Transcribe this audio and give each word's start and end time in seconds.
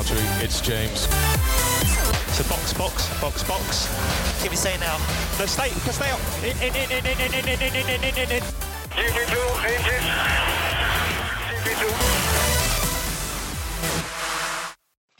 Chowdhury. 0.00 0.44
It's 0.44 0.60
James. 0.62 1.00
So 2.32 2.42
box, 2.48 2.72
box, 2.72 3.20
box, 3.20 3.42
box. 3.44 3.88
Give 4.42 4.50
me 4.50 4.56
say 4.56 4.76
now. 4.80 4.96
No, 5.38 5.44
stay, 5.44 5.68
stay 5.92 6.10
up. 6.10 6.20
In, 6.42 6.56
in, 6.66 6.74
in, 6.74 6.90
in, 6.90 7.04
in, 7.04 7.20
in, 7.20 7.44
in, 7.44 7.60
in, 7.60 7.74
in, 7.76 8.04
in, 8.04 8.14
in, 8.16 8.30
in. 8.36 8.42
GP2, 8.96 9.36
engine. 9.72 10.06
GP2. 11.64 11.84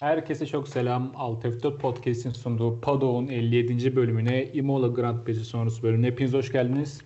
Herkese 0.00 0.46
çok 0.46 0.68
selam. 0.68 1.12
Alt 1.16 1.44
F4 1.44 1.78
Podcast'in 1.78 2.32
sunduğu 2.32 2.80
Pado'nun 2.80 3.28
57. 3.28 3.96
bölümüne 3.96 4.44
Imola 4.44 4.88
Grand 4.88 5.24
Prix'si 5.24 5.44
sonrası 5.44 5.82
bölümüne 5.82 6.06
hepiniz 6.06 6.32
hoş 6.32 6.52
geldiniz. 6.52 7.00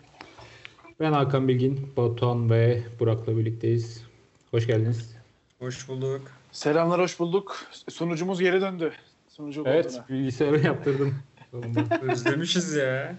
Ben 1.01 1.13
Hakan 1.13 1.49
Bilgin, 1.49 1.93
Batuhan 1.97 2.51
ve 2.51 2.83
Burak'la 3.01 3.37
birlikteyiz. 3.37 4.03
Hoş 4.51 4.67
geldiniz. 4.67 5.17
Hoş 5.59 5.89
bulduk. 5.89 6.44
Selamlar, 6.55 7.01
hoş 7.01 7.21
bulduk. 7.21 7.57
Sunucumuz 7.89 8.41
geri 8.41 8.61
döndü. 8.61 8.93
Sunucu 9.29 9.63
Evet, 9.67 9.87
olduğuna. 9.87 10.09
bilgisayarı 10.09 10.61
yaptırdım. 10.67 11.15
Özlemişiz 12.03 12.75
ya. 12.75 13.17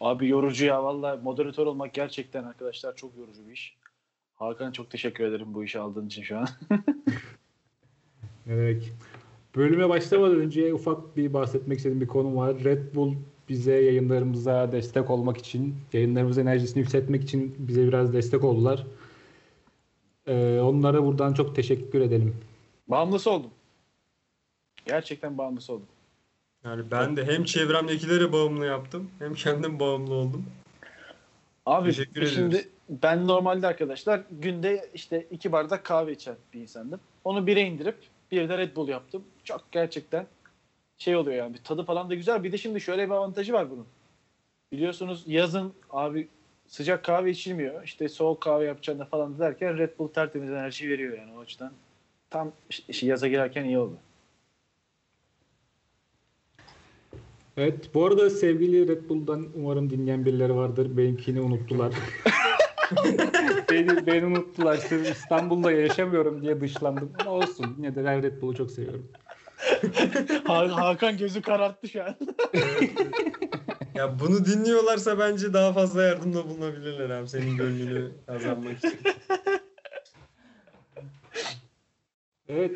Abi 0.00 0.28
yorucu 0.28 0.64
ya 0.64 0.84
valla 0.84 1.16
moderatör 1.22 1.66
olmak 1.66 1.94
gerçekten 1.94 2.44
arkadaşlar 2.44 2.96
çok 2.96 3.16
yorucu 3.16 3.46
bir 3.46 3.52
iş. 3.52 3.76
Hakan 4.34 4.72
çok 4.72 4.90
teşekkür 4.90 5.24
ederim 5.24 5.54
bu 5.54 5.64
işi 5.64 5.78
aldığın 5.78 6.06
için 6.06 6.22
şu 6.22 6.38
an. 6.38 6.48
ne 8.46 8.56
demek. 8.56 8.92
Bölüme 9.56 9.88
başlamadan 9.88 10.36
önce 10.36 10.74
ufak 10.74 11.16
bir 11.16 11.32
bahsetmek 11.32 11.78
istediğim 11.78 12.00
bir 12.00 12.06
konu 12.06 12.36
var. 12.36 12.64
Red 12.64 12.94
Bull 12.94 13.14
bize 13.48 13.74
yayınlarımıza 13.74 14.72
destek 14.72 15.10
olmak 15.10 15.36
için, 15.36 15.74
yayınlarımızın 15.92 16.42
enerjisini 16.42 16.80
yükseltmek 16.80 17.22
için 17.22 17.54
bize 17.58 17.86
biraz 17.88 18.12
destek 18.12 18.44
oldular. 18.44 18.86
Ee, 20.26 20.60
onlara 20.60 21.04
buradan 21.04 21.32
çok 21.32 21.56
teşekkür 21.56 22.00
edelim. 22.00 22.36
Bağımlısı 22.92 23.30
oldum. 23.30 23.50
Gerçekten 24.86 25.38
bağımlısı 25.38 25.72
oldum. 25.72 25.86
Yani 26.64 26.90
ben 26.90 27.16
de 27.16 27.24
hem 27.24 27.44
çevremdekileri 27.44 28.32
bağımlı 28.32 28.66
yaptım 28.66 29.10
hem 29.18 29.34
kendim 29.34 29.80
bağımlı 29.80 30.14
oldum. 30.14 30.46
Abi 31.66 31.88
Teşekkür 31.88 32.26
şimdi 32.26 32.46
ediyoruz. 32.46 32.68
ben 32.88 33.26
normalde 33.26 33.66
arkadaşlar 33.66 34.22
günde 34.30 34.90
işte 34.94 35.26
iki 35.30 35.52
bardak 35.52 35.84
kahve 35.84 36.12
içen 36.12 36.36
bir 36.54 36.60
insandım. 36.60 37.00
Onu 37.24 37.46
bire 37.46 37.60
indirip 37.60 37.96
bir 38.30 38.48
de 38.48 38.58
Red 38.58 38.76
Bull 38.76 38.88
yaptım. 38.88 39.24
Çok 39.44 39.72
gerçekten 39.72 40.26
şey 40.98 41.16
oluyor 41.16 41.36
yani 41.36 41.54
bir 41.54 41.64
tadı 41.64 41.84
falan 41.84 42.10
da 42.10 42.14
güzel. 42.14 42.42
Bir 42.44 42.52
de 42.52 42.58
şimdi 42.58 42.80
şöyle 42.80 43.06
bir 43.06 43.14
avantajı 43.14 43.52
var 43.52 43.70
bunun. 43.70 43.86
Biliyorsunuz 44.72 45.24
yazın 45.26 45.72
abi 45.90 46.28
sıcak 46.66 47.04
kahve 47.04 47.30
içilmiyor. 47.30 47.84
İşte 47.84 48.08
soğuk 48.08 48.40
kahve 48.40 48.64
yapacağını 48.64 49.04
falan 49.04 49.38
derken 49.38 49.78
Red 49.78 49.98
Bull 49.98 50.08
tertemiz 50.08 50.50
enerji 50.50 50.88
veriyor 50.88 51.18
yani 51.18 51.32
o 51.38 51.40
açıdan. 51.40 51.72
Tam 52.32 52.52
işte 52.88 53.06
yaza 53.06 53.28
girerken 53.28 53.64
iyi 53.64 53.78
oldu. 53.78 53.96
Evet, 57.56 57.94
bu 57.94 58.06
arada 58.06 58.30
sevgili 58.30 58.88
Red 58.88 59.08
Bull'dan 59.08 59.46
umarım 59.54 59.90
dinleyen 59.90 60.24
birileri 60.24 60.54
vardır. 60.56 60.96
Benimkini 60.96 61.40
unuttular. 61.40 61.92
beni, 63.70 64.06
beni 64.06 64.26
unuttular. 64.26 64.76
Sırf 64.76 65.10
İstanbul'da 65.10 65.72
yaşamıyorum 65.72 66.42
diye 66.42 66.60
dışlandım. 66.60 67.12
Ama 67.20 67.30
olsun. 67.30 67.74
Yine 67.76 67.94
de 67.94 68.04
ben 68.04 68.22
Red 68.22 68.42
Bull'u 68.42 68.54
çok 68.54 68.70
seviyorum. 68.70 69.08
Ha- 70.44 70.76
Hakan 70.76 71.16
gözü 71.16 71.42
kararttı 71.42 71.88
şu 71.88 72.04
an. 72.04 72.16
Ya 73.94 74.18
bunu 74.20 74.44
dinliyorlarsa 74.44 75.18
bence 75.18 75.52
daha 75.52 75.72
fazla 75.72 76.02
yardımda 76.02 76.48
bulunabilirler 76.48 77.10
abi 77.10 77.28
senin 77.28 77.56
gönlünü 77.56 78.12
kazanmak 78.26 78.78
için. 78.78 78.98
Evet, 82.48 82.72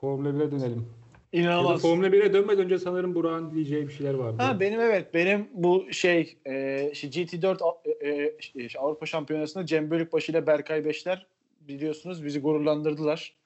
Formula 0.00 0.28
1'e 0.28 0.50
dönelim. 0.50 0.86
Ya 1.32 1.42
İnanılmaz. 1.42 1.82
Formula 1.82 2.06
1'e 2.06 2.32
dönmeden 2.32 2.64
önce 2.64 2.78
sanırım 2.78 3.14
Burak'ın 3.14 3.54
diyeceği 3.54 3.88
bir 3.88 3.92
şeyler 3.92 4.14
vardı. 4.14 4.42
Ha 4.42 4.60
benim 4.60 4.80
evet 4.80 5.14
benim 5.14 5.48
bu 5.54 5.92
şey 5.92 6.36
e, 6.46 6.88
işte 6.92 7.08
GT4 7.08 7.62
A- 7.62 8.06
e, 8.06 8.36
işte 8.38 8.78
Avrupa 8.78 9.06
Şampiyonası'nda 9.06 9.66
Cem 9.66 9.90
Bölükbaşı 9.90 10.32
ile 10.32 10.46
Berkay 10.46 10.84
Beşler 10.84 11.26
biliyorsunuz 11.60 12.24
bizi 12.24 12.40
gururlandırdılar. 12.40 13.36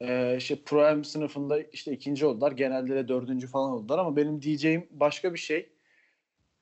E, 0.00 0.36
işte 0.36 0.56
Pro 0.64 0.96
M 0.96 1.04
sınıfında 1.04 1.62
işte 1.62 1.92
ikinci 1.92 2.26
oldular. 2.26 2.52
Genelde 2.52 2.94
de 2.94 3.08
dördüncü 3.08 3.46
falan 3.46 3.70
oldular 3.72 3.98
ama 3.98 4.16
benim 4.16 4.42
diyeceğim 4.42 4.86
başka 4.90 5.34
bir 5.34 5.38
şey. 5.38 5.68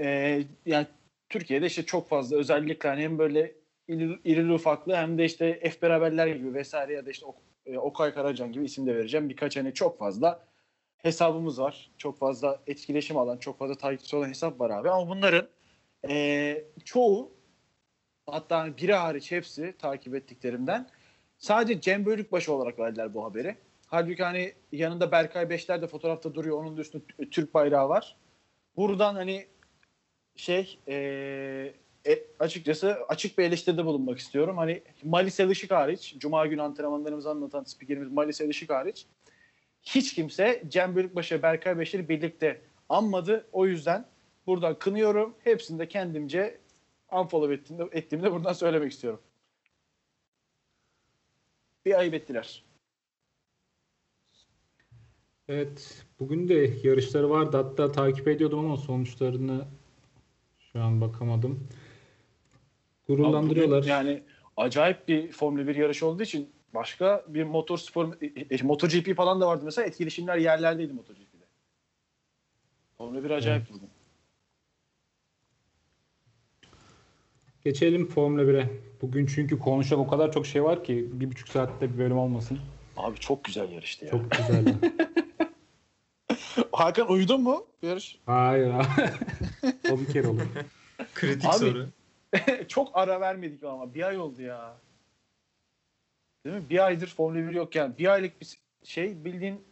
E, 0.00 0.40
yani 0.66 0.86
Türkiye'de 1.28 1.66
işte 1.66 1.82
çok 1.82 2.08
fazla 2.08 2.36
özellikle 2.36 2.88
hani 2.88 3.02
hem 3.02 3.18
böyle 3.18 3.52
iri, 3.88 4.18
irili 4.24 4.52
ufaklı 4.52 4.94
hem 4.96 5.18
de 5.18 5.24
işte 5.24 5.60
F 5.70 5.82
beraberler 5.82 6.26
gibi 6.26 6.54
vesaire 6.54 6.92
ya 6.92 7.06
da 7.06 7.10
işte 7.10 7.26
e, 7.66 7.78
Okay 7.78 8.14
Karacan 8.14 8.52
gibi 8.52 8.64
isim 8.64 8.86
de 8.86 8.96
vereceğim. 8.96 9.28
Birkaç 9.28 9.56
hani 9.56 9.74
çok 9.74 9.98
fazla 9.98 10.46
hesabımız 10.98 11.60
var. 11.60 11.90
Çok 11.98 12.18
fazla 12.18 12.60
etkileşim 12.66 13.16
alan, 13.16 13.38
çok 13.38 13.58
fazla 13.58 13.74
takipçisi 13.74 14.16
olan 14.16 14.28
hesap 14.28 14.60
var 14.60 14.70
abi. 14.70 14.90
Ama 14.90 15.08
bunların 15.08 15.48
eee, 16.08 16.64
çoğu 16.84 17.32
hatta 18.26 18.76
biri 18.76 18.94
hariç 18.94 19.32
hepsi 19.32 19.74
takip 19.78 20.14
ettiklerimden 20.14 20.88
sadece 21.38 21.80
Cem 21.80 22.06
Bölükbaşı 22.06 22.52
olarak 22.54 22.78
verdiler 22.78 23.14
bu 23.14 23.24
haberi. 23.24 23.56
Halbuki 23.86 24.22
hani 24.22 24.54
yanında 24.72 25.12
Berkay 25.12 25.50
Beşler 25.50 25.82
de 25.82 25.86
fotoğrafta 25.86 26.34
duruyor. 26.34 26.58
Onun 26.58 26.76
da 26.76 26.80
üstünde 26.80 27.04
Türk 27.30 27.54
bayrağı 27.54 27.88
var. 27.88 28.16
Buradan 28.76 29.14
hani 29.14 29.46
şey 30.36 30.78
eee, 30.86 31.74
e, 32.06 32.24
açıkçası 32.38 32.96
açık 33.08 33.38
bir 33.38 33.44
eleştiride 33.44 33.84
bulunmak 33.84 34.18
istiyorum. 34.18 34.58
Hani 34.58 34.82
Malis 35.02 35.40
Elışık 35.40 35.70
hariç, 35.70 36.16
Cuma 36.18 36.46
günü 36.46 36.62
antrenmanlarımızı 36.62 37.30
anlatan 37.30 37.64
spikerimiz 37.64 38.12
Malis 38.12 38.40
Elışık 38.40 38.70
hariç 38.70 39.06
hiç 39.84 40.14
kimse 40.14 40.62
Cem 40.68 40.96
Bölükbaşı 40.96 41.34
ve 41.34 41.42
Berkay 41.42 41.78
Beşer'i 41.78 42.08
birlikte 42.08 42.60
anmadı. 42.88 43.46
O 43.52 43.66
yüzden 43.66 44.06
buradan 44.46 44.78
kınıyorum. 44.78 45.34
Hepsini 45.44 45.78
de 45.78 45.88
kendimce 45.88 46.58
unfollow 47.12 47.54
ettiğimde, 47.54 47.88
ettiğimde 47.92 48.32
buradan 48.32 48.52
söylemek 48.52 48.92
istiyorum. 48.92 49.20
Bir 51.84 51.98
ayıp 51.98 52.14
ettiler. 52.14 52.64
Evet, 55.48 56.04
bugün 56.20 56.48
de 56.48 56.54
yarışları 56.82 57.30
vardı. 57.30 57.56
Hatta 57.56 57.92
takip 57.92 58.28
ediyordum 58.28 58.58
ama 58.58 58.76
sonuçlarını 58.76 59.64
şu 60.58 60.80
an 60.80 61.00
bakamadım. 61.00 61.68
Gururlandırıyorlar. 63.06 63.78
Bugün 63.78 63.90
Yani 63.90 64.22
acayip 64.56 65.08
bir 65.08 65.32
Formula 65.32 65.66
1 65.66 65.76
yarışı 65.76 66.06
olduğu 66.06 66.22
için 66.22 66.50
başka 66.74 67.24
bir 67.28 67.44
motor 67.44 67.78
spor 67.78 68.12
e, 68.22 68.56
e, 68.56 68.62
MotoGP 68.62 69.16
falan 69.16 69.40
da 69.40 69.46
vardı 69.46 69.64
mesela 69.64 69.86
etkileşimler 69.86 70.36
yerlerdeydi 70.36 70.92
MotoGP'de. 70.92 71.44
Formula 72.98 73.24
1 73.24 73.30
acayip 73.30 73.70
bugün. 73.70 73.88
Geçelim 77.64 78.06
Formula 78.06 78.42
1'e. 78.42 78.70
Bugün 79.02 79.26
çünkü 79.26 79.58
konuşacak 79.58 79.98
o 79.98 80.06
kadar 80.06 80.32
çok 80.32 80.46
şey 80.46 80.64
var 80.64 80.84
ki 80.84 81.08
bir 81.12 81.30
buçuk 81.30 81.48
saatte 81.48 81.92
bir 81.92 81.98
bölüm 81.98 82.18
olmasın. 82.18 82.58
Abi 82.96 83.18
çok 83.18 83.44
güzel 83.44 83.70
yarıştı 83.70 84.04
ya. 84.04 84.10
Çok 84.10 84.30
güzeldi. 84.30 84.74
Hakan 86.72 87.10
uyudun 87.10 87.42
mu 87.42 87.66
yarış? 87.82 88.18
Hayır 88.26 88.70
abi. 88.70 88.84
o 89.92 89.98
bir 89.98 90.12
kere 90.12 90.28
olur. 90.28 90.42
Kritik 91.14 91.50
Abi- 91.50 91.58
soru. 91.58 91.88
çok 92.68 92.90
ara 92.94 93.20
vermedik 93.20 93.64
ama 93.64 93.94
bir 93.94 94.02
ay 94.02 94.18
oldu 94.18 94.42
ya. 94.42 94.76
Değil 96.46 96.56
mi? 96.56 96.70
Bir 96.70 96.86
aydır 96.86 97.06
Formula 97.06 97.48
1 97.48 97.54
yok 97.54 97.74
yani. 97.74 97.98
Bir 97.98 98.12
aylık 98.12 98.40
bir 98.40 98.58
şey 98.84 99.24
bildiğin 99.24 99.64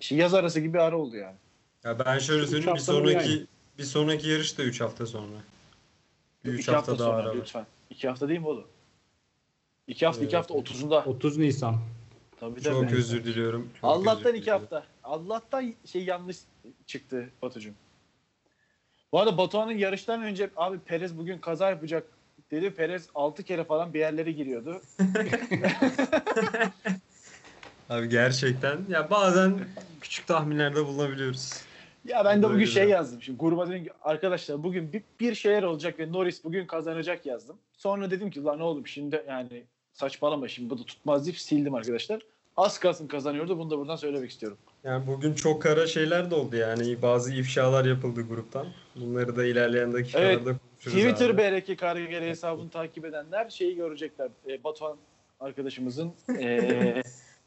şey, 0.00 0.18
yaz 0.18 0.34
arası 0.34 0.60
gibi 0.60 0.80
ara 0.80 0.96
oldu 0.96 1.16
yani. 1.16 1.36
Ya 1.84 1.98
ben 1.98 2.18
şöyle 2.18 2.46
söyleyeyim 2.46 2.74
bir 2.74 2.80
sonraki 2.80 3.30
yani? 3.30 3.46
bir 3.78 3.84
sonraki 3.84 4.28
yarış 4.28 4.58
da 4.58 4.62
3 4.62 4.80
hafta 4.80 5.06
sonra. 5.06 5.36
Bir 6.44 6.52
3 6.52 6.60
İki 6.60 6.72
hafta, 6.72 6.92
hafta 6.92 7.04
daha 7.04 7.12
sonra 7.12 7.28
ara 7.28 7.34
lütfen. 7.34 7.66
İki 7.90 8.08
hafta 8.08 8.28
değil 8.28 8.40
mi 8.40 8.46
oğlum? 8.46 8.66
İki 9.86 10.06
hafta, 10.06 10.24
iki 10.24 10.36
hafta 10.36 10.54
30'unda. 10.54 11.04
30 11.04 11.38
Nisan. 11.38 11.76
Tabii 12.40 12.62
Çok 12.62 12.88
tabii. 12.88 12.96
özür 12.96 13.24
diliyorum. 13.24 13.70
Çok 13.80 13.90
Allah'tan 13.90 14.18
özür 14.20 14.34
iki 14.34 14.42
diliyorum. 14.42 14.62
hafta. 14.62 14.86
Allah'tan 15.04 15.74
şey 15.84 16.04
yanlış 16.04 16.36
çıktı 16.86 17.30
Batucuğum. 17.42 17.74
Bu 19.12 19.20
arada 19.20 19.38
Batuhan'ın 19.38 19.78
yarıştan 19.78 20.22
önce 20.22 20.50
abi 20.56 20.78
Perez 20.78 21.18
bugün 21.18 21.38
kaza 21.38 21.70
yapacak 21.70 22.06
dedi. 22.50 22.70
Perez 22.70 23.08
6 23.14 23.42
kere 23.42 23.64
falan 23.64 23.94
bir 23.94 23.98
yerlere 23.98 24.32
giriyordu. 24.32 24.80
Abi 27.90 28.08
gerçekten 28.08 28.78
ya 28.88 29.10
bazen 29.10 29.54
küçük 30.00 30.26
tahminlerde 30.26 30.86
bulunabiliyoruz. 30.86 31.52
Ya 32.04 32.24
ben 32.24 32.42
de 32.42 32.48
bugün 32.48 32.64
şey 32.64 32.88
yazdım. 32.88 33.22
Şimdi 33.22 33.38
gruba 33.38 33.68
dedim 33.68 33.84
ki 33.84 33.90
arkadaşlar 34.02 34.62
bugün 34.62 34.92
bir, 34.92 35.02
bir 35.20 35.34
şeyler 35.34 35.62
olacak 35.62 35.98
ve 35.98 36.12
Norris 36.12 36.44
bugün 36.44 36.66
kazanacak 36.66 37.26
yazdım. 37.26 37.56
Sonra 37.72 38.10
dedim 38.10 38.30
ki 38.30 38.44
lan 38.44 38.60
oğlum 38.60 38.86
şimdi 38.86 39.24
yani 39.28 39.64
saçmalama 39.92 40.48
şimdi 40.48 40.70
bu 40.70 40.78
da 40.78 40.84
tutmaz 40.84 41.26
deyip 41.26 41.38
sildim 41.38 41.74
arkadaşlar. 41.74 42.20
Az 42.56 42.78
kalsın 42.78 43.06
kazanıyordu. 43.06 43.58
Bunu 43.58 43.70
da 43.70 43.78
buradan 43.78 43.96
söylemek 43.96 44.30
istiyorum. 44.30 44.58
Yani 44.84 45.06
bugün 45.06 45.34
çok 45.34 45.62
kara 45.62 45.86
şeyler 45.86 46.30
de 46.30 46.34
oldu 46.34 46.56
yani. 46.56 47.02
Bazı 47.02 47.34
ifşalar 47.34 47.84
yapıldı 47.84 48.22
gruptan. 48.28 48.66
Bunları 48.96 49.36
da 49.36 49.44
ilerleyen 49.44 49.92
dakikalarda 49.92 50.30
Evet, 50.32 50.44
konuşuruz 50.44 51.02
Twitter 51.02 51.30
abi. 51.30 51.38
BRK 51.38 51.78
Karagere 51.78 52.28
hesabını 52.28 52.70
takip 52.70 53.04
edenler 53.04 53.50
şeyi 53.50 53.76
görecekler. 53.76 54.28
E, 54.48 54.64
Batuhan 54.64 54.96
arkadaşımızın 55.40 56.12
e, 56.40 57.02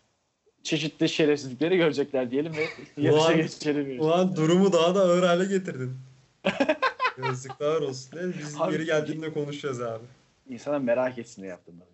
çeşitli 0.63 1.09
şerefsizlikleri 1.09 1.77
görecekler 1.77 2.31
diyelim 2.31 2.53
ve 2.53 2.65
yarışa 3.01 3.33
geçelim. 3.33 3.99
Ulan 4.01 4.35
durumu 4.35 4.73
daha 4.73 4.95
da 4.95 5.01
ağır 5.01 5.23
hale 5.23 5.45
getirdin. 5.45 5.97
Yazıklar 7.25 7.81
olsun. 7.81 8.17
Neyse, 8.17 8.39
Biz 8.39 8.61
Abi- 8.61 8.71
geri 8.71 8.85
geldiğinde 8.85 9.33
konuşacağız 9.33 9.81
abi. 9.81 10.03
İnsana 10.49 10.79
merak 10.79 11.17
etsin 11.17 11.41
diye 11.41 11.49
yaptım. 11.51 11.75
ben. 11.79 11.87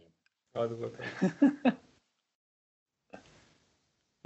Hadi 0.62 0.74
bakalım. 0.82 1.78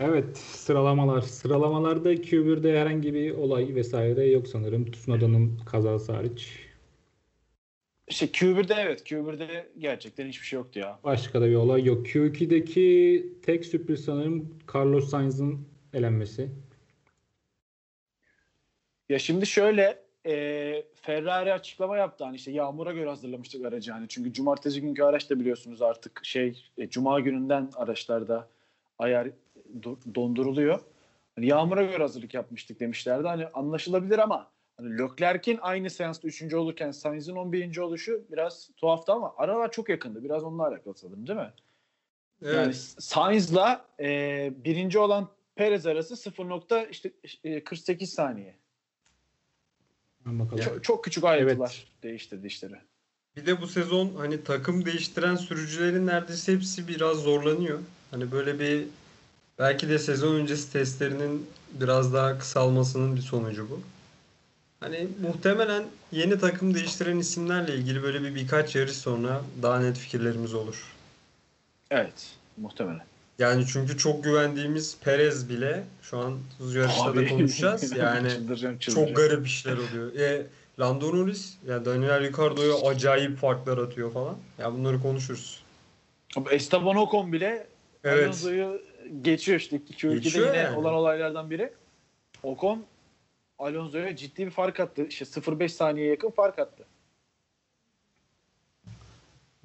Evet 0.03 0.37
sıralamalar. 0.37 1.21
Sıralamalarda 1.21 2.13
Q1'de 2.13 2.79
herhangi 2.79 3.13
bir 3.13 3.31
olay 3.31 3.75
vesaire 3.75 4.25
yok 4.25 4.47
sanırım. 4.47 4.91
Tsunoda'nın 4.91 5.57
kazası 5.57 6.11
hariç. 6.11 6.59
İşte 8.07 8.25
Q1'de 8.25 8.73
evet. 8.73 9.11
Q1'de 9.11 9.69
gerçekten 9.77 10.27
hiçbir 10.27 10.45
şey 10.45 10.57
yoktu 10.57 10.79
ya. 10.79 10.99
Başka 11.03 11.41
da 11.41 11.49
bir 11.49 11.55
olay 11.55 11.83
yok. 11.83 12.07
Q2'deki 12.07 13.29
tek 13.45 13.65
sürpriz 13.65 14.05
sanırım 14.05 14.57
Carlos 14.75 15.09
Sainz'ın 15.09 15.67
elenmesi. 15.93 16.49
Ya 19.09 19.19
şimdi 19.19 19.45
şöyle 19.45 20.03
e, 20.25 20.83
Ferrari 20.93 21.53
açıklama 21.53 21.97
yaptı 21.97 22.23
hani 22.23 22.35
işte 22.35 22.51
yağmura 22.51 22.91
göre 22.91 23.09
hazırlamıştık 23.09 23.65
aracı 23.65 23.91
hani 23.91 24.07
çünkü 24.07 24.33
cumartesi 24.33 24.81
günkü 24.81 25.03
araç 25.03 25.29
da 25.29 25.39
biliyorsunuz 25.39 25.81
artık 25.81 26.19
şey 26.23 26.65
e, 26.77 26.89
cuma 26.89 27.19
gününden 27.19 27.69
araçlarda 27.75 28.47
ayar 28.99 29.27
donduruluyor. 30.15 30.79
Hani 31.35 31.45
yağmura 31.45 31.83
göre 31.83 31.97
hazırlık 31.97 32.33
yapmıştık 32.33 32.79
demişlerdi. 32.79 33.27
Hani 33.27 33.47
anlaşılabilir 33.47 34.19
ama 34.19 34.51
hani 34.77 34.97
Leclerc'in 34.97 35.59
aynı 35.61 35.89
seansta 35.89 36.27
3. 36.27 36.53
olurken 36.53 36.91
Sainz'in 36.91 37.35
11. 37.35 37.77
oluşu 37.77 38.23
biraz 38.31 38.69
tuhaftı 38.77 39.11
ama 39.11 39.33
aralar 39.37 39.71
çok 39.71 39.89
yakındı. 39.89 40.23
Biraz 40.23 40.43
onunla 40.43 40.67
alakalı 40.67 40.95
sanırım 40.95 41.27
değil 41.27 41.39
mi? 41.39 41.53
Evet. 42.43 42.55
Yani 42.55 42.73
Sainz'la 42.99 43.85
e, 43.99 44.53
birinci 44.65 44.99
olan 44.99 45.29
Perez 45.55 45.85
arası 45.85 46.17
0. 46.17 46.49
nokta 46.49 46.83
işte 46.83 47.11
e, 47.43 47.63
48 47.63 48.13
saniye. 48.13 48.55
Bakalım. 50.25 50.63
Çok, 50.63 50.83
çok 50.83 51.03
küçük 51.03 51.23
ayrıntılar 51.23 51.87
değiştirdi 52.03 52.47
işleri. 52.47 52.75
Bir 53.35 53.45
de 53.45 53.61
bu 53.61 53.67
sezon 53.67 54.11
hani 54.17 54.43
takım 54.43 54.85
değiştiren 54.85 55.35
sürücülerin 55.35 56.07
neredeyse 56.07 56.53
hepsi 56.53 56.87
biraz 56.87 57.17
zorlanıyor. 57.17 57.79
Hani 58.11 58.31
böyle 58.31 58.59
bir 58.59 58.87
belki 59.61 59.89
de 59.89 59.99
sezon 59.99 60.35
öncesi 60.35 60.71
testlerinin 60.71 61.49
biraz 61.73 62.13
daha 62.13 62.37
kısalmasının 62.39 63.15
bir 63.15 63.21
sonucu 63.21 63.69
bu. 63.69 63.79
Hani 64.79 65.07
muhtemelen 65.21 65.83
yeni 66.11 66.39
takım 66.39 66.73
değiştiren 66.73 67.17
isimlerle 67.17 67.75
ilgili 67.75 68.03
böyle 68.03 68.21
bir 68.21 68.35
birkaç 68.35 68.75
yarış 68.75 68.97
sonra 68.97 69.41
daha 69.61 69.79
net 69.79 69.97
fikirlerimiz 69.97 70.53
olur. 70.53 70.83
Evet. 71.91 72.29
Muhtemelen. 72.57 73.05
Yani 73.39 73.65
çünkü 73.67 73.97
çok 73.97 74.23
güvendiğimiz 74.23 74.97
Perez 75.01 75.49
bile 75.49 75.83
şu 76.01 76.17
an 76.17 76.39
yarışta 76.73 77.15
da 77.15 77.27
konuşacağız. 77.29 77.91
Yani 77.97 78.29
çıldıracağım, 78.29 78.77
çıldıracağım. 78.77 79.07
çok 79.07 79.15
garip 79.15 79.47
işler 79.47 79.77
oluyor. 79.77 80.15
E, 80.15 80.45
Lando 80.79 81.17
Norris, 81.17 81.53
ya 81.67 81.85
Daniel 81.85 82.19
Ricciardo'ya 82.21 82.75
acayip 82.75 83.37
farklar 83.37 83.77
atıyor 83.77 84.11
falan. 84.13 84.37
Ya 84.59 84.73
bunları 84.73 85.01
konuşuruz. 85.01 85.63
Esteban 86.51 86.95
Ocon 86.95 87.33
bile 87.33 87.67
Evet. 88.03 88.23
Alonso'yu 88.23 88.81
geçiyor 89.21 89.59
işte. 89.59 89.75
İki 89.89 90.07
ülkede 90.07 90.23
Geçiyor 90.23 90.47
yine 90.47 90.57
yani. 90.57 90.77
olan 90.77 90.93
olaylardan 90.93 91.49
biri. 91.49 91.73
Ocon 92.43 92.83
Alonso'ya 93.59 94.15
ciddi 94.15 94.45
bir 94.45 94.51
fark 94.51 94.79
attı. 94.79 95.05
İşte 95.09 95.25
0.5 95.25 95.69
saniyeye 95.69 96.09
yakın 96.11 96.29
fark 96.29 96.59
attı. 96.59 96.83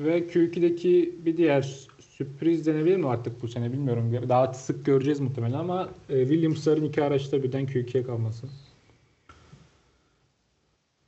Ve 0.00 0.18
Q2'deki 0.18 1.14
bir 1.18 1.36
diğer 1.36 1.86
sürpriz 2.00 2.66
denebilir 2.66 2.96
mi 2.96 3.08
artık 3.08 3.42
bu 3.42 3.48
sene 3.48 3.72
bilmiyorum. 3.72 4.28
Daha 4.28 4.54
sık 4.54 4.86
göreceğiz 4.86 5.20
muhtemelen 5.20 5.58
ama 5.58 5.88
e, 6.08 6.20
Williams'ların 6.20 6.84
iki 6.84 7.02
araçta 7.04 7.42
birden 7.42 7.66
Q2'ye 7.66 8.04
kalması. 8.04 8.46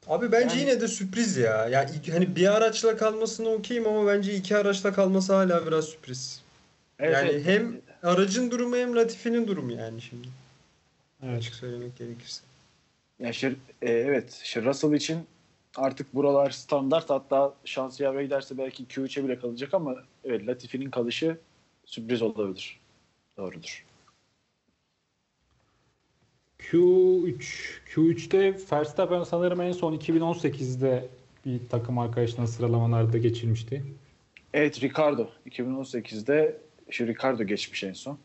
Abi 0.07 0.33
bence 0.33 0.59
Yani- 0.59 0.71
yine 0.71 0.81
de 0.81 0.89
sürpriz 0.89 1.37
ya. 1.37 1.69
Ya 1.69 1.87
hani 2.13 2.37
bir 2.37 2.57
araçla 2.57 2.97
kalmasına 2.97 3.49
okeyim 3.49 3.87
ama 3.87 4.07
bence 4.07 4.35
iki 4.35 4.57
araçla 4.57 4.93
kalması 4.93 5.35
hala 5.35 5.67
biraz 5.67 5.85
sürpriz. 5.85 6.43
Evet, 6.99 7.15
yani 7.15 7.29
evet. 7.31 7.47
hem 7.47 7.81
aracın 8.03 8.51
durumu 8.51 8.77
hem 8.77 8.97
Latifi'nin 8.97 9.47
durumu 9.47 9.73
yani 9.73 10.01
şimdi. 10.01 10.29
Evet. 11.23 11.39
Açık 11.39 11.55
söylemek 11.55 11.97
gerekirse. 11.97 12.43
Ya 13.19 13.31
işte, 13.31 13.55
e, 13.83 13.91
evet. 13.91 14.41
işte 14.45 14.63
Russell 14.63 14.93
için 14.93 15.19
artık 15.77 16.15
buralar 16.15 16.51
standart. 16.51 17.11
Hatta 17.11 17.55
şans 17.65 18.01
yaver 18.01 18.23
giderse 18.23 18.59
belki 18.59 18.85
Q3'e 18.85 19.25
bile 19.25 19.39
kalacak 19.39 19.75
ama 19.75 19.97
evet 20.25 20.47
Latifi'nin 20.47 20.91
kalışı 20.91 21.39
sürpriz 21.85 22.23
olabilir. 22.23 22.81
Doğrudur. 23.37 23.85
Q3. 26.59 27.45
Q3'te 27.95 28.57
Verstappen 28.73 29.23
sanırım 29.23 29.61
en 29.61 29.73
son 29.73 29.95
2018'de 29.95 31.09
bir 31.47 31.61
takım 31.71 31.99
arkadaşına 31.99 32.47
sıralamalarda 32.47 33.19
geçirmişti. 33.19 33.85
Evet 34.55 34.83
Ricardo 34.83 35.29
2018'de 35.47 36.61
şu 36.91 37.07
Ricardo 37.07 37.45
geçmiş 37.45 37.85
en 37.85 37.93
son. 37.93 38.19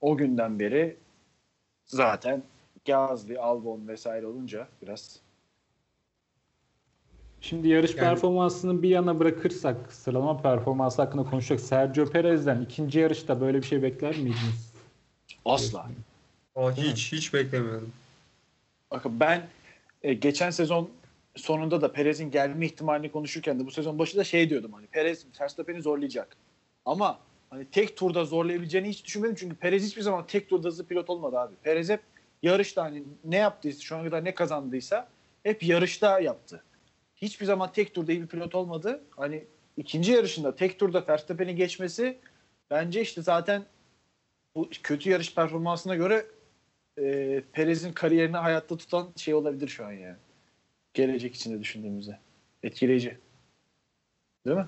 O 0.00 0.16
günden 0.16 0.58
beri 0.58 0.96
zaten 1.86 2.42
Gasly, 2.86 3.38
Albon 3.38 3.88
vesaire 3.88 4.26
olunca 4.26 4.68
biraz 4.82 5.20
Şimdi 7.40 7.68
yarış 7.68 7.90
Yani- 7.90 8.00
performansını 8.00 8.82
bir 8.82 8.88
yana 8.88 9.18
bırakırsak 9.18 9.92
sıralama 9.92 10.42
performansı 10.42 11.02
hakkında 11.02 11.30
konuşacak. 11.30 11.60
Sergio 11.60 12.06
Perez'den 12.06 12.60
ikinci 12.62 12.98
yarışta 12.98 13.40
böyle 13.40 13.58
bir 13.58 13.66
şey 13.66 13.82
bekler 13.82 14.16
miydiniz? 14.16 14.72
asla. 15.44 15.86
Aa, 16.56 16.72
hiç 16.72 17.12
hiç 17.12 17.34
beklemiyordum. 17.34 17.92
Bakın 18.90 19.20
ben 19.20 19.46
e, 20.02 20.14
geçen 20.14 20.50
sezon 20.50 20.90
sonunda 21.36 21.80
da 21.80 21.92
Perez'in 21.92 22.30
gelme 22.30 22.66
ihtimalini 22.66 23.12
konuşurken 23.12 23.60
de 23.60 23.66
bu 23.66 23.70
sezon 23.70 23.98
başı 23.98 24.16
da 24.16 24.24
şey 24.24 24.50
diyordum 24.50 24.72
hani 24.72 24.86
Perez 24.86 25.26
Verstappen'i 25.40 25.82
zorlayacak. 25.82 26.36
Ama 26.84 27.18
hani 27.50 27.70
tek 27.70 27.96
turda 27.96 28.24
zorlayabileceğini 28.24 28.88
hiç 28.88 29.04
düşünmedim 29.04 29.36
çünkü 29.36 29.56
Perez 29.56 29.82
hiçbir 29.82 30.02
zaman 30.02 30.26
tek 30.26 30.48
turda 30.48 30.68
hızlı 30.68 30.86
pilot 30.86 31.10
olmadı 31.10 31.38
abi. 31.38 31.54
Perez 31.62 31.88
hep 31.90 32.00
yarışta 32.42 32.84
hani 32.84 33.02
ne 33.24 33.36
yaptıysa 33.36 33.80
şu 33.80 33.96
ana 33.96 34.04
kadar 34.04 34.24
ne 34.24 34.34
kazandıysa 34.34 35.08
hep 35.42 35.62
yarışta 35.62 36.20
yaptı. 36.20 36.64
Hiçbir 37.16 37.46
zaman 37.46 37.72
tek 37.72 37.94
turda 37.94 38.12
iyi 38.12 38.22
bir 38.22 38.26
pilot 38.26 38.54
olmadı. 38.54 39.00
Hani 39.10 39.44
ikinci 39.76 40.12
yarışında 40.12 40.56
tek 40.56 40.78
turda 40.78 41.04
Verstappen'i 41.08 41.56
geçmesi 41.56 42.18
bence 42.70 43.00
işte 43.00 43.22
zaten 43.22 43.64
bu 44.54 44.70
kötü 44.82 45.10
yarış 45.10 45.34
performansına 45.34 45.96
göre 45.96 46.26
e, 46.98 47.42
Perez'in 47.52 47.92
kariyerini 47.92 48.36
hayatta 48.36 48.76
tutan 48.76 49.12
şey 49.16 49.34
olabilir 49.34 49.68
şu 49.68 49.86
an 49.86 49.92
yani. 49.92 50.16
Gelecek 50.94 51.34
içinde 51.34 51.60
düşündüğümüzde. 51.60 52.18
Etkileyici. 52.62 53.18
Değil 54.46 54.56
mi? 54.56 54.66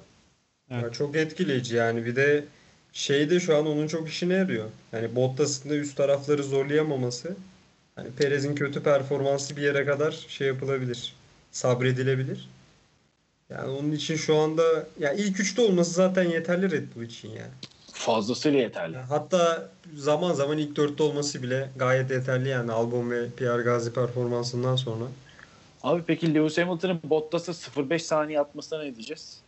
Evet. 0.71 0.83
Ya 0.83 0.91
çok 0.91 1.17
etkileyici 1.17 1.77
yani 1.77 2.05
bir 2.05 2.17
de 2.17 2.45
şey 2.93 3.31
de 3.31 3.41
şu 3.41 3.57
an 3.57 3.67
onun 3.67 3.87
çok 3.87 4.09
işine 4.09 4.35
yarıyor. 4.35 4.69
Yani 4.93 5.17
Bottas'ın 5.17 5.71
da 5.71 5.75
üst 5.75 5.97
tarafları 5.97 6.43
zorlayamaması. 6.43 7.37
Hani 7.97 8.11
Perez'in 8.11 8.55
kötü 8.55 8.83
performansı 8.83 9.57
bir 9.57 9.63
yere 9.63 9.85
kadar 9.85 10.27
şey 10.29 10.47
yapılabilir. 10.47 11.15
Sabredilebilir. 11.53 12.49
Yani 13.51 13.71
onun 13.71 13.93
için 13.93 14.17
şu 14.17 14.37
anda 14.37 14.87
ya 15.01 15.13
ilk 15.13 15.41
üçte 15.41 15.63
olması 15.63 15.91
zaten 15.91 16.25
yeterli 16.25 16.71
Red 16.71 16.85
Bull 16.97 17.03
için 17.03 17.29
yani. 17.29 17.53
Fazlasıyla 17.93 18.59
yeterli. 18.59 18.97
Hatta 18.97 19.71
zaman 19.97 20.33
zaman 20.33 20.59
ilk 20.59 20.77
dörtte 20.77 21.03
olması 21.03 21.43
bile 21.43 21.71
gayet 21.77 22.11
yeterli 22.11 22.49
yani 22.49 22.73
Albon 22.73 23.11
ve 23.11 23.31
Pierre 23.37 23.63
Gasly 23.63 23.93
performansından 23.93 24.77
sonra. 24.77 25.05
Abi 25.83 26.03
peki 26.07 26.35
Lewis 26.35 26.59
Hamilton'ın 26.59 27.01
Bottas'a 27.05 27.53
0.5 27.53 27.99
saniye 27.99 28.41
atmasına 28.41 28.83
ne 28.83 28.95
diyeceğiz? 28.95 29.41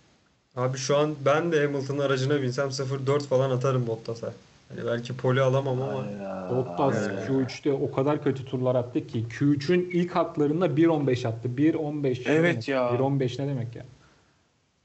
Abi 0.57 0.79
şu 0.79 0.97
an 0.97 1.15
ben 1.25 1.53
de 1.53 1.67
Hamilton'ın 1.67 1.99
aracına 1.99 2.43
binsem 2.43 2.69
0.4 2.69 3.21
falan 3.21 3.51
atarım 3.51 3.87
Bottas'a. 3.87 4.33
Hani 4.69 4.87
belki 4.87 5.17
poli 5.17 5.41
alamam 5.41 5.83
ama. 5.83 6.07
Bottas 6.51 7.09
Evet. 7.11 7.29
Q3'te 7.29 7.73
o 7.73 7.91
kadar 7.93 8.23
kötü 8.23 8.45
turlar 8.45 8.75
attı 8.75 9.07
ki 9.07 9.25
Q3'ün 9.39 9.91
ilk 9.93 10.11
hatlarında 10.11 10.67
1.15 10.67 11.29
attı. 11.29 11.49
1.15 11.57 12.29
ne 12.29 12.33
Evet 12.33 12.69
ya. 12.69 12.91
1.15 12.91 13.43
ne 13.43 13.49
demek 13.49 13.77
ya? 13.77 13.85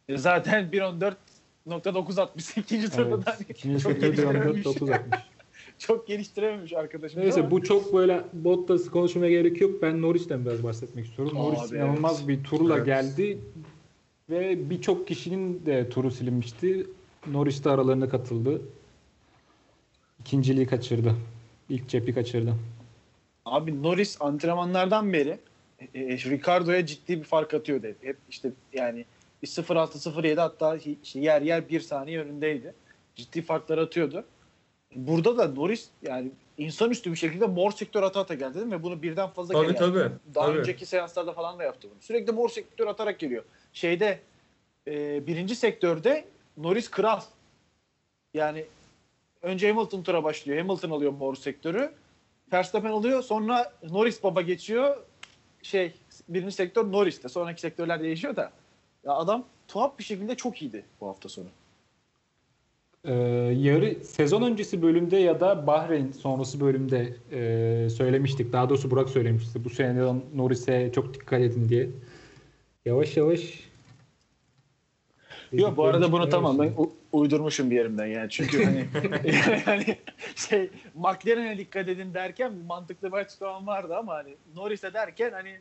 E 0.10 0.18
Zaten 0.18 0.70
1.14.9 0.72 2.22
atmış 2.22 2.46
ikinci 2.58 2.90
turda 2.90 3.16
Evet. 3.16 3.26
da. 3.26 3.32
hani 3.32 3.46
İkinci 3.50 3.84
çok 3.84 3.96
turda 3.96 4.08
geliştirememiş. 4.08 4.66
1.14.9 4.66 4.96
atmış. 4.96 5.20
çok 5.80 6.08
geliştirememiş 6.08 6.74
arkadaşım. 6.74 7.22
Neyse 7.22 7.52
bu 7.52 7.64
çok 7.64 7.94
böyle 7.94 8.22
Bottas'ı 8.34 8.92
konuşmaya 8.92 9.30
gerek 9.30 9.62
yok. 9.62 9.82
Ben 9.82 10.02
Norris'ten 10.02 10.46
biraz 10.46 10.64
bahsetmek 10.64 11.06
istiyorum. 11.06 11.38
Abi, 11.38 11.44
Norris 11.46 11.72
inanılmaz 11.72 12.18
evet. 12.20 12.28
bir 12.28 12.44
turla 12.44 12.76
Evet. 12.78 12.86
geldi 12.86 13.38
ve 14.30 14.70
birçok 14.70 15.08
kişinin 15.08 15.66
de 15.66 15.90
turu 15.90 16.12
silinmişti. 16.12 16.88
Norris 17.28 17.64
de 17.64 17.70
aralarına 17.70 18.10
katıldı. 18.10 18.62
İkinciliği 20.20 20.68
kaçırdı. 20.68 21.16
İlk 21.70 21.90
cepi 21.90 22.14
kaçırdı. 22.14 22.54
Abi 23.46 23.84
Norris 23.84 24.18
antrenmanlardan 24.20 25.14
beri 25.14 25.38
e, 25.94 26.00
e, 26.00 26.18
Ricardo'ya 26.18 26.86
ciddi 26.86 27.20
bir 27.20 27.24
fark 27.24 27.54
atıyordu 27.54 27.88
hep. 27.88 28.04
Hep 28.04 28.18
işte 28.30 28.52
yani 28.74 29.06
bir 29.44 29.48
0.6 29.48 29.98
0.7 29.98 30.40
hatta 30.40 30.78
işte 31.04 31.20
yer 31.20 31.42
yer 31.42 31.70
bir 31.70 31.80
saniye 31.80 32.20
önündeydi. 32.20 32.74
Ciddi 33.16 33.42
farklar 33.42 33.78
atıyordu. 33.78 34.26
Burada 34.96 35.38
da 35.38 35.48
Norris 35.48 35.90
yani 36.02 36.32
insanüstü 36.58 37.12
bir 37.12 37.18
şekilde 37.18 37.48
mor 37.48 37.72
sektör 37.72 38.04
ata 38.04 38.20
ata 38.20 38.34
geldi 38.34 38.56
değil 38.56 38.66
mi? 38.66 38.72
Ve 38.72 38.84
bunu 38.84 39.02
birden 39.02 39.30
fazla 39.30 39.54
Tabii 39.54 39.68
kere 39.68 39.78
tabii. 39.78 40.10
Daha 40.36 40.46
tabii. 40.46 40.60
önceki 40.60 40.86
seanslarda 40.86 41.34
falan 41.34 41.60
da 41.60 41.64
yaptı 41.64 41.88
bunu. 41.92 42.02
Sürekli 42.02 42.32
mor 42.32 42.50
sektör 42.50 42.88
atarak 42.88 43.20
geliyor. 43.20 43.44
Şeyde 43.74 44.20
e, 44.88 45.28
birinci 45.28 45.56
sektörde 45.56 46.26
Norris 46.58 46.92
kral. 46.92 47.22
Yani 48.34 48.66
önce 49.42 49.74
Hamilton 49.74 50.04
tura 50.04 50.24
başlıyor. 50.24 50.60
Hamilton 50.60 50.90
alıyor 50.90 51.12
mor 51.12 51.36
sektörü. 51.36 51.92
Verstappen 52.54 52.92
alıyor. 52.92 53.24
Sonra 53.24 53.74
Norris 53.84 54.24
baba 54.24 54.42
geçiyor. 54.42 54.98
Şey 55.62 55.94
birinci 56.30 56.56
sektör 56.56 56.92
Norris'te. 56.92 57.30
Sonraki 57.30 57.62
sektörler 57.62 58.04
değişiyor 58.04 58.36
da. 58.36 58.52
Ya 59.06 59.14
adam 59.14 59.46
tuhaf 59.68 60.00
bir 60.00 60.04
şekilde 60.04 60.36
çok 60.36 60.62
iyiydi 60.62 60.86
bu 61.02 61.08
hafta 61.08 61.30
sonu. 61.30 61.48
Ee, 63.06 63.14
yarı 63.58 63.96
sezon 64.04 64.42
öncesi 64.42 64.82
bölümde 64.82 65.18
ya 65.18 65.40
da 65.40 65.68
Bahreyn 65.68 66.12
sonrası 66.12 66.60
bölümde 66.60 67.16
e, 67.32 67.90
söylemiştik. 67.90 68.54
Daha 68.54 68.70
doğrusu 68.70 68.92
Burak 68.92 69.10
söylemişti. 69.10 69.64
Bu 69.66 69.70
sene 69.70 70.14
Norris'e 70.36 70.92
çok 70.96 71.14
dikkat 71.14 71.42
edin 71.42 71.70
diye. 71.70 71.90
Yavaş 72.88 73.18
yavaş 73.18 73.42
Yok 75.52 75.78
bu 75.78 75.86
arada 75.86 76.12
bunu 76.12 76.30
tamamen 76.30 76.74
u- 76.78 76.96
uydurmuşum 77.12 77.72
bir 77.72 77.76
yerimden 77.76 78.06
yani. 78.06 78.30
Çünkü 78.30 78.66
hani 78.66 78.88
yani 79.68 79.98
şey 80.36 80.70
McLaren'e 80.96 81.58
dikkat 81.58 81.90
edin 81.90 82.14
derken 82.14 82.54
mantıklı 82.54 83.12
bir 83.12 83.18
açıklamam 83.18 83.68
vardı 83.68 83.96
ama 83.96 84.14
hani 84.14 84.36
Norris'e 84.56 84.94
derken 84.94 85.32
hani 85.32 85.60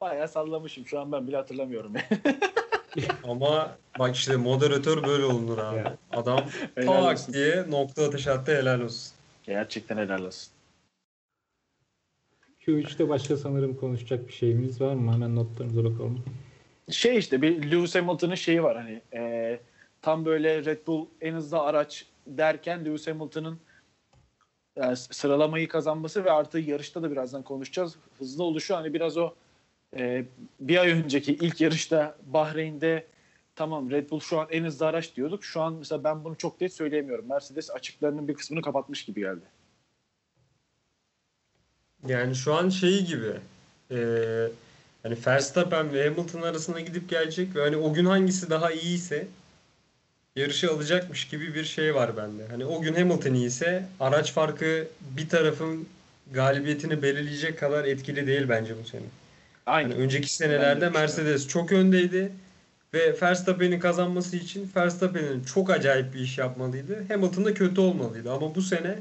bayağı 0.00 0.28
sallamışım. 0.28 0.86
Şu 0.86 1.00
an 1.00 1.12
ben 1.12 1.26
bile 1.28 1.36
hatırlamıyorum. 1.36 1.92
Ama 3.24 3.76
bak 3.98 4.16
işte 4.16 4.36
moderatör 4.36 5.04
böyle 5.06 5.24
olunur 5.24 5.58
abi. 5.58 5.82
Adam 6.12 6.44
tak 6.86 7.32
diye 7.32 7.64
nokta 7.70 8.04
atış 8.04 8.26
attı 8.26 8.56
helal 8.56 8.80
olsun. 8.80 9.12
Gerçekten 9.42 9.96
helal 9.96 10.24
olsun. 10.24 10.52
Q3'te 12.60 13.08
başka 13.08 13.36
sanırım 13.36 13.76
konuşacak 13.76 14.28
bir 14.28 14.32
şeyimiz 14.32 14.80
var 14.80 14.94
mı? 14.94 15.12
Hemen 15.12 15.36
notlarımıza 15.36 15.84
bakalım. 15.84 16.24
Şey 16.90 17.18
işte 17.18 17.42
bir 17.42 17.70
Lewis 17.70 17.94
Hamilton'ın 17.94 18.34
şeyi 18.34 18.62
var 18.62 18.76
hani 18.76 19.02
e, 19.14 19.60
tam 20.02 20.24
böyle 20.24 20.64
Red 20.64 20.86
Bull 20.86 21.06
en 21.20 21.34
hızlı 21.34 21.60
araç 21.60 22.06
derken 22.26 22.84
Lewis 22.84 23.06
Hamilton'ın 23.06 23.58
yani 24.76 24.96
sıralamayı 24.96 25.68
kazanması 25.68 26.24
ve 26.24 26.30
artı 26.32 26.58
yarışta 26.58 27.02
da 27.02 27.10
birazdan 27.10 27.42
konuşacağız. 27.42 27.96
Hızlı 28.18 28.44
oluşu 28.44 28.76
hani 28.76 28.94
biraz 28.94 29.16
o 29.16 29.34
e, 29.96 30.24
bir 30.60 30.76
ay 30.76 30.90
önceki 30.90 31.32
ilk 31.32 31.60
yarışta 31.60 32.16
Bahreyn'de 32.26 33.06
tamam 33.56 33.90
Red 33.90 34.10
Bull 34.10 34.20
şu 34.20 34.40
an 34.40 34.46
en 34.50 34.64
hızlı 34.64 34.86
araç 34.86 35.16
diyorduk. 35.16 35.44
Şu 35.44 35.60
an 35.60 35.74
mesela 35.74 36.04
ben 36.04 36.24
bunu 36.24 36.36
çok 36.36 36.60
net 36.60 36.72
söyleyemiyorum. 36.72 37.28
Mercedes 37.28 37.70
açıklarının 37.70 38.28
bir 38.28 38.34
kısmını 38.34 38.62
kapatmış 38.62 39.04
gibi 39.04 39.20
geldi. 39.20 39.44
Yani 42.08 42.34
şu 42.34 42.54
an 42.54 42.68
şey 42.68 43.04
gibi 43.04 43.32
eee 43.90 44.50
hani 45.02 45.16
Verstappen 45.26 45.92
ve 45.92 46.08
Hamilton 46.08 46.42
arasında 46.42 46.80
gidip 46.80 47.08
gelecek 47.08 47.56
ve 47.56 47.60
hani 47.60 47.76
o 47.76 47.92
gün 47.92 48.04
hangisi 48.04 48.50
daha 48.50 48.72
iyiyse 48.72 49.26
yarışı 50.36 50.70
alacakmış 50.70 51.28
gibi 51.28 51.54
bir 51.54 51.64
şey 51.64 51.94
var 51.94 52.16
bende. 52.16 52.46
Hani 52.50 52.64
o 52.64 52.80
gün 52.80 52.94
Hamilton 52.94 53.34
iyiyse 53.34 53.86
araç 54.00 54.32
farkı 54.32 54.88
bir 55.00 55.28
tarafın 55.28 55.88
galibiyetini 56.32 57.02
belirleyecek 57.02 57.58
kadar 57.58 57.84
etkili 57.84 58.26
değil 58.26 58.48
bence 58.48 58.74
bu 58.84 58.88
sene. 58.88 59.02
Aynen. 59.66 59.90
Hani 59.90 60.02
önceki 60.02 60.34
senelerde 60.34 60.80
de 60.80 60.88
Mercedes 60.88 61.48
çok 61.48 61.72
öndeydi 61.72 62.32
ve 62.94 63.16
Verstappen'in 63.22 63.80
kazanması 63.80 64.36
için 64.36 64.70
Verstappen'in 64.76 65.44
çok 65.44 65.70
acayip 65.70 66.14
bir 66.14 66.20
iş 66.20 66.38
yapmalıydı. 66.38 67.04
Hamilton 67.08 67.44
da 67.44 67.54
kötü 67.54 67.80
olmalıydı 67.80 68.32
ama 68.32 68.54
bu 68.54 68.62
sene 68.62 68.98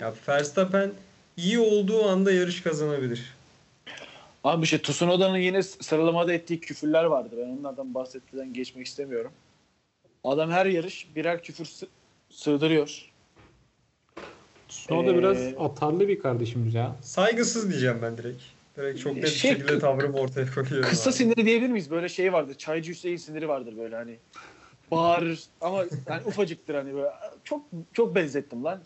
ya 0.00 0.14
Verstappen 0.28 0.92
iyi 1.36 1.58
olduğu 1.58 2.04
anda 2.08 2.32
yarış 2.32 2.62
kazanabilir. 2.62 3.34
Abi 4.44 4.66
şey 4.66 4.82
Tsunoda'nın 4.82 5.38
yine 5.38 5.62
sıralamada 5.62 6.32
ettiği 6.32 6.60
küfürler 6.60 7.04
vardı. 7.04 7.34
Ben 7.38 7.48
onlardan 7.58 7.94
bahsetmeden 7.94 8.52
geçmek 8.52 8.86
istemiyorum. 8.86 9.32
Adam 10.24 10.50
her 10.50 10.66
yarış 10.66 11.16
birer 11.16 11.42
küfür 11.42 11.64
sı- 11.64 11.88
sığdırıyor. 12.30 13.08
Tsunoda 14.68 15.10
Ee, 15.12 15.18
biraz 15.18 15.38
atarlı 15.58 16.08
bir 16.08 16.18
kardeşimiz 16.20 16.74
ya. 16.74 16.96
Saygısız 17.02 17.70
diyeceğim 17.70 17.98
ben 18.02 18.18
direkt. 18.18 18.42
Direkt 18.76 19.00
çok 19.00 19.14
net 19.14 19.22
bir 19.24 19.28
Şey, 19.28 19.50
şekilde 19.50 19.72
kı- 19.72 19.80
tavrımı 19.80 20.18
ortaya 20.18 20.46
koyuyorum. 20.54 20.90
Kısa 20.90 21.10
abi. 21.10 21.16
siniri 21.16 21.46
diyebilir 21.46 21.70
miyiz? 21.70 21.90
Böyle 21.90 22.08
şey 22.08 22.32
vardır. 22.32 22.54
Çaycı 22.54 22.92
Hüseyin 22.92 23.16
siniri 23.16 23.48
vardır 23.48 23.76
böyle 23.76 23.96
hani. 23.96 24.18
Bağırır 24.90 25.40
ama 25.60 25.84
yani 26.08 26.22
ufacıktır 26.26 26.74
hani 26.74 26.94
böyle. 26.94 27.08
Çok 27.44 27.62
çok 27.92 28.14
benzettim 28.14 28.64
lan. 28.64 28.82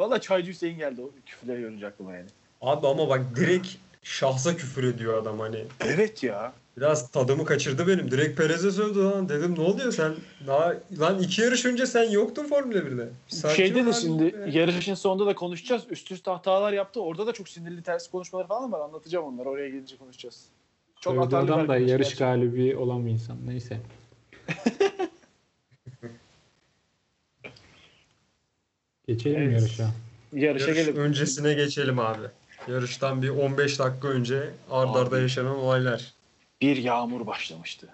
Valla 0.00 0.20
Çaycı 0.20 0.50
Hüseyin 0.50 0.78
geldi 0.78 1.00
o 1.02 1.10
küfürleri 1.26 1.60
görünce 1.60 1.86
aklıma 1.86 2.14
yani. 2.16 2.26
Abi 2.60 2.86
ama 2.86 3.08
bak 3.08 3.20
direkt 3.36 3.68
şahsa 4.02 4.56
küfür 4.56 4.84
ediyor 4.84 5.22
adam 5.22 5.38
hani. 5.40 5.64
Evet 5.80 6.22
ya. 6.22 6.52
Biraz 6.76 7.10
tadımı 7.10 7.44
kaçırdı 7.44 7.88
benim. 7.88 8.10
Direkt 8.10 8.38
Perez'e 8.38 8.70
sövdü 8.70 8.98
lan. 8.98 9.28
Dedim 9.28 9.54
ne 9.58 9.60
oluyor 9.60 9.92
sen? 9.92 10.14
Daha 10.46 10.74
lan 10.98 11.18
iki 11.22 11.42
yarış 11.42 11.64
önce 11.64 11.86
sen 11.86 12.10
yoktun 12.10 12.44
Formula 12.44 12.78
1'de. 12.78 13.08
Bir 13.30 13.36
sakin 13.36 13.54
Şeyde 13.54 13.86
de 13.86 13.92
şimdi 13.92 14.50
yarışın 14.52 14.94
sonunda 14.94 15.26
da 15.26 15.34
konuşacağız. 15.34 15.82
Üst 15.90 16.12
üste 16.12 16.30
hatalar 16.30 16.72
yaptı. 16.72 17.00
Orada 17.00 17.26
da 17.26 17.32
çok 17.32 17.48
sinirli 17.48 17.82
ters 17.82 18.10
konuşmalar 18.10 18.46
falan 18.48 18.72
var. 18.72 18.80
Anlatacağım 18.80 19.24
onları. 19.24 19.48
Oraya 19.48 19.68
gelince 19.68 19.96
konuşacağız. 19.96 20.44
Çok 21.00 21.14
bir 21.14 21.36
adam 21.36 21.68
da 21.68 21.76
yarış 21.76 22.16
galibi 22.16 22.76
olan 22.76 23.06
bir 23.06 23.10
insan. 23.10 23.36
Neyse. 23.46 23.80
Geçelim 29.08 29.42
Evet. 29.42 29.52
yarışa. 29.60 29.90
Yarışa 30.32 30.66
Yarış 30.70 30.84
gelip 30.84 30.98
öncesine 30.98 31.54
geçelim 31.54 31.98
abi. 31.98 32.26
Yarıştan 32.68 33.22
bir 33.22 33.28
15 33.28 33.78
dakika 33.78 34.08
önce 34.08 34.50
ard 34.70 34.94
arda 34.94 35.20
yaşanan 35.20 35.56
olaylar. 35.56 36.14
bir 36.60 36.76
yağmur 36.76 37.26
başlamıştı. 37.26 37.88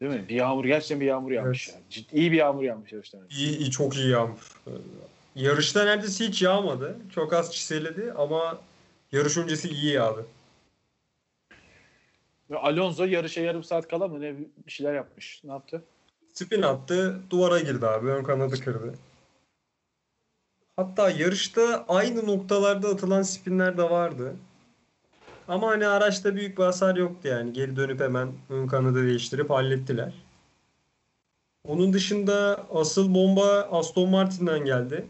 Değil 0.00 0.12
mi? 0.12 0.24
Bir 0.28 0.34
yağmur 0.34 0.64
gerçekten 0.64 1.00
bir 1.00 1.06
yağmur 1.06 1.30
yağmış. 1.30 1.68
Evet. 1.68 1.76
Yani. 1.80 1.90
Ciddi 1.90 2.16
iyi 2.16 2.32
bir 2.32 2.36
yağmur 2.36 2.62
yağmış 2.62 2.92
yarıştan 2.92 3.20
önce. 3.20 3.36
İyi, 3.36 3.58
iyi 3.58 3.70
çok 3.70 3.96
iyi 3.96 4.08
yağmur. 4.08 4.52
Yarışta 5.34 5.84
neredeyse 5.84 6.24
hiç 6.28 6.42
yağmadı. 6.42 6.96
Çok 7.14 7.32
az 7.32 7.54
çiseledi 7.54 8.12
ama 8.12 8.58
yarış 9.12 9.36
öncesi 9.36 9.68
iyi 9.68 9.92
yağdı. 9.92 10.26
Ve 12.50 12.58
Alonso 12.58 13.04
yarışa 13.04 13.40
yarım 13.40 13.64
saat 13.64 13.88
kala 13.88 14.08
mı 14.08 14.20
ne 14.20 14.34
bir 14.66 14.70
şeyler 14.72 14.94
yapmış. 14.94 15.40
Ne 15.44 15.50
yaptı? 15.52 15.82
Spin 16.32 16.62
attı, 16.62 17.20
duvara 17.30 17.60
girdi 17.60 17.86
abi. 17.86 18.08
Ön 18.08 18.24
kanadı 18.24 18.60
kırdı. 18.60 18.94
Hatta 20.80 21.10
yarışta 21.10 21.84
aynı 21.88 22.26
noktalarda 22.26 22.88
atılan 22.88 23.22
spinler 23.22 23.78
de 23.78 23.82
vardı. 23.82 24.36
Ama 25.48 25.68
hani 25.68 25.86
araçta 25.86 26.36
büyük 26.36 26.58
bir 26.58 26.62
hasar 26.62 26.96
yoktu 26.96 27.28
yani. 27.28 27.52
Geri 27.52 27.76
dönüp 27.76 28.00
hemen 28.00 28.32
ön 28.50 28.66
kanadı 28.66 29.06
değiştirip 29.06 29.50
hallettiler. 29.50 30.14
Onun 31.68 31.92
dışında 31.92 32.66
asıl 32.74 33.14
bomba 33.14 33.68
Aston 33.70 34.08
Martin'den 34.08 34.64
geldi. 34.64 35.06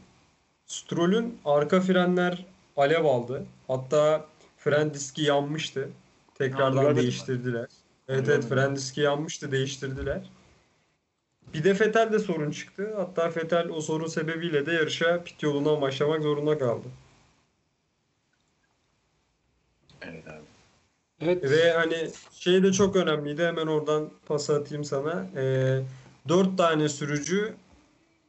Stroll'ün 0.66 1.38
arka 1.44 1.80
frenler 1.80 2.46
alev 2.76 3.04
aldı. 3.04 3.44
Hatta 3.66 4.24
fren 4.58 4.94
diski 4.94 5.22
yanmıştı. 5.22 5.88
Tekrardan 6.34 6.86
ben. 6.86 6.96
değiştirdiler. 6.96 7.66
Evet 8.08 8.28
evet 8.28 8.44
fren 8.48 8.76
diski 8.76 9.00
yanmıştı 9.00 9.52
değiştirdiler. 9.52 10.30
Bir 11.54 11.64
de 11.64 11.80
Vettel 11.80 12.12
de 12.12 12.18
sorun 12.18 12.50
çıktı. 12.50 12.94
Hatta 12.96 13.36
Vettel 13.36 13.68
o 13.68 13.80
sorun 13.80 14.06
sebebiyle 14.06 14.66
de 14.66 14.72
yarışa 14.72 15.22
pit 15.24 15.42
yolundan 15.42 15.80
başlamak 15.80 16.22
zorunda 16.22 16.58
kaldı. 16.58 16.88
Evet 20.02 20.28
abi. 20.28 20.44
Evet. 21.20 21.44
Ve 21.44 21.72
hani 21.72 22.10
şey 22.32 22.62
de 22.62 22.72
çok 22.72 22.96
önemliydi. 22.96 23.44
Hemen 23.44 23.66
oradan 23.66 24.10
pas 24.26 24.50
atayım 24.50 24.84
sana. 24.84 25.26
Ee, 25.36 25.80
4 26.28 26.58
tane 26.58 26.88
sürücü 26.88 27.54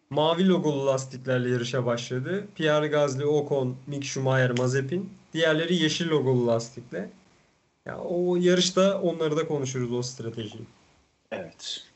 mavi 0.09 0.47
logolu 0.47 0.85
lastiklerle 0.85 1.49
yarışa 1.49 1.85
başladı. 1.85 2.47
Pierre 2.55 2.87
Gasly, 2.87 3.25
Ocon, 3.25 3.75
Mick 3.87 4.05
Schumacher, 4.05 4.51
Mazepin. 4.51 5.13
Diğerleri 5.33 5.75
yeşil 5.75 6.09
logolu 6.09 6.47
lastikle. 6.47 7.09
Ya 7.85 7.97
o 7.99 8.35
yarışta 8.35 9.01
onları 9.01 9.37
da 9.37 9.47
konuşuruz 9.47 9.93
o 9.93 10.01
stratejiyi. 10.01 10.65
Evet. 11.31 11.90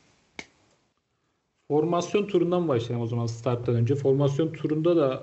Formasyon 1.68 2.26
turundan 2.26 2.68
başlayalım 2.68 3.04
o 3.04 3.06
zaman 3.06 3.26
starttan 3.26 3.74
önce. 3.74 3.94
Formasyon 3.94 4.52
turunda 4.52 4.96
da 4.96 5.22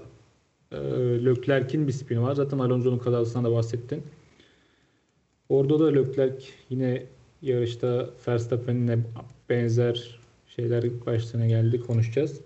e, 0.71 0.77
Leclerc'in 1.25 1.87
bir 1.87 1.91
spini 1.91 2.21
var. 2.21 2.35
Zaten 2.35 2.59
Alonso'nun 2.59 2.99
kazasından 2.99 3.45
da 3.45 3.55
bahsettin. 3.55 4.03
Orada 5.49 5.79
da 5.79 5.87
Leclerc 5.87 6.45
yine 6.69 7.03
yarışta 7.41 8.09
Verstappen'le 8.27 9.03
benzer 9.49 10.19
şeyler 10.47 11.05
başlarına 11.05 11.47
geldi. 11.47 11.81
Konuşacağız. 11.81 12.41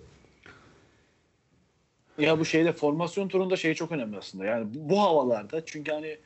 Ya 2.17 2.39
bu 2.39 2.45
şeyde 2.45 2.73
formasyon 2.73 3.27
turunda 3.27 3.55
şey 3.55 3.73
çok 3.73 3.91
önemli 3.91 4.17
aslında. 4.17 4.45
Yani 4.45 4.67
bu, 4.73 4.89
bu 4.89 5.01
havalarda 5.01 5.65
çünkü 5.65 5.91
hani 5.91 6.17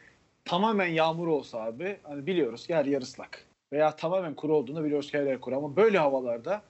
tamamen 0.46 0.88
yağmur 0.88 1.28
olsa 1.28 1.64
abi 1.64 1.98
hani 2.04 2.28
biliyoruz 2.28 2.66
her 2.70 2.86
yer 2.86 3.02
ıslak. 3.02 3.46
Veya 3.72 3.96
tamamen 3.96 4.34
kuru 4.34 4.56
olduğunu 4.56 4.84
biliyoruz 4.84 5.12
ki 5.12 5.18
her 5.18 5.24
yer 5.24 5.42
kuru. 5.42 5.58
Ama 5.58 5.76
böyle 5.76 5.98
havalarda 5.98 6.62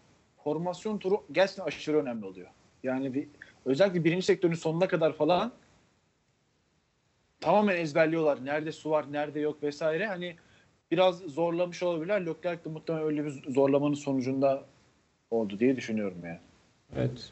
formasyon 0.43 0.97
turu 0.97 1.23
gerçekten 1.31 1.65
aşırı 1.65 1.97
önemli 1.97 2.25
oluyor. 2.25 2.47
Yani 2.83 3.13
bir 3.13 3.27
özellikle 3.65 4.03
birinci 4.03 4.25
sektörün 4.25 4.53
sonuna 4.53 4.87
kadar 4.87 5.13
falan 5.13 5.51
tamamen 7.39 7.75
ezberliyorlar. 7.75 8.45
Nerede 8.45 8.71
su 8.71 8.89
var, 8.89 9.05
nerede 9.11 9.39
yok 9.39 9.63
vesaire. 9.63 10.07
Hani 10.07 10.35
biraz 10.91 11.19
zorlamış 11.19 11.83
olabilirler. 11.83 12.25
Leclerc 12.25 12.65
de 12.65 12.69
muhtemelen 12.69 13.05
öyle 13.05 13.25
bir 13.25 13.53
zorlamanın 13.53 13.93
sonucunda 13.93 14.63
oldu 15.31 15.59
diye 15.59 15.75
düşünüyorum 15.75 16.17
yani. 16.25 16.39
Evet. 16.95 17.31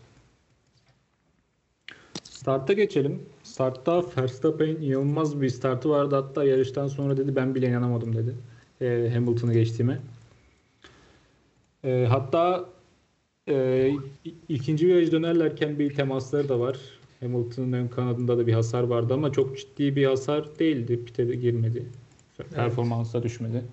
Start'a 2.24 2.74
geçelim. 2.74 3.26
Start'ta 3.44 4.04
Verstappen'in 4.18 4.82
inanılmaz 4.82 5.42
bir 5.42 5.50
startı 5.50 5.90
vardı. 5.90 6.16
Hatta 6.16 6.44
yarıştan 6.44 6.88
sonra 6.88 7.18
dedi 7.18 7.36
ben 7.36 7.56
bile 7.56 7.68
inanamadım 7.68 8.16
dedi. 8.16 8.36
Ee, 8.82 9.12
Hamilton'ı 9.14 9.54
geçtiğime. 9.54 10.00
Ee, 11.84 12.06
hatta 12.10 12.66
e, 13.50 13.92
ikinci 14.50 14.88
viraj 14.88 15.12
dönerlerken 15.12 15.80
bir 15.80 15.96
temasları 15.96 16.50
da 16.50 16.60
var. 16.60 16.78
Hamilton'ın 17.20 17.74
ön 17.74 17.88
kanadında 17.88 18.38
da 18.38 18.48
bir 18.48 18.54
hasar 18.54 18.84
vardı 18.84 19.14
ama 19.14 19.32
çok 19.32 19.58
ciddi 19.58 19.96
bir 19.96 20.06
hasar 20.06 20.60
değildi. 20.60 21.06
Pite 21.06 21.28
de 21.28 21.36
girmedi. 21.36 21.86
Performansa 22.56 23.24
düşmedi. 23.24 23.64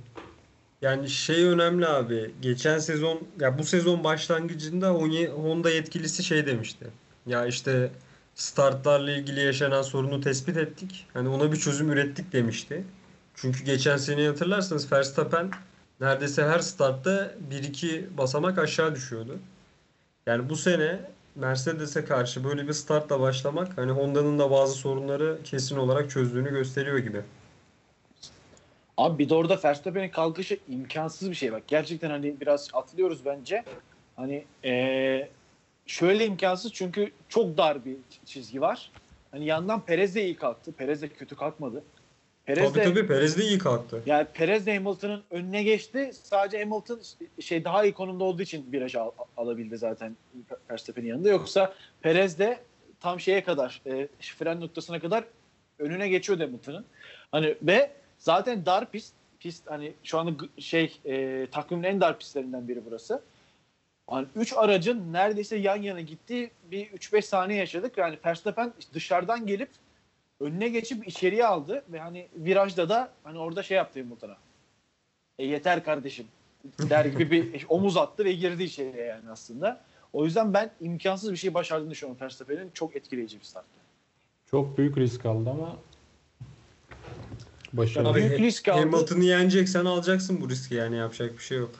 Yani 0.82 1.08
şey 1.08 1.44
önemli 1.44 1.86
abi. 1.86 2.30
Geçen 2.42 2.78
sezon 2.78 3.20
ya 3.40 3.58
bu 3.58 3.64
sezon 3.64 4.04
başlangıcında 4.04 4.88
Honda- 4.90 5.70
yetkilisi 5.74 6.24
şey 6.24 6.46
demişti. 6.46 6.86
Ya 7.26 7.46
işte 7.46 7.90
startlarla 8.34 9.12
ilgili 9.12 9.40
yaşanan 9.40 9.82
sorunu 9.82 10.20
tespit 10.20 10.56
ettik. 10.56 11.06
Hani 11.14 11.28
ona 11.28 11.52
bir 11.52 11.56
çözüm 11.56 11.90
ürettik 11.90 12.32
demişti. 12.32 12.84
Çünkü 13.34 13.64
geçen 13.64 13.96
seneyi 13.96 14.28
hatırlarsanız 14.28 14.92
Verstappen 14.92 15.50
neredeyse 16.00 16.42
her 16.44 16.58
startta 16.58 17.34
1-2 17.50 18.16
basamak 18.18 18.58
aşağı 18.58 18.94
düşüyordu. 18.94 19.38
Yani 20.26 20.48
bu 20.48 20.56
sene 20.56 21.00
Mercedes'e 21.34 22.04
karşı 22.04 22.44
böyle 22.44 22.68
bir 22.68 22.72
startla 22.72 23.20
başlamak 23.20 23.78
hani 23.78 23.92
Honda'nın 23.92 24.38
da 24.38 24.50
bazı 24.50 24.74
sorunları 24.74 25.38
kesin 25.44 25.76
olarak 25.76 26.10
çözdüğünü 26.10 26.50
gösteriyor 26.50 26.98
gibi. 26.98 27.20
Abi 28.96 29.18
bir 29.18 29.28
de 29.28 29.34
orada 29.34 29.60
Verstappen'in 29.64 30.08
kalkışı 30.08 30.58
imkansız 30.68 31.30
bir 31.30 31.34
şey 31.34 31.52
bak. 31.52 31.62
Gerçekten 31.68 32.10
hani 32.10 32.40
biraz 32.40 32.68
atlıyoruz 32.72 33.24
bence. 33.24 33.64
Hani 34.16 34.44
eee, 34.64 35.30
şöyle 35.86 36.26
imkansız 36.26 36.72
çünkü 36.72 37.10
çok 37.28 37.56
dar 37.58 37.84
bir 37.84 37.96
çizgi 38.24 38.60
var. 38.60 38.90
Hani 39.30 39.44
yandan 39.46 39.80
Perez 39.84 40.14
de 40.14 40.24
iyi 40.24 40.36
kalktı. 40.36 40.72
Perez 40.72 41.02
de 41.02 41.08
kötü 41.08 41.36
kalkmadı. 41.36 41.84
Perez 42.46 42.72
Tabii 42.72 42.78
de 42.80 42.84
tabii 42.84 43.06
Perez 43.06 43.38
de 43.38 43.44
iyi 43.44 43.58
kalktı. 43.58 44.02
yani 44.06 44.26
Perez 44.34 44.66
de 44.66 44.74
Hamilton'ın 44.76 45.22
önüne 45.30 45.62
geçti. 45.62 46.10
Sadece 46.22 46.64
Hamilton 46.64 47.00
şey 47.40 47.64
daha 47.64 47.84
iyi 47.84 47.92
konumda 47.92 48.24
olduğu 48.24 48.42
için 48.42 48.72
viraj 48.72 48.94
al- 48.94 49.10
alabildi 49.36 49.78
zaten 49.78 50.16
Verstappen'in 50.70 51.06
yanında. 51.06 51.28
Yoksa 51.28 51.74
Perez 52.00 52.38
de 52.38 52.58
tam 53.00 53.20
şeye 53.20 53.44
kadar 53.44 53.82
e, 53.86 54.08
fren 54.20 54.60
noktasına 54.60 55.00
kadar 55.00 55.24
önüne 55.78 56.08
geçiyordu 56.08 56.42
Hamilton'ın. 56.42 56.84
Hani 57.32 57.54
ve 57.62 57.90
zaten 58.18 58.66
dar 58.66 58.90
pist 58.90 59.14
pist 59.40 59.70
hani 59.70 59.92
şu 60.02 60.18
anda 60.18 60.44
şey 60.58 60.98
e, 61.04 61.46
takvimin 61.52 61.82
en 61.82 62.00
dar 62.00 62.18
pistlerinden 62.18 62.68
biri 62.68 62.80
burası. 62.86 63.22
Hani 64.06 64.26
3 64.36 64.52
aracın 64.56 65.12
neredeyse 65.12 65.56
yan 65.56 65.82
yana 65.82 66.00
gittiği 66.00 66.50
bir 66.70 66.86
3-5 66.86 67.22
saniye 67.22 67.58
yaşadık. 67.58 67.98
Yani 67.98 68.18
Verstappen 68.26 68.72
dışarıdan 68.94 69.46
gelip 69.46 69.68
önüne 70.40 70.68
geçip 70.68 71.08
içeriye 71.08 71.46
aldı 71.46 71.84
ve 71.88 72.00
hani 72.00 72.28
virajda 72.36 72.88
da 72.88 73.10
hani 73.24 73.38
orada 73.38 73.62
şey 73.62 73.76
yaptı 73.76 74.00
Hamilton'a. 74.00 74.36
E 75.38 75.46
yeter 75.46 75.84
kardeşim 75.84 76.26
der 76.78 77.04
gibi 77.04 77.30
bir 77.30 77.66
omuz 77.68 77.96
attı 77.96 78.24
ve 78.24 78.32
girdi 78.32 78.62
içeriye 78.62 79.04
yani 79.04 79.30
aslında. 79.30 79.80
O 80.12 80.24
yüzden 80.24 80.54
ben 80.54 80.70
imkansız 80.80 81.32
bir 81.32 81.36
şey 81.36 81.54
başardığını 81.54 81.90
düşünüyorum 81.90 82.20
Verstappen'in. 82.20 82.70
Çok 82.74 82.96
etkileyici 82.96 83.40
bir 83.40 83.44
start. 83.44 83.64
Çok 84.50 84.78
büyük 84.78 84.98
risk 84.98 85.26
aldı 85.26 85.50
ama 85.50 85.76
başarılı. 87.72 88.08
Abi, 88.08 88.18
Büyük 88.18 88.38
risk 88.38 88.68
aldı. 88.68 88.80
Hamilton'ı 88.80 89.24
yeneceksen 89.24 89.84
alacaksın 89.84 90.40
bu 90.40 90.48
riski 90.50 90.74
yani 90.74 90.96
yapacak 90.96 91.32
bir 91.38 91.42
şey 91.42 91.58
yok. 91.58 91.70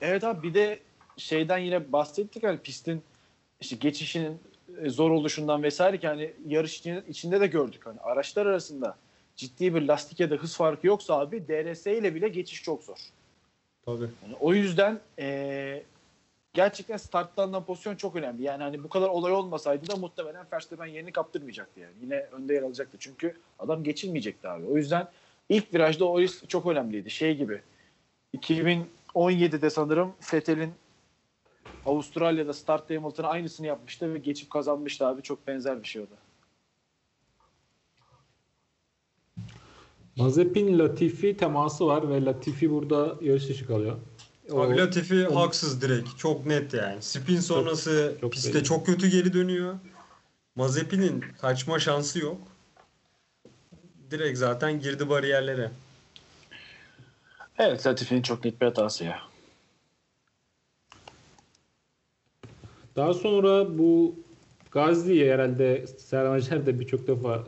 Evet 0.00 0.24
abi 0.24 0.48
bir 0.48 0.54
de 0.54 0.78
şeyden 1.16 1.58
yine 1.58 1.92
bahsettik 1.92 2.42
hani 2.42 2.58
pistin 2.58 3.02
işte 3.60 3.76
geçişinin 3.76 4.38
zor 4.86 5.10
oluşundan 5.10 5.62
vesaire 5.62 5.98
ki 5.98 6.06
hani 6.06 6.32
yarış 6.46 6.86
içinde, 7.08 7.40
de 7.40 7.46
gördük 7.46 7.86
hani 7.86 8.00
araçlar 8.00 8.46
arasında 8.46 8.96
ciddi 9.36 9.74
bir 9.74 9.82
lastik 9.82 10.20
ya 10.20 10.30
da 10.30 10.34
hız 10.34 10.56
farkı 10.56 10.86
yoksa 10.86 11.20
abi 11.20 11.48
DRS 11.48 11.86
ile 11.86 12.14
bile 12.14 12.28
geçiş 12.28 12.62
çok 12.62 12.82
zor. 12.82 12.98
Tabii. 13.86 14.08
Yani 14.22 14.36
o 14.40 14.54
yüzden 14.54 15.00
e, 15.18 15.82
gerçekten 16.52 16.96
starttan 16.96 17.44
alınan 17.44 17.64
pozisyon 17.64 17.96
çok 17.96 18.16
önemli. 18.16 18.42
Yani 18.42 18.62
hani 18.62 18.84
bu 18.84 18.88
kadar 18.88 19.08
olay 19.08 19.32
olmasaydı 19.32 19.88
da 19.88 19.96
muhtemelen 19.96 20.46
Verstappen 20.52 20.86
yerini 20.86 21.12
kaptırmayacaktı 21.12 21.80
yani. 21.80 21.94
Yine 22.02 22.16
önde 22.16 22.54
yer 22.54 22.62
alacaktı. 22.62 22.96
Çünkü 23.00 23.36
adam 23.58 23.84
geçilmeyecekti 23.84 24.48
abi. 24.48 24.66
O 24.66 24.76
yüzden 24.76 25.08
ilk 25.48 25.74
virajda 25.74 26.04
o 26.04 26.20
risk 26.20 26.48
çok 26.48 26.66
önemliydi. 26.66 27.10
Şey 27.10 27.36
gibi 27.36 27.60
2017'de 28.36 29.70
sanırım 29.70 30.12
Vettel'in 30.32 30.72
Avustralya'da 31.86 32.52
start 32.52 32.90
Hamilton'a 32.90 33.28
aynısını 33.28 33.66
yapmıştı 33.66 34.14
ve 34.14 34.18
geçip 34.18 34.50
kazanmıştı 34.50 35.06
abi. 35.06 35.22
Çok 35.22 35.46
benzer 35.46 35.82
bir 35.82 35.88
şey 35.88 36.02
o 36.02 36.04
da. 36.04 36.14
Mazepin 40.16 40.78
Latifi 40.78 41.36
teması 41.36 41.86
var 41.86 42.08
ve 42.10 42.24
Latifi 42.24 42.70
burada 42.70 43.14
yarış 43.20 43.48
dışı 43.48 43.66
kalıyor. 43.66 43.96
O- 44.52 44.60
Abi 44.60 44.76
Latifi 44.78 45.28
o- 45.28 45.40
haksız 45.40 45.82
direkt. 45.82 46.18
Çok 46.18 46.46
net 46.46 46.74
yani. 46.74 47.02
Spin 47.02 47.40
sonrası 47.40 48.16
çok 48.20 48.32
pistte 48.32 48.54
belli. 48.54 48.64
çok 48.64 48.86
kötü 48.86 49.08
geri 49.08 49.32
dönüyor. 49.32 49.74
Mazepin'in 50.56 51.24
kaçma 51.40 51.78
şansı 51.78 52.18
yok. 52.18 52.38
Direkt 54.10 54.38
zaten 54.38 54.80
girdi 54.80 55.08
bariyerlere. 55.08 55.70
Evet 57.58 57.86
Latifi'nin 57.86 58.22
çok 58.22 58.44
net 58.44 58.60
bir 58.60 58.66
hatası 58.66 59.04
ya. 59.04 59.18
Daha 62.96 63.14
sonra 63.14 63.78
bu 63.78 64.14
Gazli'ye 64.70 65.34
herhalde 65.34 65.86
Serhan 65.86 66.32
Acar 66.32 66.66
da 66.66 66.80
birçok 66.80 67.06
defa 67.06 67.44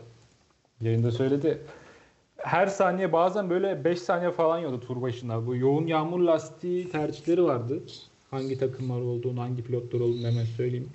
yayında 0.80 1.10
söyledi. 1.12 1.58
Her 2.36 2.66
saniye 2.66 3.12
bazen 3.12 3.50
böyle 3.50 3.84
5 3.84 3.98
saniye 4.00 4.30
falan 4.30 4.58
yiyordu 4.58 4.80
tur 4.80 5.02
başına. 5.02 5.46
Bu 5.46 5.56
yoğun 5.56 5.86
yağmur 5.86 6.20
lastiği 6.20 6.90
tercihleri 6.90 7.44
vardı. 7.44 7.82
Hangi 8.30 8.58
takımlar 8.58 9.00
olduğunu, 9.00 9.40
hangi 9.40 9.64
pilotlar 9.64 10.00
olduğunu 10.00 10.26
hemen 10.26 10.44
söyleyeyim. 10.44 10.90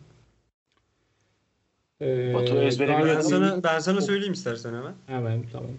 Ee, 2.01 2.33
Batu 2.33 2.55
ezbere 2.55 2.91
Gazli- 2.91 3.15
Ben 3.15 3.21
sana 3.21 3.63
ben 3.63 3.79
sana 3.79 4.01
söyleyeyim 4.01 4.33
istersen 4.33 4.73
hemen. 4.73 4.93
Hemen 5.07 5.43
tamam. 5.51 5.69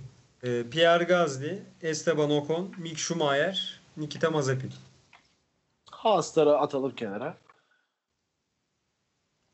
Ee, 0.45 0.63
Pierre 0.71 1.05
Gasly, 1.05 1.59
Esteban 1.83 2.31
Ocon, 2.31 2.71
Mick 2.79 2.99
Schumacher, 2.99 3.81
Nikita 3.97 4.31
Mazepin. 4.31 4.71
Haasları 5.91 6.57
atalım 6.59 6.95
kenara. 6.95 7.37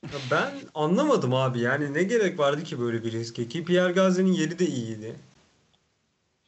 Ya 0.03 0.19
ben 0.31 0.51
anlamadım 0.75 1.35
abi. 1.35 1.61
Yani 1.61 1.95
ne 1.95 2.03
gerek 2.03 2.39
vardı 2.39 2.63
ki 2.65 2.81
böyle 2.81 3.05
bir 3.05 3.13
riske 3.13 3.49
ki 3.49 3.65
Pierre 3.65 3.93
Gasly'nin 3.93 4.33
yeri 4.33 4.59
de 4.59 4.67
iyiydi. 4.67 5.17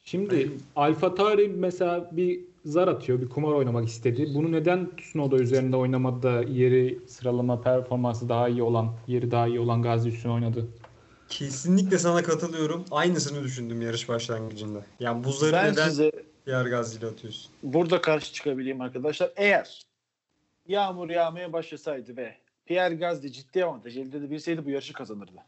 Şimdi 0.03 0.51
Alfa 0.75 1.15
Tauri 1.15 1.47
mesela 1.47 2.09
bir 2.11 2.39
zar 2.65 2.87
atıyor, 2.87 3.21
bir 3.21 3.29
kumar 3.29 3.51
oynamak 3.51 3.87
istedi. 3.87 4.31
Bunu 4.35 4.51
neden 4.51 4.95
Tsunoda 4.97 5.37
üzerinde 5.37 5.75
oynamadı 5.75 6.23
da 6.23 6.43
yeri 6.43 6.99
sıralama 7.07 7.61
performansı 7.61 8.29
daha 8.29 8.49
iyi 8.49 8.63
olan, 8.63 8.93
yeri 9.07 9.31
daha 9.31 9.47
iyi 9.47 9.59
olan 9.59 9.81
Gazi 9.81 10.09
üstüne 10.09 10.31
oynadı? 10.31 10.67
Kesinlikle 11.29 11.97
sana 11.97 12.23
katılıyorum. 12.23 12.85
Aynısını 12.91 13.43
düşündüm 13.43 13.81
yarış 13.81 14.09
başlangıcında. 14.09 14.85
Yani 14.99 15.23
bu 15.23 15.31
zarı 15.31 15.53
Ben 15.53 15.71
neden 15.71 15.89
size 15.89 16.11
Pierre 16.45 16.69
Gasly 16.69 16.99
ile 16.99 17.05
atıyorsun? 17.07 17.51
burada 17.63 18.01
karşı 18.01 18.33
çıkabileyim 18.33 18.81
arkadaşlar. 18.81 19.31
Eğer 19.35 19.81
yağmur 20.67 21.09
yağmaya 21.09 21.53
başlasaydı 21.53 22.17
ve 22.17 22.35
Pierre 22.65 22.95
Gasly 22.95 23.31
ciddi 23.31 23.65
avantaj 23.65 23.97
elde 23.97 24.17
edebilseydi 24.17 24.65
bu 24.65 24.69
yarışı 24.69 24.93
kazanırdı. 24.93 25.43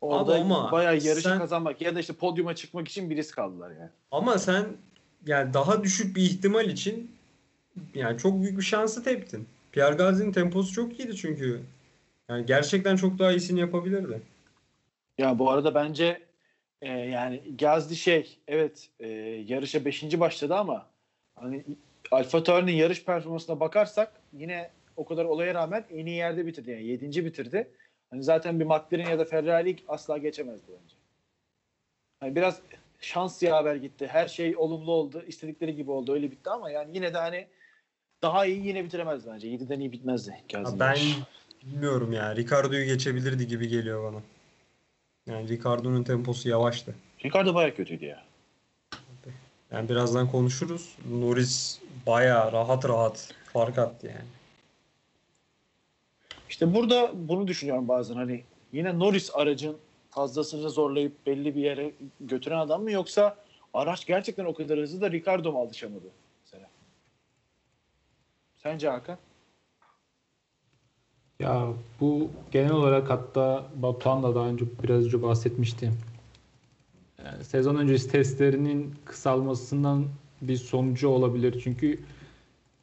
Orada 0.00 0.34
Ama- 0.34 0.58
ama 0.58 0.72
bayağı 0.72 0.96
yarışı 0.96 1.28
sen- 1.28 1.38
kazanmak 1.38 1.80
ya 1.80 1.94
da 1.94 2.00
işte 2.00 2.12
podyuma 2.12 2.54
çıkmak 2.54 2.88
için 2.88 3.10
bir 3.10 3.16
risk 3.16 3.38
aldılar 3.38 3.70
yani. 3.70 3.90
Ama 4.10 4.38
sen 4.38 4.66
yani 5.26 5.54
daha 5.54 5.84
düşük 5.84 6.16
bir 6.16 6.22
ihtimal 6.22 6.68
için 6.68 7.16
yani 7.94 8.18
çok 8.18 8.42
büyük 8.42 8.58
bir 8.58 8.62
şansı 8.62 9.04
teptin. 9.04 9.48
Pierre 9.72 9.94
Gasly'nin 9.94 10.32
temposu 10.32 10.72
çok 10.72 11.00
iyiydi 11.00 11.16
çünkü. 11.16 11.62
Yani 12.28 12.46
gerçekten 12.46 12.96
çok 12.96 13.18
daha 13.18 13.32
iyisini 13.32 13.60
yapabilirdi. 13.60 14.22
Ya 15.18 15.38
bu 15.38 15.50
arada 15.50 15.74
bence 15.74 16.22
e, 16.82 16.88
yani 16.92 17.56
Gazli 17.58 17.96
şey 17.96 18.38
evet 18.48 18.88
e, 19.00 19.08
yarışa 19.46 19.84
5. 19.84 20.20
başladı 20.20 20.54
ama 20.54 20.86
hani 21.34 21.64
Alfa 22.12 22.42
Tauri'nin 22.42 22.72
yarış 22.72 23.04
performansına 23.04 23.60
bakarsak 23.60 24.12
yine 24.32 24.70
o 24.96 25.04
kadar 25.04 25.24
olaya 25.24 25.54
rağmen 25.54 25.84
en 25.90 26.06
iyi 26.06 26.16
yerde 26.16 26.46
bitirdi. 26.46 26.70
Yani 26.70 26.84
7. 26.84 27.24
bitirdi. 27.24 27.68
Hani 28.10 28.22
zaten 28.22 28.60
bir 28.60 28.64
McLaren 28.64 29.10
ya 29.10 29.18
da 29.18 29.24
Ferrari 29.24 29.76
asla 29.88 30.18
geçemezdi 30.18 30.66
bence. 30.68 30.96
Hani 32.20 32.36
biraz 32.36 32.60
şans 33.00 33.42
yaver 33.42 33.76
gitti. 33.76 34.06
Her 34.06 34.28
şey 34.28 34.56
olumlu 34.56 34.92
oldu. 34.92 35.24
İstedikleri 35.26 35.76
gibi 35.76 35.90
oldu. 35.90 36.12
Öyle 36.12 36.30
bitti 36.30 36.50
ama 36.50 36.70
yani 36.70 36.90
yine 36.94 37.14
de 37.14 37.18
hani 37.18 37.46
daha 38.22 38.46
iyi 38.46 38.66
yine 38.66 38.84
bitiremez 38.84 39.26
bence. 39.26 39.48
7'den 39.48 39.80
iyi 39.80 39.92
bitmezdi 39.92 40.42
Gazli. 40.52 40.80
ben 40.80 40.96
Bilmiyorum 41.64 42.12
ya. 42.12 42.36
Ricardo'yu 42.36 42.84
geçebilirdi 42.84 43.46
gibi 43.46 43.68
geliyor 43.68 44.12
bana. 44.12 44.22
Yani 45.26 45.48
Ricardo'nun 45.48 46.02
temposu 46.02 46.48
yavaştı. 46.48 46.94
Ricardo 47.24 47.54
bayağı 47.54 47.74
kötüydü 47.74 48.04
ya. 48.04 48.24
Yani 49.72 49.88
birazdan 49.88 50.30
konuşuruz. 50.30 50.96
Norris 51.10 51.78
bayağı 52.06 52.52
rahat 52.52 52.88
rahat 52.88 53.34
fark 53.52 53.78
attı 53.78 54.06
yani. 54.06 54.28
İşte 56.48 56.74
burada 56.74 57.10
bunu 57.14 57.48
düşünüyorum 57.48 57.88
bazen 57.88 58.14
hani 58.14 58.44
yine 58.72 58.98
Norris 58.98 59.30
aracın 59.34 59.76
fazlasını 60.10 60.70
zorlayıp 60.70 61.26
belli 61.26 61.54
bir 61.54 61.60
yere 61.60 61.92
götüren 62.20 62.58
adam 62.58 62.82
mı 62.82 62.90
yoksa 62.90 63.36
araç 63.74 64.06
gerçekten 64.06 64.44
o 64.44 64.54
kadar 64.54 64.78
hızlı 64.78 65.00
da 65.00 65.10
Ricardo 65.10 65.52
mu 65.52 65.58
alışamadı 65.58 66.06
mesela? 66.44 66.68
Sence 68.62 68.88
Hakan? 68.88 69.18
Ya 71.38 71.66
bu 72.00 72.30
genel 72.50 72.72
olarak 72.72 73.10
hatta 73.10 73.66
Batuhan 73.74 74.22
da 74.22 74.34
daha 74.34 74.48
önce 74.48 74.64
biraz 74.82 75.04
önce 75.04 75.22
bahsetmişti. 75.22 75.92
Yani 77.26 77.44
sezon 77.44 77.76
öncesi 77.76 78.10
testlerinin 78.10 78.94
kısalmasından 79.04 80.06
bir 80.42 80.56
sonucu 80.56 81.08
olabilir. 81.08 81.60
Çünkü 81.64 81.98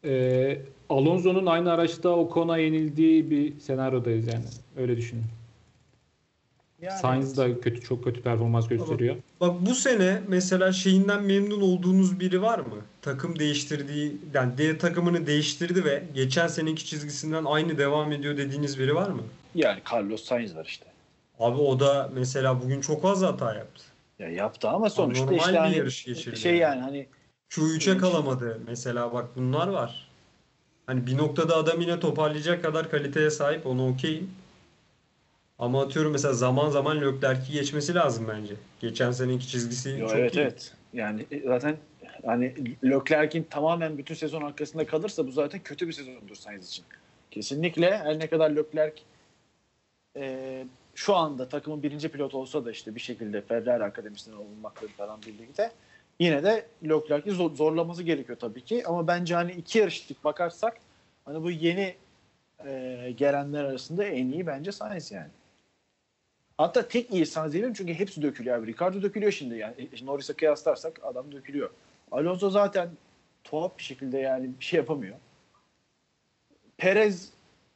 e, 0.06 0.62
Alonso'nun 0.90 1.46
aynı 1.46 1.72
araçta 1.72 2.10
Ocon'a 2.10 2.58
yenildiği 2.58 3.32
bir 3.32 3.60
senaryodayız 3.60 4.28
yani. 4.28 4.46
Öyle 4.78 4.98
düşünün. 4.98 5.24
Yani 6.82 7.00
Sainz 7.00 7.38
da 7.38 7.62
kötü 7.62 7.82
çok 7.82 8.04
kötü 8.04 8.22
performans 8.22 8.68
gösteriyor. 8.68 9.16
Bak 9.42 9.56
bu 9.62 9.76
sene 9.76 10.22
mesela 10.28 10.72
şeyinden 10.72 11.24
memnun 11.24 11.62
olduğunuz 11.62 12.20
biri 12.20 12.42
var 12.42 12.60
mı? 12.60 12.76
Takım 13.02 13.40
değiştirdiği, 13.40 14.18
yani 14.34 14.58
de, 14.58 14.78
takımını 14.78 15.28
değiştirdi 15.28 15.86
ve 15.86 16.04
geçen 16.16 16.48
seneki 16.48 16.86
çizgisinden 16.86 17.46
aynı 17.46 17.78
devam 17.78 18.12
ediyor 18.12 18.38
dediğiniz 18.38 18.80
biri 18.80 18.96
var 18.96 19.10
mı? 19.10 19.22
yani 19.56 19.80
Carlos 19.94 20.24
Sainz 20.24 20.56
var 20.56 20.66
işte. 20.66 20.86
Abi 21.40 21.62
o 21.62 21.80
da 21.80 22.10
mesela 22.14 22.62
bugün 22.62 22.82
çok 22.82 23.02
fazla 23.02 23.28
hata 23.28 23.56
yaptı. 23.56 23.84
Ya 24.20 24.30
yaptı 24.30 24.70
ama 24.70 24.90
sonuçta 24.90 25.26
normal 25.26 25.40
işte 25.40 25.54
bir 25.54 25.58
hani 25.58 25.78
yarış 25.78 26.06
geçirdi 26.06 26.38
şey 26.38 26.58
yani. 26.58 26.62
yani 26.62 26.82
hani 26.82 27.08
Q3'e 27.50 27.98
kalamadı 27.98 28.60
mesela 28.68 29.14
bak 29.14 29.26
bunlar 29.36 29.68
var. 29.68 30.10
Hani 30.86 31.08
bir 31.08 31.18
noktada 31.18 31.56
adam 31.56 31.82
yine 31.82 32.00
toparlayacak 32.00 32.64
kadar 32.64 32.92
kaliteye 32.92 33.30
sahip 33.30 33.66
onu 33.66 33.90
okeyim. 33.90 34.32
Ama 35.60 35.82
atıyorum 35.82 36.12
mesela 36.12 36.34
zaman 36.34 36.70
zaman 36.70 37.02
Leclerc'i 37.02 37.52
geçmesi 37.54 37.96
lazım 37.96 38.28
bence. 38.28 38.54
Geçen 38.80 39.12
seneki 39.12 39.48
çizgisi 39.48 39.90
Yo, 39.90 40.08
çok 40.08 40.18
evet 40.18 40.36
iyi. 40.36 40.40
evet. 40.40 40.74
Yani 40.94 41.26
e, 41.32 41.42
zaten 41.48 41.78
hani 42.26 42.54
Leclerc'in 42.84 43.44
tamamen 43.44 43.98
bütün 43.98 44.16
sezon 44.16 44.42
arkasında 44.42 44.86
kalırsa 44.86 45.28
bu 45.28 45.32
zaten 45.32 45.62
kötü 45.64 45.88
bir 45.88 45.94
sezondur 45.94 46.36
Sainz 46.36 46.68
için. 46.68 46.86
Kesinlikle 47.32 47.98
her 47.98 48.20
ne 48.20 48.28
kadar 48.28 48.52
Leclerc 48.52 49.02
e, 50.18 50.66
şu 51.00 51.16
anda 51.16 51.50
takımın 51.50 51.84
birinci 51.84 52.10
pilot 52.10 52.34
olsa 52.34 52.66
da 52.66 52.72
işte 52.72 52.96
bir 52.96 53.00
şekilde 53.00 53.42
Ferrari 53.42 53.84
akademisinden 53.84 54.38
olmakla 54.38 54.88
falan 54.88 55.22
birlikte 55.22 55.72
yine 56.20 56.44
de 56.44 56.66
Leclerc'i 56.84 57.32
zor- 57.32 57.56
zorlaması 57.56 58.04
gerekiyor 58.04 58.40
tabii 58.40 58.64
ki. 58.64 58.88
Ama 58.88 59.08
bence 59.08 59.36
hani 59.36 59.52
iki 59.52 59.80
yarışlık 59.80 60.24
bakarsak 60.24 60.78
hani 61.26 61.44
bu 61.44 61.52
yeni 61.52 61.96
e, 62.66 63.14
gelenler 63.18 63.64
arasında 63.64 64.04
en 64.04 64.32
iyi 64.32 64.48
bence 64.48 64.72
Sainz 64.72 65.12
yani. 65.12 65.30
Hatta 66.58 66.88
tek 66.88 67.14
iyi 67.14 67.26
Sainz 67.26 67.54
diyebilirim 67.54 67.74
çünkü 67.74 67.94
hepsi 67.94 68.22
dökülüyor. 68.22 68.68
Ricardo 68.68 69.02
dökülüyor 69.02 69.32
şimdi 69.32 69.58
yani. 69.58 69.90
E, 70.02 70.06
Norris'e 70.06 70.34
kıyaslarsak 70.34 71.00
adam 71.04 71.32
dökülüyor. 71.32 71.70
Alonso 72.12 72.50
zaten 72.50 72.90
tuhaf 73.44 73.78
bir 73.78 73.84
şekilde 73.84 74.18
yani 74.18 74.50
bir 74.60 74.66
şey 74.66 74.78
yapamıyor. 74.78 75.16
Perez 76.78 77.30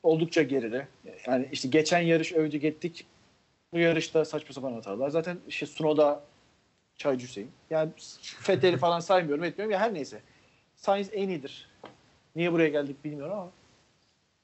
oldukça 0.03 0.41
geride. 0.43 0.87
Yani 1.27 1.49
işte 1.51 1.67
geçen 1.67 1.99
yarış 1.99 2.33
övdü 2.33 2.57
gittik. 2.57 3.05
Bu 3.73 3.77
yarışta 3.77 4.25
saçma 4.25 4.53
sapan 4.53 4.73
hatalar. 4.73 5.09
Zaten 5.09 5.37
işte 5.47 5.65
Sunoda 5.65 6.23
Çaycı 6.97 7.27
Hüseyin. 7.27 7.51
Yani 7.69 7.91
Fethel'i 8.21 8.77
falan 8.77 8.99
saymıyorum 8.99 9.43
etmiyorum 9.43 9.71
ya 9.71 9.79
her 9.79 9.93
neyse. 9.93 10.21
Sainz 10.75 11.09
en 11.13 11.29
iyidir. 11.29 11.69
Niye 12.35 12.51
buraya 12.53 12.69
geldik 12.69 13.03
bilmiyorum 13.03 13.33
ama. 13.33 13.49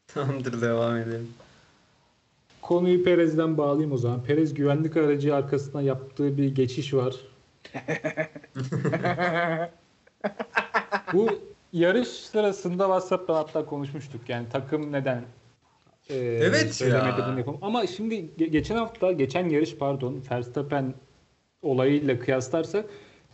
Tamamdır 0.07 0.61
devam 0.61 0.97
edelim. 0.97 1.33
Konuyu 2.61 3.03
Perez'den 3.03 3.57
bağlayayım 3.57 3.91
o 3.91 3.97
zaman. 3.97 4.23
Perez 4.23 4.53
güvenlik 4.53 4.97
aracı 4.97 5.35
arkasına 5.35 5.81
yaptığı 5.81 6.37
bir 6.37 6.55
geçiş 6.55 6.93
var. 6.93 7.15
Bu 11.13 11.29
yarış 11.73 12.07
sırasında 12.07 12.83
WhatsApp'tan 12.83 13.33
hatta 13.33 13.65
konuşmuştuk. 13.65 14.29
Yani 14.29 14.47
takım 14.51 14.91
neden 14.91 15.23
e, 16.09 16.15
Evet 16.17 16.75
söylemedi 16.75 17.19
ya. 17.21 17.27
bunu 17.29 17.37
yapalım. 17.39 17.59
Ama 17.61 17.87
şimdi 17.87 18.15
ge- 18.15 18.45
geçen 18.47 18.75
hafta, 18.75 19.11
geçen 19.11 19.49
yarış 19.49 19.75
pardon, 19.75 20.21
Verstappen 20.31 20.93
olayıyla 21.61 22.19
kıyaslarsak 22.19 22.85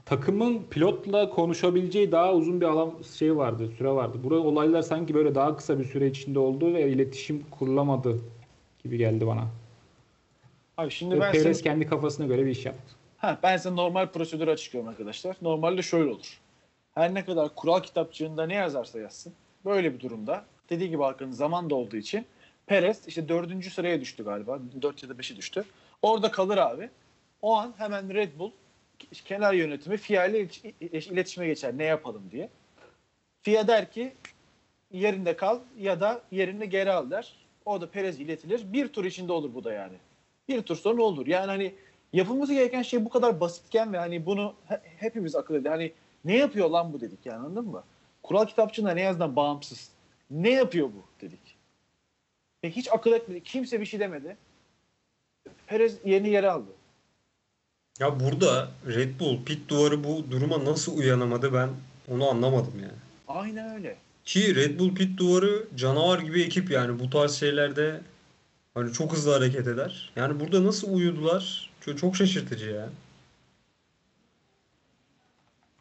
takımın 0.06 0.64
pilotla 0.70 1.30
konuşabileceği 1.30 2.12
daha 2.12 2.34
uzun 2.34 2.62
bir 2.62 2.66
alan 2.66 2.94
şey 3.18 3.38
vardı, 3.38 3.70
süre 3.78 3.90
vardı. 3.90 4.18
Burada 4.24 4.40
olaylar 4.42 4.82
sanki 4.82 5.14
böyle 5.14 5.36
daha 5.36 5.58
kısa 5.58 5.80
bir 5.80 5.84
süre 5.86 6.08
içinde 6.08 6.40
oldu 6.40 6.74
ve 6.74 6.90
iletişim 6.90 7.44
kurulamadı 7.52 8.20
gibi 8.84 8.98
geldi 8.98 9.28
bana. 9.28 9.48
Abi 10.78 10.92
şimdi 10.92 11.16
Ve 11.16 11.20
ben 11.20 11.32
Perez 11.32 11.44
senin- 11.44 11.64
kendi 11.64 11.88
kafasına 11.88 12.26
göre 12.26 12.46
bir 12.46 12.52
iş 12.52 12.66
yaptı. 12.66 12.96
Ha, 13.18 13.40
ben 13.44 13.58
size 13.58 13.76
normal 13.76 14.08
prosedürü 14.12 14.52
açıklıyorum 14.52 14.90
arkadaşlar. 14.90 15.36
Normalde 15.42 15.82
şöyle 15.82 16.12
olur. 16.12 16.40
Her 16.96 17.14
ne 17.14 17.26
kadar 17.26 17.56
kural 17.56 17.80
kitapçığında 17.80 18.46
ne 18.46 18.54
yazarsa 18.54 19.00
yazsın. 19.00 19.34
Böyle 19.66 19.94
bir 19.94 20.00
durumda 20.00 20.46
dediği 20.70 20.90
gibi 20.90 21.04
Hakan'ın 21.04 21.32
zaman 21.32 21.70
da 21.70 21.76
olduğu 21.76 21.98
için 21.98 22.26
Perez 22.68 23.08
işte 23.08 23.30
dördüncü 23.30 23.70
sıraya 23.70 24.02
düştü 24.02 24.24
galiba. 24.26 24.60
Dört 24.82 25.04
ya 25.04 25.10
da 25.10 25.18
beşe 25.18 25.36
düştü. 25.38 25.66
Orada 26.02 26.32
kalır 26.32 26.58
abi. 26.58 26.90
O 27.42 27.56
an 27.56 27.74
hemen 27.78 28.14
Red 28.14 28.40
Bull 28.40 28.52
kenar 29.26 29.54
yönetimi 29.54 29.98
FIA 29.98 30.26
ile 30.26 30.40
ilet- 30.42 31.12
iletişime 31.12 31.48
geçer 31.48 31.78
ne 31.78 31.84
yapalım 31.84 32.24
diye. 32.32 32.50
FIA 33.42 33.68
der 33.68 33.92
ki 33.92 34.14
yerinde 34.92 35.36
kal 35.36 35.60
ya 35.78 36.02
da 36.02 36.22
yerinde 36.32 36.66
geri 36.66 36.92
al 36.92 37.12
der. 37.12 37.36
O 37.66 37.82
da 37.82 37.90
Perez 37.90 38.20
iletilir. 38.20 38.74
Bir 38.74 38.88
tur 38.88 39.06
içinde 39.06 39.32
olur 39.32 39.54
bu 39.54 39.64
da 39.64 39.74
yani. 39.74 39.96
Bir 40.48 40.62
tur 40.62 40.76
sonra 40.76 41.02
olur. 41.04 41.28
Yani 41.28 41.46
hani 41.48 41.76
yapılması 42.14 42.54
gereken 42.54 42.82
şey 42.82 43.06
bu 43.06 43.10
kadar 43.10 43.40
basitken 43.40 43.94
ve 43.94 43.98
hani 43.98 44.26
bunu 44.26 44.54
he- 44.68 44.82
hepimiz 44.98 45.36
akıl 45.36 45.56
ediyor. 45.56 45.74
Hani 45.74 45.92
ne 46.26 46.38
yapıyor 46.38 46.70
lan 46.70 46.94
bu 46.94 47.02
dedik 47.02 47.26
yani 47.26 47.38
anladın 47.46 47.68
mı? 47.68 47.84
Kural 48.24 48.46
kitapçığında 48.46 48.92
ne 48.92 49.02
yazdan 49.02 49.36
bağımsız. 49.36 49.92
Ne 50.32 50.50
yapıyor 50.50 50.88
bu 50.88 51.22
dedik. 51.22 51.40
Ve 52.64 52.72
hiç 52.72 52.88
akıl 52.92 53.12
etmedi. 53.12 53.44
Kimse 53.44 53.82
bir 53.82 53.86
şey 53.86 54.00
demedi. 54.00 54.38
Perez 55.68 55.98
yeni 56.06 56.30
yere 56.30 56.50
aldı. 56.50 56.72
Ya 58.00 58.20
burada 58.20 58.72
Red 58.88 59.20
Bull 59.20 59.44
pit 59.44 59.70
duvarı 59.70 60.04
bu 60.04 60.32
duruma 60.32 60.66
nasıl 60.66 60.98
uyanamadı 60.98 61.54
ben 61.54 61.70
onu 62.08 62.30
anlamadım 62.30 62.74
yani. 62.82 63.00
Aynen 63.28 63.76
öyle. 63.76 63.98
Ki 64.26 64.56
Red 64.56 64.80
Bull 64.80 64.96
pit 64.96 65.18
duvarı 65.18 65.68
canavar 65.76 66.20
gibi 66.20 66.44
ekip 66.44 66.72
yani 66.72 67.00
bu 67.00 67.10
tarz 67.10 67.32
şeylerde 67.36 68.02
hani 68.74 68.94
çok 68.94 69.14
hızlı 69.14 69.34
hareket 69.34 69.68
eder. 69.68 70.12
Yani 70.16 70.40
burada 70.40 70.66
nasıl 70.66 70.94
uyudular? 70.94 71.70
Çok, 71.82 71.98
çok 71.98 72.16
şaşırtıcı 72.16 72.70
ya. 72.70 72.90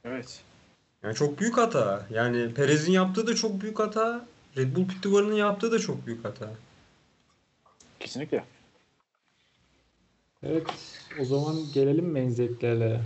Evet. 0.05 0.43
Yani 1.03 1.15
çok 1.15 1.41
büyük 1.41 1.59
hata. 1.59 2.07
Yani 2.11 2.55
Perez'in 2.55 2.93
yaptığı 2.93 3.27
da 3.27 3.35
çok 3.35 3.61
büyük 3.61 3.79
hata. 3.79 4.27
Red 4.57 4.77
Bull 4.77 4.89
pit 4.89 5.03
duvarının 5.03 5.35
yaptığı 5.35 5.73
da 5.73 5.79
çok 5.79 6.07
büyük 6.07 6.25
hata. 6.25 6.51
Kesinlikle. 8.01 8.45
Evet, 10.43 10.67
o 11.21 11.25
zaman 11.25 11.57
gelelim 11.75 12.11
menzeklere. 12.11 13.01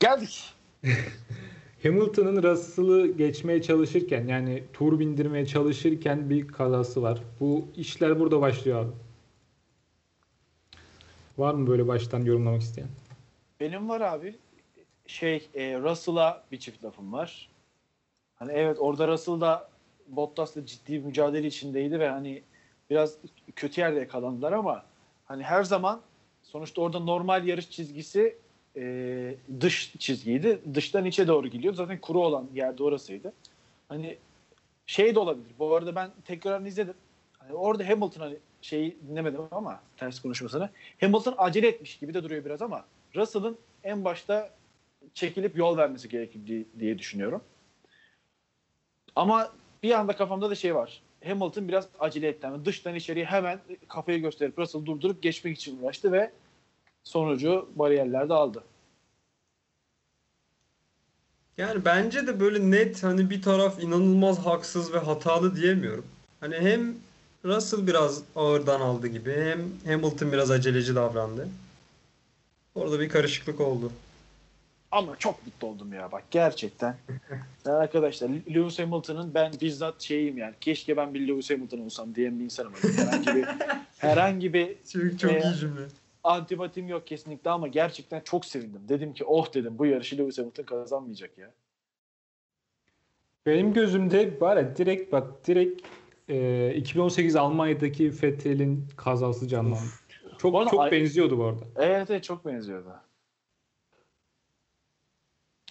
Geldik. 0.00 0.54
Hamilton'ın 1.82 2.42
Russell'ı 2.42 3.06
geçmeye 3.06 3.62
çalışırken 3.62 4.26
yani 4.26 4.62
tur 4.72 4.98
bindirmeye 4.98 5.46
çalışırken 5.46 6.30
bir 6.30 6.48
kazası 6.48 7.02
var. 7.02 7.22
Bu 7.40 7.68
işler 7.76 8.20
burada 8.20 8.40
başlıyor 8.40 8.84
abi. 8.84 8.92
Var 11.38 11.54
mı 11.54 11.66
böyle 11.66 11.88
baştan 11.88 12.20
yorumlamak 12.20 12.62
isteyen? 12.62 12.88
Benim 13.60 13.88
var 13.88 14.00
abi. 14.00 14.36
Şey 15.06 15.48
e, 15.54 15.78
Russell'a 15.78 16.44
bir 16.52 16.58
çift 16.58 16.84
lafım 16.84 17.12
var. 17.12 17.48
Hani 18.34 18.52
evet 18.52 18.76
orada 18.80 19.08
Russell 19.08 19.40
da 19.40 19.71
Bottas'la 20.06 20.66
ciddi 20.66 20.92
bir 20.92 21.04
mücadele 21.04 21.46
içindeydi 21.46 22.00
ve 22.00 22.08
hani 22.08 22.42
biraz 22.90 23.16
kötü 23.56 23.80
yerde 23.80 23.98
yakalandılar 23.98 24.52
ama 24.52 24.84
hani 25.24 25.42
her 25.42 25.64
zaman 25.64 26.00
sonuçta 26.42 26.82
orada 26.82 26.98
normal 26.98 27.46
yarış 27.46 27.70
çizgisi 27.70 28.36
e, 28.76 29.34
dış 29.60 29.92
çizgiydi. 29.98 30.60
Dıştan 30.74 31.04
içe 31.04 31.28
doğru 31.28 31.48
gidiyor. 31.48 31.74
Zaten 31.74 31.98
kuru 31.98 32.20
olan 32.20 32.48
yerde 32.54 32.82
orasıydı. 32.82 33.32
Hani 33.88 34.16
şey 34.86 35.14
de 35.14 35.18
olabilir. 35.18 35.54
Bu 35.58 35.74
arada 35.74 35.94
ben 35.94 36.10
tekrarını 36.24 36.68
izledim. 36.68 36.94
Hani 37.38 37.52
orada 37.52 37.88
Hamilton 37.88 38.20
hani 38.20 38.36
şeyi 38.62 38.96
dinlemedim 39.08 39.40
ama 39.50 39.80
ters 39.96 40.22
konuşmasını. 40.22 40.70
Hamilton 41.00 41.34
acele 41.38 41.68
etmiş 41.68 41.98
gibi 41.98 42.14
de 42.14 42.24
duruyor 42.24 42.44
biraz 42.44 42.62
ama 42.62 42.84
Russell'ın 43.16 43.58
en 43.84 44.04
başta 44.04 44.50
çekilip 45.14 45.56
yol 45.56 45.76
vermesi 45.76 46.08
gerekir 46.08 46.64
diye 46.78 46.98
düşünüyorum. 46.98 47.42
Ama 49.16 49.52
bir 49.82 49.90
anda 49.90 50.16
kafamda 50.16 50.50
da 50.50 50.54
şey 50.54 50.74
var. 50.74 51.02
Hamilton 51.24 51.68
biraz 51.68 51.88
acele 52.00 52.28
etti. 52.28 52.46
Yani 52.46 52.64
dıştan 52.64 52.94
içeriye 52.94 53.24
hemen 53.24 53.60
kafayı 53.88 54.22
gösterip 54.22 54.58
Russell 54.58 54.84
durdurup 54.84 55.22
geçmek 55.22 55.56
için 55.58 55.82
uğraştı 55.82 56.12
ve 56.12 56.30
sonucu 57.04 57.68
bariyerlerde 57.74 58.34
aldı. 58.34 58.64
Yani 61.58 61.84
bence 61.84 62.26
de 62.26 62.40
böyle 62.40 62.70
net 62.70 63.02
hani 63.02 63.30
bir 63.30 63.42
taraf 63.42 63.82
inanılmaz 63.82 64.38
haksız 64.38 64.92
ve 64.92 64.98
hatalı 64.98 65.56
diyemiyorum. 65.56 66.06
Hani 66.40 66.56
hem 66.56 66.94
Russell 67.44 67.86
biraz 67.86 68.22
ağırdan 68.36 68.80
aldı 68.80 69.06
gibi 69.06 69.34
hem 69.34 69.92
Hamilton 69.92 70.32
biraz 70.32 70.50
aceleci 70.50 70.94
davrandı. 70.94 71.48
Orada 72.74 73.00
bir 73.00 73.08
karışıklık 73.08 73.60
oldu. 73.60 73.92
Ama 74.92 75.16
çok 75.18 75.46
mutlu 75.46 75.68
oldum 75.68 75.92
ya 75.92 76.12
bak 76.12 76.24
gerçekten. 76.30 76.96
yani 77.66 77.76
arkadaşlar 77.76 78.28
Lewis 78.28 78.78
Hamilton'ın 78.78 79.34
ben 79.34 79.52
bizzat 79.60 80.02
şeyim 80.02 80.38
yani 80.38 80.54
keşke 80.60 80.96
ben 80.96 81.14
bir 81.14 81.28
Lewis 81.28 81.50
Hamilton 81.50 81.78
olsam 81.78 82.14
diyen 82.14 82.38
bir 82.38 82.44
insanım. 82.44 82.72
Yani 82.98 83.10
herhangi 83.10 83.34
bir 83.36 83.46
herhangi 83.98 84.52
bir 84.54 84.76
Çok, 84.92 85.18
çok 85.18 85.30
Ee, 85.32 85.40
iyi 85.40 85.54
cümle. 85.54 85.80
antipatim 86.24 86.88
yok 86.88 87.06
kesinlikle 87.06 87.50
ama 87.50 87.68
gerçekten 87.68 88.20
çok 88.20 88.44
sevindim. 88.44 88.80
Dedim 88.88 89.12
ki 89.12 89.24
oh 89.24 89.54
dedim 89.54 89.78
bu 89.78 89.86
yarışı 89.86 90.18
Lewis 90.18 90.38
Hamilton 90.38 90.64
kazanmayacak 90.64 91.38
ya. 91.38 91.50
Benim 93.46 93.72
gözümde 93.72 94.40
ya 94.40 94.76
direkt 94.76 95.12
bak 95.12 95.46
direkt 95.46 95.82
e, 96.28 96.74
2018 96.74 97.36
Almanya'daki 97.36 98.12
Vettel'in 98.22 98.88
kazası 98.96 99.48
canlandı. 99.48 99.78
Çok 100.38 100.70
çok 100.70 100.92
benziyordu 100.92 101.38
bu 101.38 101.44
arada. 101.44 101.64
Evet 101.76 102.10
evet 102.10 102.24
çok 102.24 102.46
benziyordu. 102.46 102.88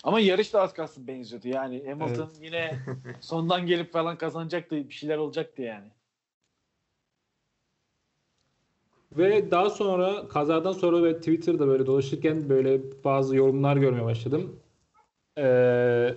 Ama 0.03 0.19
yarış 0.19 0.53
da 0.53 0.61
az 0.61 0.73
kalsın 0.73 1.07
benziyordu. 1.07 1.47
Yani 1.47 1.83
Hamilton 1.89 2.29
yine 2.41 2.79
sondan 3.19 3.65
gelip 3.65 3.93
falan 3.93 4.17
kazanacaktı. 4.17 4.75
Bir 4.75 4.93
şeyler 4.93 5.17
olacaktı 5.17 5.61
yani. 5.61 5.87
Ve 9.17 9.51
daha 9.51 9.69
sonra 9.69 10.27
kazadan 10.27 10.71
sonra 10.71 11.03
ve 11.03 11.17
Twitter'da 11.17 11.67
böyle 11.67 11.85
dolaşırken 11.85 12.49
böyle 12.49 13.03
bazı 13.03 13.35
yorumlar 13.35 13.77
görmeye 13.77 14.05
başladım. 14.05 14.59
Ee, 15.37 16.15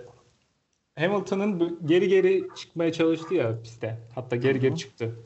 Hamilton'ın 0.98 1.78
geri 1.86 2.08
geri 2.08 2.48
çıkmaya 2.56 2.92
çalıştı 2.92 3.34
ya 3.34 3.62
piste. 3.62 3.98
Hatta 4.14 4.36
geri 4.36 4.60
geri 4.60 4.76
çıktı. 4.76 5.16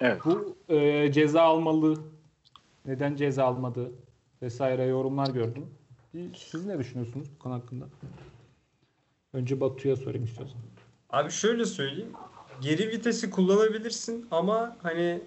Evet. 0.00 0.20
Bu 0.24 0.56
e, 0.74 1.12
ceza 1.12 1.42
almalı. 1.42 1.96
Neden 2.86 3.16
ceza 3.16 3.44
almadı? 3.44 3.92
Vesaire 4.42 4.84
yorumlar 4.84 5.26
gördüm. 5.26 5.66
Siz 6.12 6.66
ne 6.66 6.78
düşünüyorsunuz 6.78 7.26
bu 7.34 7.42
konu 7.42 7.54
hakkında? 7.54 7.84
Önce 9.32 9.60
Batu'ya 9.60 9.96
sorayım 9.96 10.24
istiyorsan. 10.24 10.60
Abi 11.10 11.30
şöyle 11.30 11.64
söyleyeyim. 11.64 12.12
Geri 12.60 12.88
vitesi 12.88 13.30
kullanabilirsin 13.30 14.26
ama 14.30 14.76
hani 14.82 15.20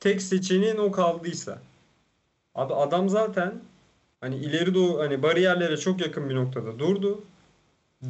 tek 0.00 0.22
seçeneğin 0.22 0.76
o 0.76 0.92
kaldıysa. 0.92 1.58
Abi 2.54 2.74
adam 2.74 3.08
zaten 3.08 3.60
hani 4.20 4.36
ileri 4.36 4.74
doğru 4.74 4.98
hani 4.98 5.22
bariyerlere 5.22 5.76
çok 5.76 6.00
yakın 6.00 6.30
bir 6.30 6.34
noktada 6.34 6.78
durdu. 6.78 7.24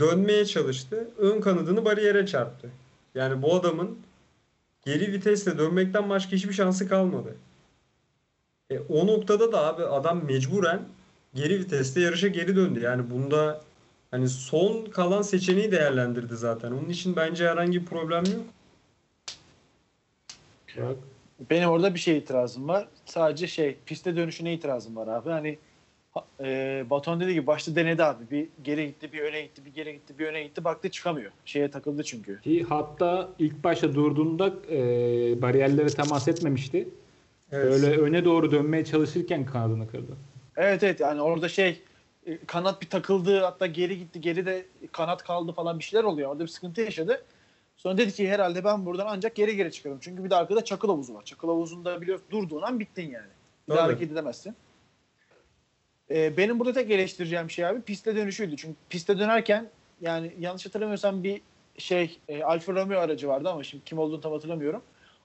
Dönmeye 0.00 0.46
çalıştı. 0.46 1.10
Ön 1.18 1.40
kanadını 1.40 1.84
bariyere 1.84 2.26
çarptı. 2.26 2.70
Yani 3.14 3.42
bu 3.42 3.54
adamın 3.54 3.98
geri 4.84 5.12
vitesle 5.12 5.58
dönmekten 5.58 6.10
başka 6.10 6.32
hiçbir 6.32 6.52
şansı 6.52 6.88
kalmadı. 6.88 7.36
E, 8.70 8.78
o 8.78 9.06
noktada 9.06 9.52
da 9.52 9.66
abi 9.66 9.82
adam 9.82 10.24
mecburen 10.24 10.80
geri 11.34 11.58
viteste 11.58 12.00
yarışa 12.00 12.28
geri 12.28 12.56
döndü. 12.56 12.80
Yani 12.80 13.10
bunda 13.10 13.60
Hani 14.10 14.28
son 14.28 14.84
kalan 14.84 15.22
seçeneği 15.22 15.72
değerlendirdi 15.72 16.36
zaten. 16.36 16.72
Onun 16.72 16.88
için 16.88 17.16
bence 17.16 17.48
herhangi 17.48 17.80
bir 17.80 17.86
problem 17.86 18.24
yok. 18.24 18.44
Bak. 20.76 20.96
Benim 21.50 21.68
orada 21.68 21.94
bir 21.94 22.00
şey 22.00 22.18
itirazım 22.18 22.68
var. 22.68 22.88
Sadece 23.04 23.46
şey 23.46 23.76
piste 23.86 24.16
dönüşüne 24.16 24.54
itirazım 24.54 24.96
var 24.96 25.08
abi. 25.08 25.30
Hani 25.30 25.58
ha- 26.14 26.26
e, 26.40 26.84
Baton 26.90 27.20
dediği 27.20 27.34
gibi 27.34 27.46
başta 27.46 27.76
denedi 27.76 28.04
abi. 28.04 28.30
Bir 28.30 28.48
geri 28.64 28.86
gitti, 28.86 29.12
bir 29.12 29.20
öne 29.20 29.42
gitti, 29.42 29.64
bir 29.64 29.74
geri 29.74 29.92
gitti, 29.92 30.14
bir 30.18 30.26
öne 30.26 30.42
gitti. 30.42 30.64
Baktı 30.64 30.88
çıkamıyor. 30.90 31.30
Şeye 31.44 31.70
takıldı 31.70 32.04
çünkü. 32.04 32.40
Ki 32.40 32.66
hatta 32.68 33.28
ilk 33.38 33.64
başta 33.64 33.94
durduğunda 33.94 34.54
e, 34.70 34.78
bariyerlere 35.42 35.88
temas 35.88 36.28
etmemişti. 36.28 36.88
Evet. 37.52 37.64
Böyle 37.70 38.00
öne 38.00 38.24
doğru 38.24 38.50
dönmeye 38.50 38.84
çalışırken 38.84 39.46
kanadını 39.46 39.90
kırdı. 39.90 40.16
Evet 40.56 40.82
evet 40.82 41.00
yani 41.00 41.20
orada 41.20 41.48
şey 41.48 41.82
e, 42.26 42.44
kanat 42.46 42.82
bir 42.82 42.88
takıldı 42.88 43.40
hatta 43.40 43.66
geri 43.66 43.98
gitti 43.98 44.20
geri 44.20 44.46
de 44.46 44.66
kanat 44.92 45.24
kaldı 45.24 45.52
falan 45.52 45.78
bir 45.78 45.84
şeyler 45.84 46.04
oluyor. 46.04 46.30
Orada 46.30 46.42
bir 46.42 46.48
sıkıntı 46.48 46.80
yaşadı. 46.80 47.24
Sonra 47.76 47.98
dedi 47.98 48.12
ki 48.12 48.30
herhalde 48.30 48.64
ben 48.64 48.86
buradan 48.86 49.06
ancak 49.08 49.34
geri 49.34 49.56
geri 49.56 49.72
çıkarım. 49.72 49.98
Çünkü 50.00 50.24
bir 50.24 50.30
de 50.30 50.36
arkada 50.36 50.64
çakıl 50.64 50.88
havuzu 50.88 51.14
var. 51.14 51.24
Çakıl 51.24 51.48
havuzunda 51.48 52.00
biliyorsun 52.00 52.26
durduğun 52.30 52.62
an 52.62 52.80
bittin 52.80 53.10
yani. 53.10 53.28
Bir 53.68 53.74
daha 53.74 53.82
hareket 53.82 54.12
edemezsin. 54.12 54.54
Ee, 56.10 56.36
benim 56.36 56.58
burada 56.58 56.72
tek 56.72 56.90
eleştireceğim 56.90 57.50
şey 57.50 57.66
abi 57.66 57.82
piste 57.82 58.16
dönüşüydü. 58.16 58.56
Çünkü 58.56 58.76
piste 58.88 59.18
dönerken 59.18 59.70
yani 60.00 60.34
yanlış 60.38 60.66
hatırlamıyorsam 60.66 61.22
bir 61.22 61.42
şey 61.78 62.18
e, 62.28 62.42
Alfa 62.42 62.72
Romeo 62.72 63.00
aracı 63.00 63.28
vardı 63.28 63.48
ama 63.48 63.64
şimdi 63.64 63.84
kim 63.84 63.98
olduğunu 63.98 64.20
tam 64.20 64.32
hatırlamıyorum. 64.32 64.82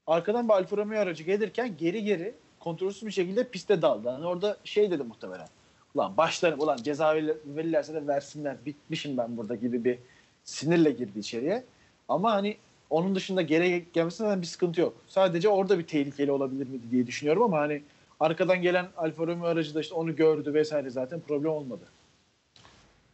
Arkadan 0.08 0.48
bir 0.48 0.54
Alfa 0.54 0.78
Romeo 0.78 1.00
aracı 1.00 1.24
gelirken 1.24 1.78
geri 1.78 2.04
geri 2.04 2.36
kontrolsüz 2.66 3.06
bir 3.06 3.12
şekilde 3.12 3.44
piste 3.50 3.82
daldı. 3.82 4.08
Yani 4.08 4.26
orada 4.26 4.58
şey 4.64 4.92
dedi 4.92 5.04
muhtemelen. 5.04 5.48
Ulan 5.96 6.18
başlarım 6.18 6.60
ulan 6.60 6.78
ceza 6.78 7.16
verir- 7.16 7.38
verirlerse 7.46 7.94
de 7.94 8.08
versinler. 8.08 8.56
Bitmişim 8.66 9.18
ben 9.18 9.38
burada 9.38 9.56
gibi 9.56 9.84
bir 9.84 9.98
sinirle 10.44 10.92
girdi 10.92 11.20
içeriye. 11.20 11.64
Ama 12.10 12.32
hani 12.32 12.58
onun 12.90 13.16
dışında 13.16 13.42
geri 13.42 13.86
gelmesinden 13.94 14.42
bir 14.42 14.48
sıkıntı 14.48 14.82
yok. 14.82 14.94
Sadece 15.08 15.50
orada 15.50 15.80
bir 15.80 15.88
tehlikeli 15.88 16.32
olabilir 16.32 16.68
mi 16.68 16.80
diye 16.92 17.08
düşünüyorum 17.08 17.44
ama 17.44 17.58
hani 17.58 17.82
arkadan 18.20 18.62
gelen 18.62 18.88
Alfa 18.98 19.28
Romeo 19.28 19.48
aracı 19.48 19.76
da 19.76 19.82
işte 19.82 19.96
onu 19.96 20.16
gördü 20.16 20.54
vesaire 20.54 20.90
zaten 20.90 21.20
problem 21.28 21.52
olmadı. 21.52 21.84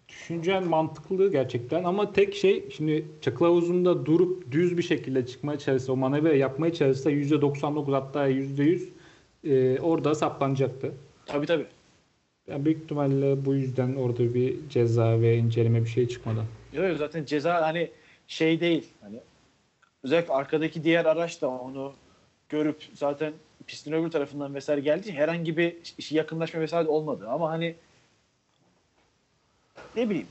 Düşüncen 0.10 0.68
mantıklı 0.68 1.32
gerçekten 1.32 1.84
ama 1.84 2.14
tek 2.14 2.36
şey 2.36 2.70
şimdi 2.70 3.06
çakıl 3.22 3.46
havuzunda 3.46 4.06
durup 4.06 4.52
düz 4.52 4.78
bir 4.78 4.84
şekilde 4.84 5.26
çıkmaya 5.26 5.60
çalışsa, 5.60 5.92
o 5.92 5.96
manevra 5.96 6.34
yapmaya 6.34 6.74
çalışsa 6.74 7.12
%99 7.12 7.94
hatta 7.94 8.30
%100 8.30 8.90
e, 9.44 9.80
orada 9.80 10.16
saplanacaktı. 10.16 10.94
Tabii 11.26 11.46
tabii. 11.46 11.66
Yani 12.48 12.66
büyük 12.66 12.84
ihtimalle 12.84 13.46
bu 13.46 13.54
yüzden 13.54 13.96
orada 13.96 14.34
bir 14.34 14.70
ceza 14.70 15.22
ve 15.22 15.38
inceleme 15.38 15.82
bir 15.82 15.90
şey 15.90 16.08
çıkmadı. 16.08 16.46
Yok 16.74 16.90
yok, 16.90 16.98
zaten 16.98 17.26
ceza 17.26 17.62
hani 17.62 17.92
şey 18.28 18.60
değil. 18.60 18.88
Hani 19.02 19.20
özellikle 20.04 20.34
arkadaki 20.34 20.84
diğer 20.84 21.06
araç 21.06 21.42
da 21.42 21.48
onu 21.48 21.94
görüp 22.50 22.84
zaten 22.94 23.34
pistin 23.68 23.92
öbür 23.92 24.12
tarafından 24.12 24.56
vesaire 24.56 25.00
için 25.00 25.14
herhangi 25.14 25.58
bir 25.58 25.76
yakınlaşma 26.10 26.62
vesaire 26.62 26.88
olmadı. 26.88 27.28
Ama 27.30 27.52
hani 27.52 27.76
ne 29.96 30.10
bileyim 30.10 30.28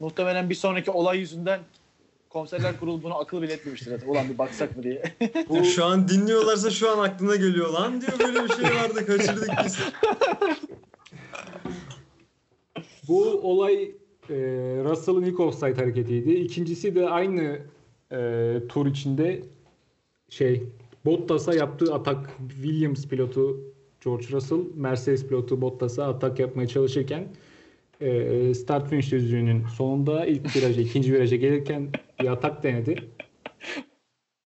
muhtemelen 0.00 0.50
bir 0.50 0.54
sonraki 0.54 0.90
olay 0.90 1.18
yüzünden 1.18 1.60
komiserler 2.36 2.80
kurulu 2.80 3.02
buna 3.02 3.14
akıl 3.14 3.42
bile 3.42 3.52
etmemiştir 3.52 3.90
zaten. 3.90 4.08
Ulan 4.08 4.28
bir 4.28 4.38
baksak 4.38 4.76
mı 4.76 4.82
diye. 4.82 5.02
Bu... 5.48 5.64
Şu 5.64 5.84
an 5.84 6.08
dinliyorlarsa 6.08 6.70
şu 6.70 6.90
an 6.90 6.98
aklına 6.98 7.36
geliyor 7.36 7.68
lan 7.68 8.00
diyor 8.00 8.12
böyle 8.18 8.44
bir 8.44 8.48
şey 8.48 8.64
vardı 8.64 9.06
kaçırdık 9.06 9.50
biz. 9.64 9.78
Bu 13.08 13.24
olay 13.42 13.82
e, 14.30 14.36
Russell'ın 14.84 15.22
ilk 15.22 15.40
offside 15.40 15.74
hareketiydi. 15.74 16.32
İkincisi 16.32 16.94
de 16.94 17.08
aynı 17.08 17.58
e, 18.12 18.58
tur 18.68 18.86
içinde 18.86 19.42
şey 20.28 20.62
Bottas'a 21.04 21.54
yaptığı 21.54 21.94
atak 21.94 22.30
Williams 22.62 23.06
pilotu 23.06 23.60
George 24.04 24.26
Russell 24.32 24.60
Mercedes 24.74 25.26
pilotu 25.26 25.60
Bottas'a 25.60 26.04
atak 26.04 26.38
yapmaya 26.38 26.68
çalışırken 26.68 27.28
e, 28.00 28.54
start 28.54 28.90
finish 28.90 29.12
düzlüğünün 29.12 29.66
sonunda 29.76 30.26
ilk 30.26 30.56
viraja 30.56 30.80
ikinci 30.80 31.12
viraja 31.12 31.36
gelirken 31.36 31.90
bir 32.20 32.32
atak 32.32 32.62
denedi. 32.62 33.10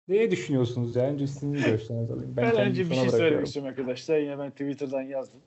Ne 0.08 0.30
düşünüyorsunuz 0.30 0.96
ya? 0.96 1.04
Önce 1.04 1.26
sizin 1.26 1.52
görüşlerinizi 1.52 2.12
alayım. 2.12 2.36
Ben, 2.36 2.42
kendimi 2.44 2.68
önce 2.68 2.90
bir 2.90 2.94
şey 2.94 3.10
söylemek 3.10 3.46
istiyorum 3.46 3.70
arkadaşlar. 3.70 4.18
Yine 4.18 4.38
ben 4.38 4.50
Twitter'dan 4.50 5.02
yazdım. 5.02 5.40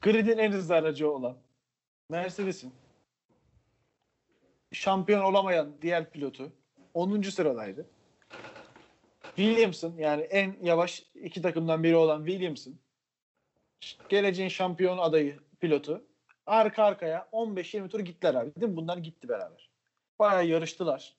Grid'in 0.00 0.38
en 0.38 0.52
hızlı 0.52 0.74
aracı 0.74 1.10
olan 1.10 1.36
Mercedes'in 2.10 2.72
şampiyon 4.72 5.22
olamayan 5.22 5.72
diğer 5.82 6.10
pilotu 6.10 6.52
10. 6.94 7.22
sıradaydı. 7.22 7.86
Williams'ın 9.36 9.98
yani 9.98 10.22
en 10.22 10.56
yavaş 10.62 11.02
iki 11.14 11.42
takımdan 11.42 11.82
biri 11.82 11.96
olan 11.96 12.26
Williams'ın 12.26 12.78
geleceğin 14.08 14.48
şampiyon 14.48 14.98
adayı 14.98 15.38
pilotu 15.60 16.04
arka 16.46 16.84
arkaya 16.84 17.28
15-20 17.32 17.88
tur 17.88 18.00
gittiler 18.00 18.34
abi. 18.34 18.54
Değil 18.60 18.72
mi? 18.72 18.76
Bunlar 18.76 18.96
gitti 18.96 19.28
beraber. 19.28 19.70
Bayağı 20.18 20.46
yarıştılar. 20.46 21.16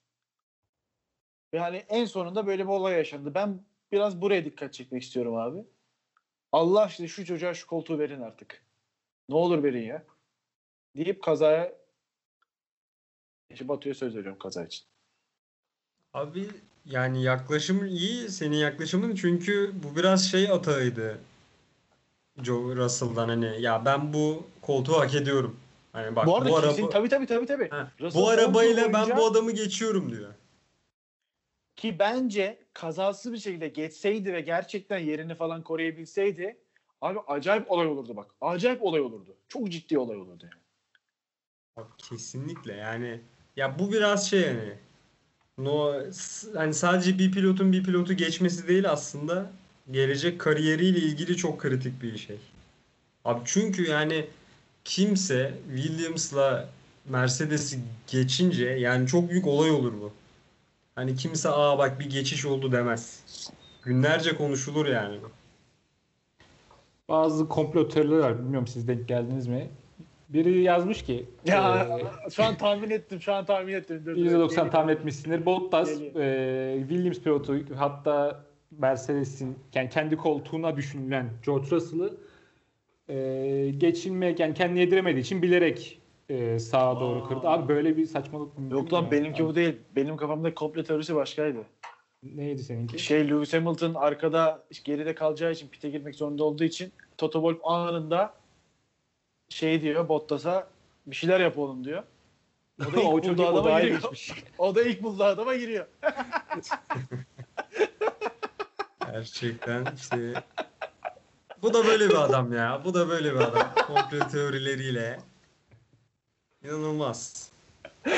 Ve 1.53 1.59
hani 1.59 1.77
en 1.77 2.05
sonunda 2.05 2.47
böyle 2.47 2.63
bir 2.63 2.69
olay 2.71 2.97
yaşandı. 2.97 3.33
Ben 3.35 3.59
biraz 3.91 4.21
buraya 4.21 4.45
dikkat 4.45 4.73
çekmek 4.73 5.03
istiyorum 5.03 5.35
abi. 5.35 5.65
Allah 6.51 6.81
aşkına 6.81 7.07
şu 7.07 7.25
çocuğa 7.25 7.53
şu 7.53 7.67
koltuğu 7.67 7.99
verin 7.99 8.21
artık. 8.21 8.61
Ne 9.29 9.35
olur 9.35 9.63
verin 9.63 9.83
ya. 9.83 10.03
Deyip 10.95 11.23
kazaya 11.23 11.73
işte 13.49 13.67
Batu'ya 13.67 13.95
söz 13.95 14.15
veriyorum 14.15 14.39
kaza 14.39 14.65
için. 14.65 14.85
Abi 16.13 16.49
yani 16.85 17.23
yaklaşım 17.23 17.85
iyi 17.85 18.29
senin 18.29 18.57
yaklaşımın 18.57 19.15
çünkü 19.15 19.71
bu 19.83 19.95
biraz 19.95 20.31
şey 20.31 20.51
atağıydı. 20.51 21.19
Joe 22.43 22.75
Russell'dan 22.75 23.29
hani 23.29 23.61
ya 23.61 23.85
ben 23.85 24.13
bu 24.13 24.47
koltuğu 24.61 24.99
hak 24.99 25.15
ediyorum. 25.15 25.59
Hani 25.93 26.15
bak 26.15 26.27
bu 26.27 26.35
arada 26.37 26.49
bu 26.49 26.57
araba 26.57 26.89
tabii 26.89 27.09
tabii 27.09 27.25
tabii 27.25 27.45
tabii. 27.45 27.69
Bu 28.13 28.29
arabayla 28.29 28.93
ben 28.93 29.17
bu 29.17 29.25
adamı 29.25 29.51
geçiyorum 29.51 30.11
diyor. 30.11 30.33
Ki 31.77 31.99
bence 31.99 32.57
kazasız 32.73 33.33
bir 33.33 33.37
şekilde 33.37 33.67
geçseydi 33.67 34.33
ve 34.33 34.41
gerçekten 34.41 34.97
yerini 34.97 35.35
falan 35.35 35.63
koruyabilseydi 35.63 36.57
abi 37.01 37.19
acayip 37.27 37.71
olay 37.71 37.87
olurdu 37.87 38.15
bak. 38.15 38.31
Acayip 38.41 38.83
olay 38.83 39.01
olurdu. 39.01 39.35
Çok 39.47 39.69
ciddi 39.69 39.97
olay 39.97 40.17
olurdu 40.17 40.49
yani. 40.51 41.87
Kesinlikle 41.97 42.73
yani 42.73 43.21
ya 43.55 43.79
bu 43.79 43.91
biraz 43.91 44.29
şey 44.29 44.41
yani 44.41 44.73
no 45.57 45.93
hani 46.55 46.73
sadece 46.73 47.19
bir 47.19 47.31
pilotun 47.31 47.73
bir 47.73 47.83
pilotu 47.83 48.13
geçmesi 48.13 48.67
değil 48.67 48.91
aslında 48.91 49.51
gelecek 49.91 50.39
kariyeriyle 50.39 50.99
ilgili 50.99 51.37
çok 51.37 51.59
kritik 51.59 52.01
bir 52.01 52.17
şey. 52.17 52.37
Abi 53.25 53.41
çünkü 53.45 53.87
yani 53.89 54.27
kimse 54.83 55.53
Williams'la 55.75 56.69
Mercedes'i 57.05 57.79
geçince 58.07 58.65
yani 58.65 59.07
çok 59.07 59.29
büyük 59.29 59.47
olay 59.47 59.71
olur 59.71 59.93
bu. 60.01 60.13
Hani 60.97 61.15
kimse 61.15 61.49
aa 61.49 61.77
bak 61.77 61.99
bir 61.99 62.09
geçiş 62.09 62.45
oldu 62.45 62.71
demez. 62.71 63.23
Günlerce 63.83 64.35
konuşulur 64.35 64.85
yani. 64.85 65.17
Bazı 67.09 67.49
komplo 67.49 67.87
teorileri 67.89 68.19
var. 68.19 68.39
Bilmiyorum 68.39 68.67
siz 68.67 68.87
denk 68.87 69.07
geldiniz 69.07 69.47
mi? 69.47 69.69
Biri 70.29 70.61
yazmış 70.61 71.01
ki 71.03 71.25
Ya 71.45 71.87
e, 72.27 72.29
şu 72.29 72.43
an 72.43 72.57
tahmin 72.57 72.89
ettim. 72.89 73.21
Şu 73.21 73.33
an 73.33 73.45
tahmin 73.45 73.73
ettim. 73.73 74.01
Dur, 74.05 74.15
dur. 74.15 74.21
%90 74.21 74.49
Geliyor. 74.49 74.71
tahmin 74.71 74.93
etmişsindir. 74.93 75.45
Bottas 75.45 75.99
Geliyor. 75.99 76.15
e, 76.15 76.79
Williams 76.79 77.19
pilotu 77.19 77.57
hatta 77.75 78.43
Mercedes'in 78.71 79.55
yani 79.75 79.89
kendi 79.89 80.17
koltuğuna 80.17 80.75
düşünülen 80.75 81.29
George 81.45 81.69
Russell'ı 81.71 82.17
e, 83.09 83.71
geçilmeye 83.77 84.35
yani 84.39 84.53
kendini 84.53 84.79
yediremediği 84.79 85.23
için 85.23 85.41
bilerek 85.41 85.99
e, 86.29 86.59
sağa 86.59 86.99
doğru 86.99 87.27
kırdı. 87.27 87.47
Abi 87.49 87.67
böyle 87.67 87.97
bir 87.97 88.05
saçmalık 88.05 88.51
Yok 88.71 88.93
lan 88.93 89.11
benimki 89.11 89.43
Abi, 89.43 89.49
bu 89.49 89.55
değil. 89.55 89.75
Benim 89.95 90.17
kafamda 90.17 90.53
komple 90.53 90.83
teorisi 90.83 91.15
başkaydı. 91.15 91.59
Neydi 92.23 92.63
seninki? 92.63 92.99
Şey 92.99 93.29
Lewis 93.29 93.53
Hamilton 93.53 93.93
arkada 93.93 94.63
geride 94.83 95.15
kalacağı 95.15 95.51
için 95.51 95.67
pite 95.67 95.89
girmek 95.89 96.15
zorunda 96.15 96.43
olduğu 96.43 96.63
için 96.63 96.91
Toto 97.17 97.39
Wolff 97.41 97.65
anında 97.65 98.33
şey 99.49 99.81
diyor 99.81 100.09
Bottas'a 100.09 100.67
bir 101.07 101.15
şeyler 101.15 101.39
yap 101.39 101.57
oğlum 101.57 101.83
diyor. 101.83 102.03
O 102.81 102.83
da 102.93 103.01
ilk 103.01 103.05
o 103.05 103.23
bulduğu 103.23 103.47
adama 103.47 103.81
giriyor. 103.81 104.01
geçmiş. 104.01 104.31
O 104.57 104.75
da 104.75 104.81
ilk 104.83 105.03
bulduğu 105.03 105.23
adama 105.23 105.55
giriyor. 105.55 105.85
Gerçekten 109.11 109.85
işte 109.95 110.33
bu 111.61 111.73
da 111.73 111.85
böyle 111.85 112.09
bir 112.09 112.15
adam 112.15 112.53
ya. 112.53 112.81
Bu 112.85 112.93
da 112.93 113.09
böyle 113.09 113.33
bir 113.33 113.39
adam. 113.39 113.73
Komplo 113.87 114.27
teorileriyle. 114.31 115.19
İnanılmaz. 116.67 117.51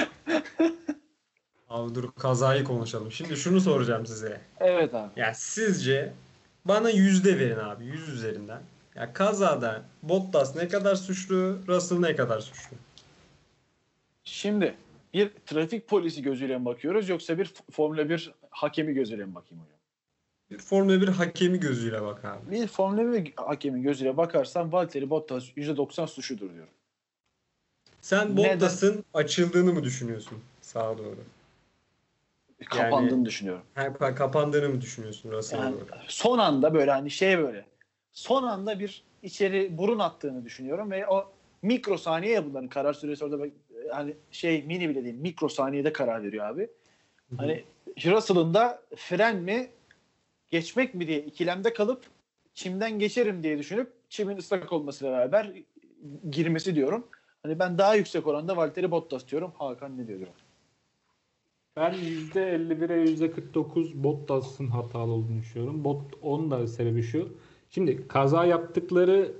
Abi 1.70 1.96
dur 1.96 2.12
kazayı 2.20 2.64
konuşalım. 2.64 3.12
Şimdi 3.12 3.38
şunu 3.38 3.62
soracağım 3.62 4.06
size. 4.06 4.42
Evet 4.60 4.94
abi. 4.94 5.20
Ya 5.20 5.34
sizce 5.34 6.14
bana 6.66 6.90
yüzde 6.90 7.40
verin 7.40 7.58
abi. 7.58 7.86
Yüz 7.86 8.10
üzerinden. 8.10 8.62
Ya 8.96 9.14
kazada 9.14 9.84
Bottas 10.04 10.56
ne 10.56 10.68
kadar 10.68 10.96
suçlu, 10.96 11.60
Russell 11.68 12.00
ne 12.00 12.16
kadar 12.16 12.40
suçlu? 12.40 12.78
Şimdi 14.24 14.76
bir 15.14 15.32
trafik 15.46 15.88
polisi 15.88 16.22
gözüyle 16.22 16.58
mi 16.58 16.66
bakıyoruz 16.66 17.10
yoksa 17.10 17.38
bir 17.38 17.54
Formula 17.72 18.10
1 18.10 18.34
hakemi 18.50 18.94
gözüyle 18.94 19.26
mi 19.26 19.36
bakayım 19.36 19.64
hocam? 19.64 19.80
Bir 20.52 20.58
Formula 20.60 21.02
1 21.02 21.08
hakemi 21.08 21.60
gözüyle 21.60 22.02
bak 22.02 22.26
abi. 22.26 22.52
Bir 22.52 22.68
Formula 22.68 23.14
1 23.14 23.34
hakemi 23.36 23.82
gözüyle 23.82 24.18
bakarsam 24.18 24.72
Valtteri 24.72 25.10
Bottas 25.10 25.44
%90 25.44 26.08
suçludur 26.08 26.54
diyorum. 26.54 26.74
Sen? 28.02 28.38
Bottas'ın 28.38 29.04
açıldığını 29.14 29.74
mı 29.74 29.84
düşünüyorsun 29.84 30.38
sağa 30.62 30.98
doğru? 30.98 31.18
Kapandığını 32.70 33.26
düşünüyorum. 33.26 33.64
Ha, 33.76 33.86
pa- 33.86 34.16
kapandığını 34.16 34.70
mı 34.70 34.82
düşünüyorsun 34.82 35.32
Russell'a 35.32 35.64
Yani 35.64 35.76
doğru? 35.76 35.86
son 36.08 36.38
anda 36.38 36.74
böyle 36.74 36.92
hani 36.92 37.12
şey 37.12 37.38
böyle 37.38 37.66
son 38.12 38.44
anda 38.44 38.80
bir 38.80 39.04
içeri 39.24 39.78
burun 39.78 40.00
attığını 40.00 40.46
düşünüyorum 40.46 40.92
ve 40.92 41.08
o 41.08 41.32
mikrosaniye 41.62 42.32
ya 42.34 42.46
bunların 42.46 42.70
karar 42.70 42.94
süresi 42.94 43.26
orada 43.26 43.40
bak- 43.40 43.52
hani 43.92 44.14
şey 44.32 44.64
mini 44.64 44.90
bile 44.90 45.04
değil 45.04 45.16
mikrosaniyede 45.16 45.94
karar 45.94 46.24
veriyor 46.24 46.46
abi. 46.46 46.70
Hani 47.38 47.64
Russell'ın 48.06 48.54
da 48.54 48.82
fren 48.96 49.36
mi 49.38 49.68
geçmek 50.50 50.94
mi 50.96 51.08
diye 51.08 51.20
ikilemde 51.20 51.74
kalıp 51.74 52.04
çimden 52.54 53.00
geçerim 53.00 53.44
diye 53.44 53.58
düşünüp 53.58 53.92
çimin 54.10 54.38
ıslak 54.38 54.74
olmasıyla 54.74 55.14
beraber 55.14 55.52
girmesi 56.32 56.76
diyorum. 56.76 57.08
Hani 57.44 57.60
ben 57.60 57.78
daha 57.78 57.96
yüksek 57.96 58.28
oranda 58.28 58.58
Valtteri 58.58 58.92
Bottas 58.92 59.28
diyorum. 59.28 59.52
Hakan 59.58 59.98
ne 59.98 60.08
diyor? 60.08 60.20
Ben 61.76 61.94
%51'e 61.94 63.04
%49 63.04 64.04
Bottas'ın 64.04 64.68
hatalı 64.68 65.12
olduğunu 65.12 65.40
düşünüyorum. 65.40 65.84
Bot, 65.84 66.02
onun 66.22 66.52
da 66.52 66.68
sebebi 66.68 67.04
şu. 67.04 67.30
Şimdi 67.70 68.08
kaza 68.08 68.46
yaptıkları 68.46 69.32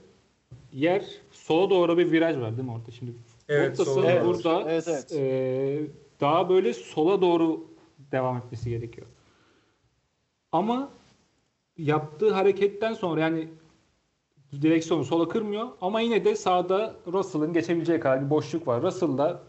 yer 0.74 1.06
sola 1.32 1.70
doğru 1.70 1.98
bir 1.98 2.12
viraj 2.12 2.38
var 2.38 2.58
değil 2.58 2.68
mi 2.68 2.72
orada? 2.74 2.92
Şimdi 2.92 3.12
Evet, 3.50 3.72
Bottas'ın 3.72 3.94
sola 3.94 4.16
doğru. 4.16 4.26
burada 4.26 4.72
Evet, 4.72 4.88
evet. 4.88 5.14
e, 5.14 5.82
daha 6.22 6.50
böyle 6.50 6.74
sola 6.74 7.22
doğru 7.22 7.68
devam 8.12 8.38
etmesi 8.38 8.70
gerekiyor. 8.70 9.08
Ama 10.52 10.92
yaptığı 11.78 12.34
hareketten 12.34 12.94
sonra 12.94 13.22
yani 13.22 13.48
direksiyonu 14.52 15.06
sola 15.06 15.28
kırmıyor 15.30 15.68
ama 15.82 16.02
yine 16.02 16.26
de 16.26 16.36
sağda 16.36 16.94
Russell'ın 17.08 17.54
geçebileceği 17.54 18.00
kadar 18.00 18.26
bir 18.26 18.30
boşluk 18.30 18.68
var. 18.68 18.82
Russell 18.82 19.18
da 19.18 19.40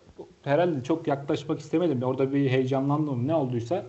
herhalde 0.43 0.85
çok 0.85 1.07
yaklaşmak 1.07 1.61
istemedim. 1.61 2.03
Orada 2.03 2.33
bir 2.33 2.51
heyecanlandım 2.51 3.29
ne 3.29 3.35
olduysa. 3.35 3.87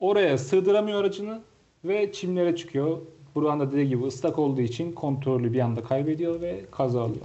Oraya 0.00 0.38
sığdıramıyor 0.38 1.00
aracını 1.00 1.40
ve 1.84 2.12
çimlere 2.12 2.56
çıkıyor. 2.56 2.98
Burak'ın 3.34 3.60
da 3.60 3.72
dediği 3.72 3.88
gibi 3.88 4.04
ıslak 4.04 4.38
olduğu 4.38 4.60
için 4.60 4.92
kontrolü 4.92 5.52
bir 5.52 5.60
anda 5.60 5.84
kaybediyor 5.84 6.40
ve 6.40 6.60
kaza 6.70 7.02
alıyor. 7.02 7.24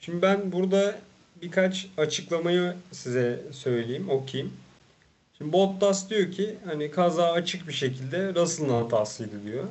Şimdi 0.00 0.22
ben 0.22 0.52
burada 0.52 0.98
birkaç 1.42 1.88
açıklamayı 1.96 2.74
size 2.92 3.42
söyleyeyim, 3.50 4.10
okuyayım. 4.10 4.52
Şimdi 5.38 5.52
Bottas 5.52 6.10
diyor 6.10 6.30
ki 6.30 6.56
hani 6.64 6.90
kaza 6.90 7.32
açık 7.32 7.68
bir 7.68 7.72
şekilde 7.72 8.34
Russell'ın 8.34 8.82
hatasıydı 8.82 9.44
diyor. 9.44 9.64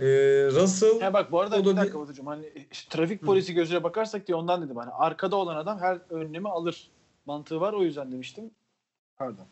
Ee, 0.00 0.04
Russell 0.52 1.00
Ya 1.00 1.12
bak 1.14 1.32
bu 1.32 1.40
arada 1.40 1.56
O 1.56 1.64
da 1.64 1.70
bir 1.70 1.76
dakika 1.76 1.98
bir- 1.98 2.02
Batucuğum 2.02 2.26
hani 2.26 2.52
işte 2.72 2.96
trafik 2.96 3.22
polisi 3.22 3.54
gözüyle 3.54 3.84
bakarsak 3.84 4.26
diye 4.26 4.36
ondan 4.36 4.62
dedim 4.62 4.76
hani 4.76 4.90
arkada 4.90 5.36
olan 5.36 5.56
adam 5.56 5.78
her 5.78 5.98
önlemi 6.10 6.48
alır 6.48 6.88
mantığı 7.26 7.60
var 7.60 7.72
o 7.72 7.82
yüzden 7.82 8.12
demiştim. 8.12 8.50
Pardon. 9.18 9.46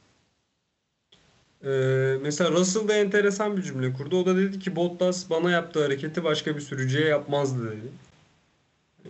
Ee, 1.64 2.18
mesela 2.22 2.50
Russell 2.50 2.88
da 2.88 2.94
enteresan 2.94 3.56
bir 3.56 3.62
cümle 3.62 3.92
kurdu. 3.92 4.20
O 4.22 4.26
da 4.26 4.36
dedi 4.36 4.58
ki 4.58 4.76
Bottas 4.76 5.30
bana 5.30 5.50
yaptığı 5.50 5.82
hareketi 5.84 6.24
başka 6.24 6.56
bir 6.56 6.60
sürücüye 6.60 7.06
yapmazdı 7.08 7.70
dedi. 7.70 7.88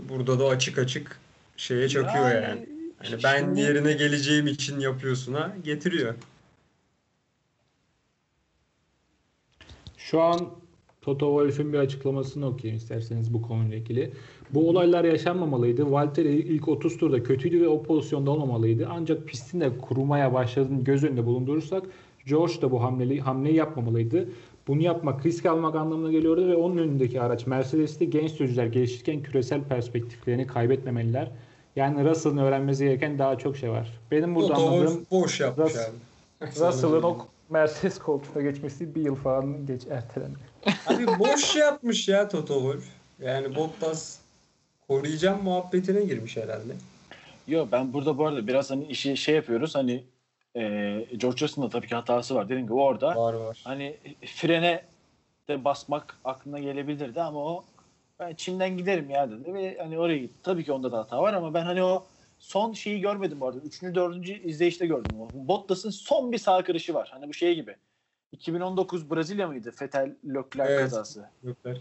Burada 0.08 0.38
da 0.38 0.44
açık 0.46 0.78
açık 0.78 1.20
şeye 1.56 1.88
çakıyor 1.88 2.24
yani. 2.30 2.44
Yani 2.44 2.66
Yani 3.10 3.22
ben 3.24 3.38
şimdi- 3.38 3.60
yerine 3.60 3.92
geleceğim 3.92 4.46
için 4.46 4.80
yapıyorsun 4.80 5.34
ha 5.34 5.52
getiriyor. 5.64 6.14
Şu 9.96 10.20
an 10.22 10.50
Toto 11.04 11.26
Wolff'ün 11.26 11.72
bir 11.72 11.78
açıklamasını 11.78 12.46
okuyayım 12.46 12.76
isterseniz 12.76 13.34
bu 13.34 13.42
konuyla 13.42 13.76
ilgili. 13.76 14.10
Bu 14.50 14.68
olaylar 14.68 15.04
yaşanmamalıydı. 15.04 15.90
Valtteri 15.90 16.28
ilk 16.28 16.68
30 16.68 16.98
turda 16.98 17.22
kötüydü 17.22 17.60
ve 17.60 17.68
o 17.68 17.82
pozisyonda 17.82 18.30
olmamalıydı. 18.30 18.88
Ancak 18.90 19.26
pistin 19.26 19.60
de 19.60 19.78
kurumaya 19.78 20.34
başladığını 20.34 20.84
göz 20.84 21.04
önünde 21.04 21.26
bulundurursak 21.26 21.82
George 22.26 22.62
da 22.62 22.70
bu 22.70 22.82
hamleyi, 22.82 23.20
hamleyi 23.20 23.56
yapmamalıydı. 23.56 24.28
Bunu 24.68 24.82
yapmak 24.82 25.26
risk 25.26 25.46
almak 25.46 25.74
anlamına 25.74 26.12
geliyordu 26.12 26.48
ve 26.48 26.56
onun 26.56 26.76
önündeki 26.76 27.20
araç 27.20 27.46
Mercedes'te 27.46 28.04
genç 28.04 28.30
sürücüler 28.30 28.66
gelişirken 28.66 29.22
küresel 29.22 29.64
perspektiflerini 29.64 30.46
kaybetmemeliler. 30.46 31.30
Yani 31.76 32.10
Russell'ın 32.10 32.38
öğrenmesi 32.38 32.84
gereken 32.84 33.18
daha 33.18 33.38
çok 33.38 33.56
şey 33.56 33.70
var. 33.70 34.00
Benim 34.10 34.34
burada 34.34 34.54
Toto 34.54 34.68
anladığım 34.68 35.06
boş 35.10 35.40
yapmış 35.40 35.72
Russ- 35.72 35.88
abi. 36.40 36.68
Russell'ın 36.68 37.02
o 37.02 37.16
Mercedes 37.50 37.98
koltuğuna 37.98 38.42
geçmesi 38.42 38.94
bir 38.94 39.00
yıl 39.00 39.14
falan 39.14 39.66
geç 39.66 39.82
ertelendi. 39.90 40.38
Abi 40.86 41.06
boş 41.18 41.56
yapmış 41.56 42.08
ya 42.08 42.28
Toto 42.28 42.54
Wolff. 42.54 42.84
Yani 43.20 43.54
Bottas 43.56 44.18
koruyacağım 44.88 45.42
muhabbetine 45.42 46.04
girmiş 46.04 46.36
herhalde. 46.36 46.72
Yo 47.48 47.66
ben 47.72 47.92
burada 47.92 48.18
bu 48.18 48.26
arada 48.26 48.46
biraz 48.46 48.70
hani 48.70 48.84
işi 48.86 49.16
şey 49.16 49.34
yapıyoruz 49.34 49.74
hani 49.74 50.04
e, 50.56 50.60
George 51.16 51.40
Russell'ın 51.40 51.66
da 51.66 51.70
tabii 51.70 51.88
ki 51.88 51.94
hatası 51.94 52.34
var. 52.34 52.44
Dediğim 52.44 52.62
gibi 52.62 52.74
orada 52.74 53.16
Var 53.16 53.34
var. 53.34 53.60
hani 53.64 53.96
frene 54.26 54.82
de 55.48 55.64
basmak 55.64 56.18
aklına 56.24 56.58
gelebilirdi 56.58 57.20
ama 57.22 57.38
o 57.44 57.64
ben 58.20 58.34
Çin'den 58.34 58.76
giderim 58.76 59.10
ya 59.10 59.30
dedi 59.30 59.54
ve 59.54 59.78
hani 59.78 59.98
oraya 59.98 60.18
gitti. 60.18 60.34
Tabii 60.42 60.64
ki 60.64 60.72
onda 60.72 60.92
da 60.92 60.98
hata 60.98 61.22
var 61.22 61.34
ama 61.34 61.54
ben 61.54 61.62
hani 61.64 61.82
o 61.82 62.06
son 62.38 62.72
şeyi 62.72 63.00
görmedim 63.00 63.40
bu 63.40 63.46
arada. 63.46 63.58
Üçüncü, 63.58 63.94
dördüncü 63.94 64.32
izleyişte 64.42 64.86
gördüm. 64.86 65.12
Bottas'ın 65.34 65.90
son 65.90 66.32
bir 66.32 66.38
sağ 66.38 66.64
kırışı 66.64 66.94
var. 66.94 67.08
Hani 67.12 67.28
bu 67.28 67.34
şey 67.34 67.54
gibi. 67.54 67.76
2019 68.34 69.10
Brezilya 69.10 69.48
mıydı? 69.48 69.70
Fetel 69.70 70.14
Leclerc 70.24 70.72
Evet. 70.72 70.80
kazası. 70.80 71.28
Yoklar. 71.42 71.76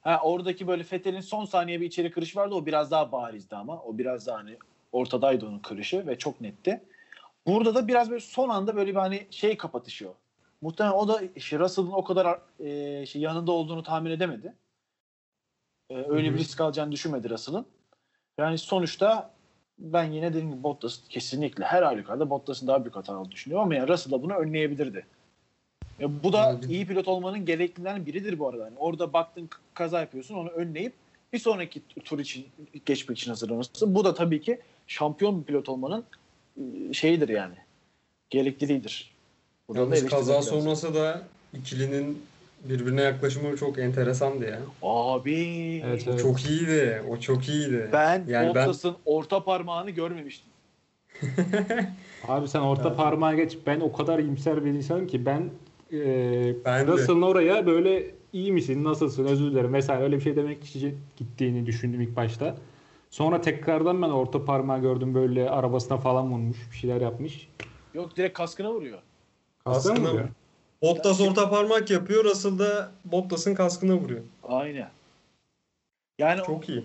Ha 0.00 0.20
oradaki 0.24 0.66
böyle 0.66 0.82
Fethel'in 0.82 1.20
son 1.20 1.44
saniye 1.44 1.80
bir 1.80 1.86
içeri 1.86 2.10
kırışı 2.10 2.38
vardı. 2.38 2.54
O 2.54 2.66
biraz 2.66 2.90
daha 2.90 3.12
barizdi 3.12 3.56
ama. 3.56 3.82
O 3.82 3.98
biraz 3.98 4.26
daha 4.26 4.38
hani 4.38 4.56
ortadaydı 4.92 5.46
onun 5.46 5.58
kırışı 5.58 6.06
ve 6.06 6.18
çok 6.18 6.40
netti. 6.40 6.82
Burada 7.46 7.74
da 7.74 7.88
biraz 7.88 8.10
böyle 8.10 8.20
son 8.20 8.48
anda 8.48 8.76
böyle 8.76 8.90
bir 8.90 8.96
hani 8.98 9.26
şey 9.30 9.56
kapatışıyor. 9.56 10.12
Muhtemelen 10.60 10.94
o 10.94 11.08
da 11.08 11.20
işte 11.36 11.58
Russell'ın 11.58 11.92
o 11.92 12.04
kadar 12.04 12.40
e, 12.60 13.06
şey 13.06 13.22
yanında 13.22 13.52
olduğunu 13.52 13.82
tahmin 13.82 14.10
edemedi. 14.10 14.54
E, 15.90 15.94
öyle 16.08 16.32
bir 16.32 16.38
risk 16.38 16.60
alacağını 16.60 16.92
düşünmedi 16.92 17.30
Russell'ın. 17.30 17.66
Yani 18.38 18.58
sonuçta 18.58 19.30
ben 19.78 20.04
yine 20.04 20.30
dediğim 20.30 20.50
gibi 20.50 20.62
Bottas 20.62 21.00
kesinlikle 21.08 21.64
her 21.64 21.82
halükarda 21.82 22.30
Bottas'ın 22.30 22.68
daha 22.68 22.84
büyük 22.84 22.96
hata 22.96 23.18
olduğunu 23.18 23.32
düşünüyorum 23.32 23.64
ama 23.64 23.74
yani 23.74 23.88
Russell 23.88 24.12
da 24.12 24.22
bunu 24.22 24.34
önleyebilirdi. 24.34 25.06
E, 26.00 26.22
bu 26.22 26.32
da 26.32 26.52
Evet. 26.52 26.70
iyi 26.70 26.86
pilot 26.86 27.08
olmanın 27.08 27.44
gereklilerinden 27.44 28.06
biridir 28.06 28.38
bu 28.38 28.48
arada. 28.48 28.64
Yani 28.64 28.74
orada 28.78 29.12
baktın 29.12 29.48
kaza 29.74 30.00
yapıyorsun 30.00 30.34
onu 30.34 30.48
önleyip 30.48 30.92
bir 31.32 31.38
sonraki 31.38 31.82
tur 32.04 32.18
için 32.18 32.46
geçmek 32.86 33.18
için 33.18 33.30
hazırlanırsın. 33.30 33.94
Bu 33.94 34.04
da 34.04 34.14
tabii 34.14 34.40
ki 34.40 34.58
şampiyon 34.86 35.40
bir 35.40 35.44
pilot 35.46 35.68
olmanın 35.68 36.04
şeyidir 36.92 37.28
yani. 37.28 37.54
Gerekliliğidir. 38.30 39.12
Burada 39.68 39.90
da 39.90 39.96
Yalnız 39.96 40.10
kaza 40.10 40.32
lazım. 40.34 40.60
sonrası 40.60 40.94
da 40.94 41.22
ikilinin 41.58 42.22
birbirine 42.64 43.02
yaklaşımı 43.02 43.56
çok 43.56 43.78
enteresandı 43.78 44.44
ya. 44.44 44.58
Abi 44.82 45.34
Evet, 45.86 46.04
evet. 46.08 46.20
çok 46.20 46.44
iyiydi. 46.50 47.02
O 47.10 47.16
çok 47.16 47.48
iyiydi. 47.48 47.88
ben 47.92 48.24
Yani 48.28 48.54
ben- 48.54 48.66
Bottas'ın 48.66 48.96
orta 49.04 49.44
parmağını 49.44 49.90
görmemiştim. 49.90 50.48
Abi 52.28 52.48
sen 52.48 52.60
orta 52.60 52.96
parmağa 52.96 53.34
geç. 53.34 53.58
Ben 53.66 53.80
o 53.80 53.92
kadar 53.92 54.18
iyimser 54.18 54.64
bir 54.64 54.70
insanım 54.70 55.06
ki 55.06 55.26
ben 55.26 55.50
e, 55.92 56.64
Ben 56.64 56.86
de. 56.86 56.92
Russell'ın 56.92 57.22
oraya 57.22 57.66
böyle 57.66 58.14
iyi 58.32 58.52
misin, 58.52 58.84
nasılsın, 58.84 59.24
özür 59.24 59.50
dilerim 59.50 59.74
vesaire 59.74 60.02
öyle 60.02 60.16
bir 60.16 60.22
şey 60.22 60.36
demek 60.36 60.64
için 60.64 60.98
gittiğini 61.16 61.66
düşündüm 61.66 62.00
ilk 62.00 62.16
başta. 62.16 62.56
Sonra 63.10 63.40
tekrardan 63.40 64.02
ben 64.02 64.08
orta 64.08 64.44
parmağı 64.44 64.80
gördüm 64.80 65.14
böyle 65.14 65.50
arabasına 65.50 65.98
falan 65.98 66.32
vurmuş, 66.32 66.56
bir 66.72 66.76
şeyler 66.76 67.00
yapmış. 67.00 67.48
Yok 67.94 68.16
direkt 68.16 68.38
kaskına 68.38 68.72
vuruyor. 68.72 68.98
Kaskına 69.64 69.92
mı 69.92 69.98
Kaskına 69.98 70.12
vuruyor? 70.12 70.28
Bottas 70.82 71.20
orta 71.20 71.50
parmak 71.50 71.90
yapıyor. 71.90 72.24
Russell 72.24 72.58
da 72.58 72.92
Bottas'ın 73.04 73.54
kaskına 73.54 73.94
vuruyor. 73.94 74.20
Aynen. 74.42 74.90
Yani 76.18 76.40
Çok 76.46 76.68
iyi. 76.68 76.84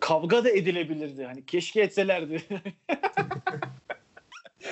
kavga 0.00 0.44
da 0.44 0.50
edilebilirdi. 0.50 1.24
Hani 1.24 1.46
keşke 1.46 1.80
etselerdi. 1.80 2.42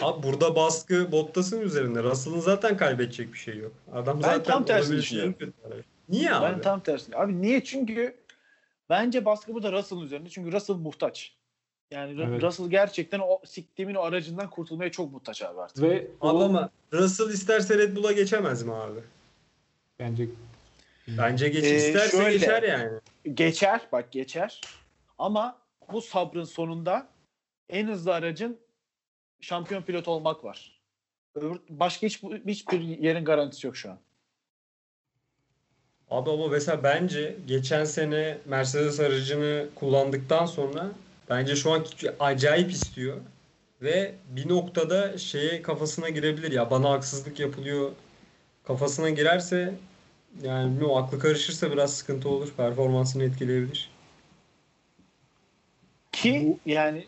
Abi 0.00 0.22
burada 0.22 0.56
baskı 0.56 1.12
Bottas'ın 1.12 1.60
üzerinde. 1.60 2.02
Russell'ın 2.02 2.40
zaten 2.40 2.76
kaybedecek 2.76 3.32
bir 3.32 3.38
şey 3.38 3.56
yok. 3.58 3.72
Adam 3.92 4.16
Ben 4.16 4.22
zaten 4.22 4.42
tam 4.42 4.64
tersini 4.64 4.96
düşünüyorum. 4.96 5.34
Niye 6.08 6.34
abi? 6.34 6.44
ben 6.54 6.60
tam 6.60 6.80
tersine. 6.80 7.16
Abi 7.16 7.42
niye? 7.42 7.64
Çünkü 7.64 8.16
bence 8.90 9.24
baskı 9.24 9.54
burada 9.54 9.72
Russell'ın 9.72 10.02
üzerinde. 10.02 10.28
Çünkü 10.28 10.52
Russell 10.52 10.76
muhtaç. 10.76 11.32
Yani 11.90 12.22
Evet. 12.22 12.42
Russell 12.42 12.70
gerçekten 12.70 13.18
o 13.20 13.40
siktiğimin 13.44 13.94
o 13.94 14.00
aracından 14.02 14.50
kurtulmaya 14.50 14.90
çok 14.90 15.12
muhtaç 15.12 15.42
abi 15.42 15.60
artık. 15.60 15.82
Ve 15.82 16.06
Abi 16.20 16.36
o 16.36 16.44
ama 16.44 16.70
Russell 16.92 17.28
isterse 17.30 17.78
Red 17.78 17.96
Bull'a 17.96 18.12
geçemez 18.12 18.62
mi 18.62 18.74
abi? 18.74 19.00
bence 19.98 20.28
Bence 21.08 21.48
geç 21.48 21.64
Ee, 21.64 21.76
isterse 21.76 22.16
şöyle. 22.16 22.32
geçer 22.32 22.62
yani. 22.62 22.90
Geçer 23.34 23.80
bak 23.92 24.12
geçer. 24.12 24.60
Ama 25.18 25.58
bu 25.92 26.00
sabrın 26.00 26.44
sonunda 26.44 27.06
en 27.68 27.86
hızlı 27.86 28.14
aracın 28.14 28.58
şampiyon 29.40 29.82
pilot 29.82 30.08
olmak 30.08 30.44
var. 30.44 30.80
Öbür- 31.34 31.60
Başka 31.68 32.06
hiç, 32.06 32.22
hiçbir 32.46 32.80
yerin 32.80 33.24
garantisi 33.24 33.66
yok 33.66 33.76
şu 33.76 33.90
an. 33.90 33.98
Abi 36.10 36.30
ama 36.30 36.48
mesela 36.48 36.82
bence 36.82 37.36
geçen 37.46 37.84
sene 37.84 38.38
Mercedes 38.46 39.00
aracını 39.00 39.66
kullandıktan 39.74 40.46
sonra 40.46 40.90
bence 41.30 41.56
şu 41.56 41.72
an 41.72 41.84
acayip 42.20 42.70
istiyor. 42.70 43.16
Ve 43.82 44.14
bir 44.28 44.48
noktada 44.48 45.18
şeye 45.18 45.62
kafasına 45.62 46.08
girebilir 46.08 46.52
ya 46.52 46.70
bana 46.70 46.90
haksızlık 46.90 47.40
yapılıyor 47.40 47.92
kafasına 48.64 49.10
girerse 49.10 49.74
yani 50.42 50.70
bilmiyorum, 50.70 50.96
aklı 50.96 51.18
karışırsa 51.18 51.72
biraz 51.72 51.94
sıkıntı 51.96 52.28
olur. 52.28 52.52
Performansını 52.56 53.24
etkileyebilir. 53.24 53.90
Ki 56.12 56.56
yani 56.66 57.06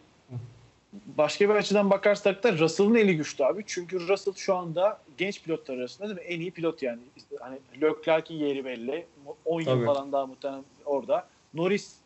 başka 0.93 1.49
bir 1.49 1.55
açıdan 1.55 1.91
bakarsak 1.91 2.43
da 2.45 2.59
Russell'ın 2.59 2.95
eli 2.95 3.16
güçlü 3.16 3.45
abi. 3.45 3.62
Çünkü 3.66 4.09
Russell 4.09 4.34
şu 4.34 4.55
anda 4.55 5.01
genç 5.18 5.43
pilotlar 5.43 5.76
arasında 5.78 6.09
değil 6.09 6.18
mi? 6.20 6.24
En 6.34 6.41
iyi 6.41 6.51
pilot 6.51 6.82
yani. 6.82 7.01
Hani 7.41 7.59
Leclerc'in 7.82 8.34
yeri 8.34 8.64
belli. 8.64 9.07
10 9.45 9.61
yıl 9.61 9.66
falan 9.86 10.12
daha 10.12 10.26
muhtemelen 10.26 10.64
orada. 10.84 11.26
Norris 11.55 11.97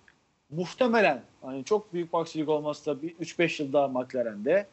muhtemelen 0.51 1.23
hani 1.43 1.65
çok 1.65 1.93
büyük 1.95 2.13
bir 2.13 2.19
aksilik 2.19 2.49
olmazsa 2.49 3.03
bir 3.03 3.15
3-5 3.15 3.63
yıl 3.63 3.73
daha 3.73 3.89
McLaren'de. 3.89 4.67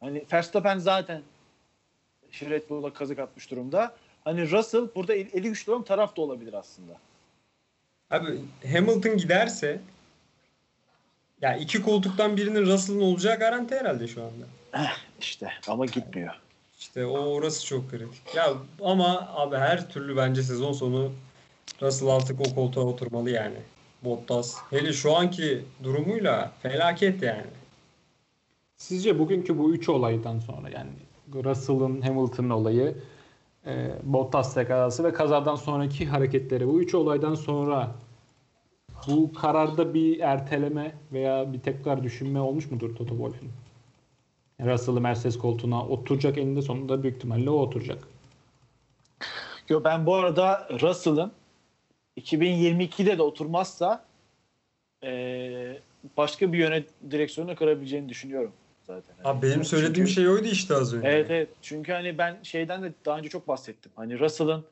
Hani 0.00 0.24
Verstappen 0.32 0.78
zaten 0.78 1.22
Red 2.42 2.62
Bull'a 2.70 2.92
kazık 2.92 3.18
atmış 3.18 3.50
durumda. 3.50 3.94
Hani 4.24 4.50
Russell 4.50 4.88
burada 4.94 5.14
el- 5.14 5.28
eli 5.32 5.48
güçlü 5.48 5.72
olan 5.72 5.84
taraf 5.84 6.16
da 6.16 6.22
olabilir 6.22 6.52
aslında. 6.54 6.92
Abi 8.10 8.38
Hamilton 8.72 9.16
giderse 9.16 9.80
ya 11.44 11.56
iki 11.56 11.82
koltuktan 11.82 12.36
birinin 12.36 12.66
Russell'ın 12.66 13.00
olacağı 13.00 13.38
garanti 13.38 13.74
herhalde 13.74 14.08
şu 14.08 14.22
anda. 14.22 14.44
İşte 15.20 15.48
ama 15.68 15.86
gitmiyor. 15.86 16.34
İşte 16.78 17.06
o 17.06 17.18
orası 17.18 17.66
çok 17.66 17.90
kritik. 17.90 18.34
Ya 18.34 18.52
ama 18.84 19.28
abi 19.34 19.56
her 19.56 19.88
türlü 19.88 20.16
bence 20.16 20.42
sezon 20.42 20.72
sonu 20.72 21.12
Russell 21.82 22.08
artık 22.08 22.40
o 22.40 22.54
koltuğa 22.54 22.84
oturmalı 22.84 23.30
yani. 23.30 23.56
Bottas. 24.04 24.56
Hele 24.70 24.92
şu 24.92 25.16
anki 25.16 25.64
durumuyla 25.82 26.52
felaket 26.62 27.22
yani. 27.22 27.46
Sizce 28.76 29.18
bugünkü 29.18 29.58
bu 29.58 29.74
üç 29.74 29.88
olaydan 29.88 30.38
sonra 30.38 30.70
yani 30.70 30.90
Russell'ın 31.34 32.00
Hamilton'ın 32.00 32.50
olayı, 32.50 32.94
e, 33.66 33.90
Bottas 34.02 34.54
kazası 34.54 35.04
ve 35.04 35.12
kazadan 35.12 35.56
sonraki 35.56 36.06
hareketleri 36.06 36.68
bu 36.68 36.82
üç 36.82 36.94
olaydan 36.94 37.34
sonra 37.34 37.90
bu 39.08 39.32
kararda 39.32 39.94
bir 39.94 40.20
erteleme 40.20 40.94
veya 41.12 41.52
bir 41.52 41.60
tekrar 41.60 42.02
düşünme 42.02 42.40
olmuş 42.40 42.70
mudur 42.70 42.96
Toto 42.96 43.08
Wolff'un? 43.10 43.48
Russell'ı 44.60 45.00
Mercedes 45.00 45.38
koltuğuna 45.38 45.86
oturacak 45.88 46.38
eninde 46.38 46.62
sonunda 46.62 47.02
büyük 47.02 47.16
ihtimalle 47.16 47.50
o 47.50 47.54
oturacak. 47.54 48.08
Yo 49.68 49.84
ben 49.84 50.06
bu 50.06 50.14
arada 50.14 50.68
Russell'ın 50.80 51.32
2022'de 52.20 53.18
de 53.18 53.22
oturmazsa 53.22 54.04
eee, 55.02 55.80
başka 56.16 56.52
bir 56.52 56.58
yöne 56.58 56.84
direksiyonu 57.10 57.56
kırabileceğini 57.56 58.08
düşünüyorum 58.08 58.52
zaten. 58.86 59.14
Abi 59.24 59.42
benim 59.42 59.54
Çünkü- 59.54 59.68
söylediğim 59.68 60.08
şey 60.08 60.28
oydu 60.28 60.46
işte 60.46 60.74
az 60.74 60.94
önce. 60.94 61.08
Evet 61.08 61.26
evet. 61.30 61.48
Çünkü 61.62 61.92
hani 61.92 62.18
ben 62.18 62.36
şeyden 62.42 62.82
de 62.82 62.92
daha 63.04 63.18
önce 63.18 63.28
çok 63.28 63.48
bahsettim. 63.48 63.92
Hani 63.96 64.18
Russell'ın 64.18 64.64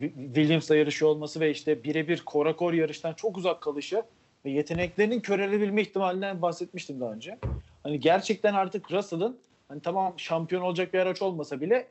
Williams'la 0.00 0.76
yarışı 0.76 1.08
olması 1.08 1.40
ve 1.40 1.50
işte 1.50 1.84
birebir 1.84 2.20
korakor 2.20 2.72
yarıştan 2.72 3.14
çok 3.14 3.36
uzak 3.36 3.60
kalışı 3.62 4.02
ve 4.44 4.50
yeteneklerinin 4.50 5.20
körelebilme 5.20 5.82
ihtimalinden 5.82 6.42
bahsetmiştim 6.42 7.00
daha 7.00 7.12
önce. 7.12 7.38
Hani 7.82 8.00
gerçekten 8.00 8.54
artık 8.54 8.92
Russell'ın 8.92 9.38
hani 9.68 9.80
tamam 9.80 10.14
şampiyon 10.16 10.62
olacak 10.62 10.94
bir 10.94 10.98
araç 10.98 11.22
olmasa 11.22 11.60
bile 11.60 11.86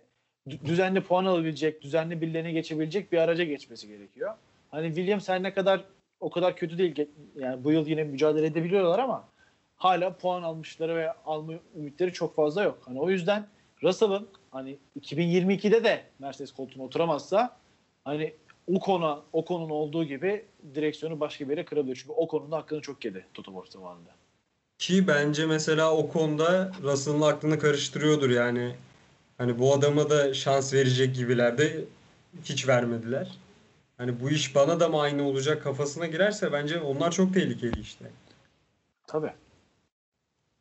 dü- 0.47 0.65
düzenli 0.65 1.01
puan 1.01 1.25
alabilecek, 1.25 1.81
düzenli 1.81 2.21
birilerine 2.21 2.51
geçebilecek 2.51 3.11
bir 3.11 3.17
araca 3.17 3.43
geçmesi 3.43 3.87
gerekiyor. 3.87 4.33
Hani 4.71 4.87
Williams 4.87 5.29
her 5.29 5.43
ne 5.43 5.53
kadar 5.53 5.83
o 6.19 6.29
kadar 6.29 6.55
kötü 6.55 6.77
değil. 6.77 7.07
Yani 7.35 7.63
bu 7.63 7.71
yıl 7.71 7.87
yine 7.87 8.03
mücadele 8.03 8.45
edebiliyorlar 8.45 8.99
ama 8.99 9.29
hala 9.75 10.17
puan 10.17 10.43
almışları 10.43 10.95
ve 10.95 11.11
alma 11.11 11.53
ümitleri 11.75 12.13
çok 12.13 12.35
fazla 12.35 12.63
yok. 12.63 12.79
Hani 12.85 12.99
o 12.99 13.09
yüzden 13.09 13.47
Russell'ın 13.83 14.27
hani 14.51 14.77
2022'de 14.99 15.83
de 15.83 16.03
Mercedes 16.19 16.51
koltuğuna 16.51 16.83
oturamazsa 16.83 17.62
hani 18.05 18.33
o 18.67 18.79
konu 18.79 19.23
o 19.33 19.45
konunun 19.45 19.69
olduğu 19.69 20.03
gibi 20.03 20.45
direksiyonu 20.75 21.19
başka 21.19 21.45
bir 21.45 21.49
yere 21.49 21.65
kırabilir. 21.65 21.95
Çünkü 21.95 22.11
o 22.11 22.27
konunun 22.27 22.51
hakkını 22.51 22.81
çok 22.81 23.05
yedi 23.05 23.25
Toto 23.33 23.51
Wolff 23.51 23.71
zamanında. 23.71 24.09
Ki 24.77 25.07
bence 25.07 25.45
mesela 25.45 25.93
o 25.97 26.09
konuda 26.09 26.71
Russell'ın 26.83 27.21
aklını 27.21 27.59
karıştırıyordur 27.59 28.29
yani. 28.29 28.75
Hani 29.37 29.59
bu 29.59 29.73
adama 29.73 30.09
da 30.09 30.33
şans 30.33 30.73
verecek 30.73 31.15
gibiler 31.15 31.57
de 31.57 31.83
hiç 32.43 32.67
vermediler. 32.67 33.27
Hani 33.97 34.19
bu 34.19 34.29
iş 34.29 34.55
bana 34.55 34.79
da 34.79 34.89
mı 34.89 35.01
aynı 35.01 35.27
olacak 35.27 35.63
kafasına 35.63 36.07
girerse 36.07 36.51
bence 36.51 36.79
onlar 36.79 37.11
çok 37.11 37.33
tehlikeli 37.33 37.79
işte. 37.79 38.05
Tabii. 39.07 39.33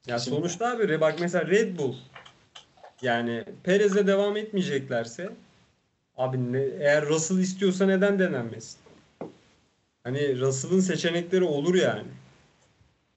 Ya 0.07 0.19
sonuçta 0.19 0.71
abi 0.71 1.01
bak 1.01 1.15
mesela 1.21 1.47
Red 1.47 1.79
Bull 1.79 1.95
yani 3.03 3.45
Perez'e 3.65 4.07
devam 4.07 4.37
etmeyeceklerse 4.37 5.33
abi 6.23 6.53
ne, 6.53 6.61
eğer 6.61 7.09
Russell 7.09 7.39
istiyorsa 7.39 7.87
neden 7.87 8.19
denenmesin? 8.19 8.79
Hani 10.05 10.41
Russell'ın 10.41 10.81
seçenekleri 10.81 11.45
olur 11.45 11.75
yani. 11.75 12.09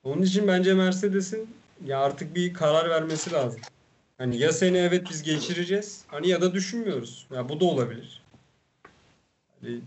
Onun 0.04 0.22
için 0.22 0.48
bence 0.48 0.74
Mercedes'in 0.74 1.50
ya 1.86 2.00
artık 2.00 2.36
bir 2.36 2.54
karar 2.54 2.90
vermesi 2.90 3.32
lazım. 3.32 3.62
Hani 4.18 4.38
ya 4.38 4.54
seni 4.54 4.78
evet 4.78 5.08
biz 5.10 5.24
geçireceğiz 5.24 6.04
hani 6.08 6.28
ya 6.30 6.42
da 6.42 6.54
düşünmüyoruz. 6.54 7.28
Ya 7.32 7.50
bu 7.50 7.60
da 7.60 7.66
olabilir. 7.66 8.24
Hani 9.62 9.80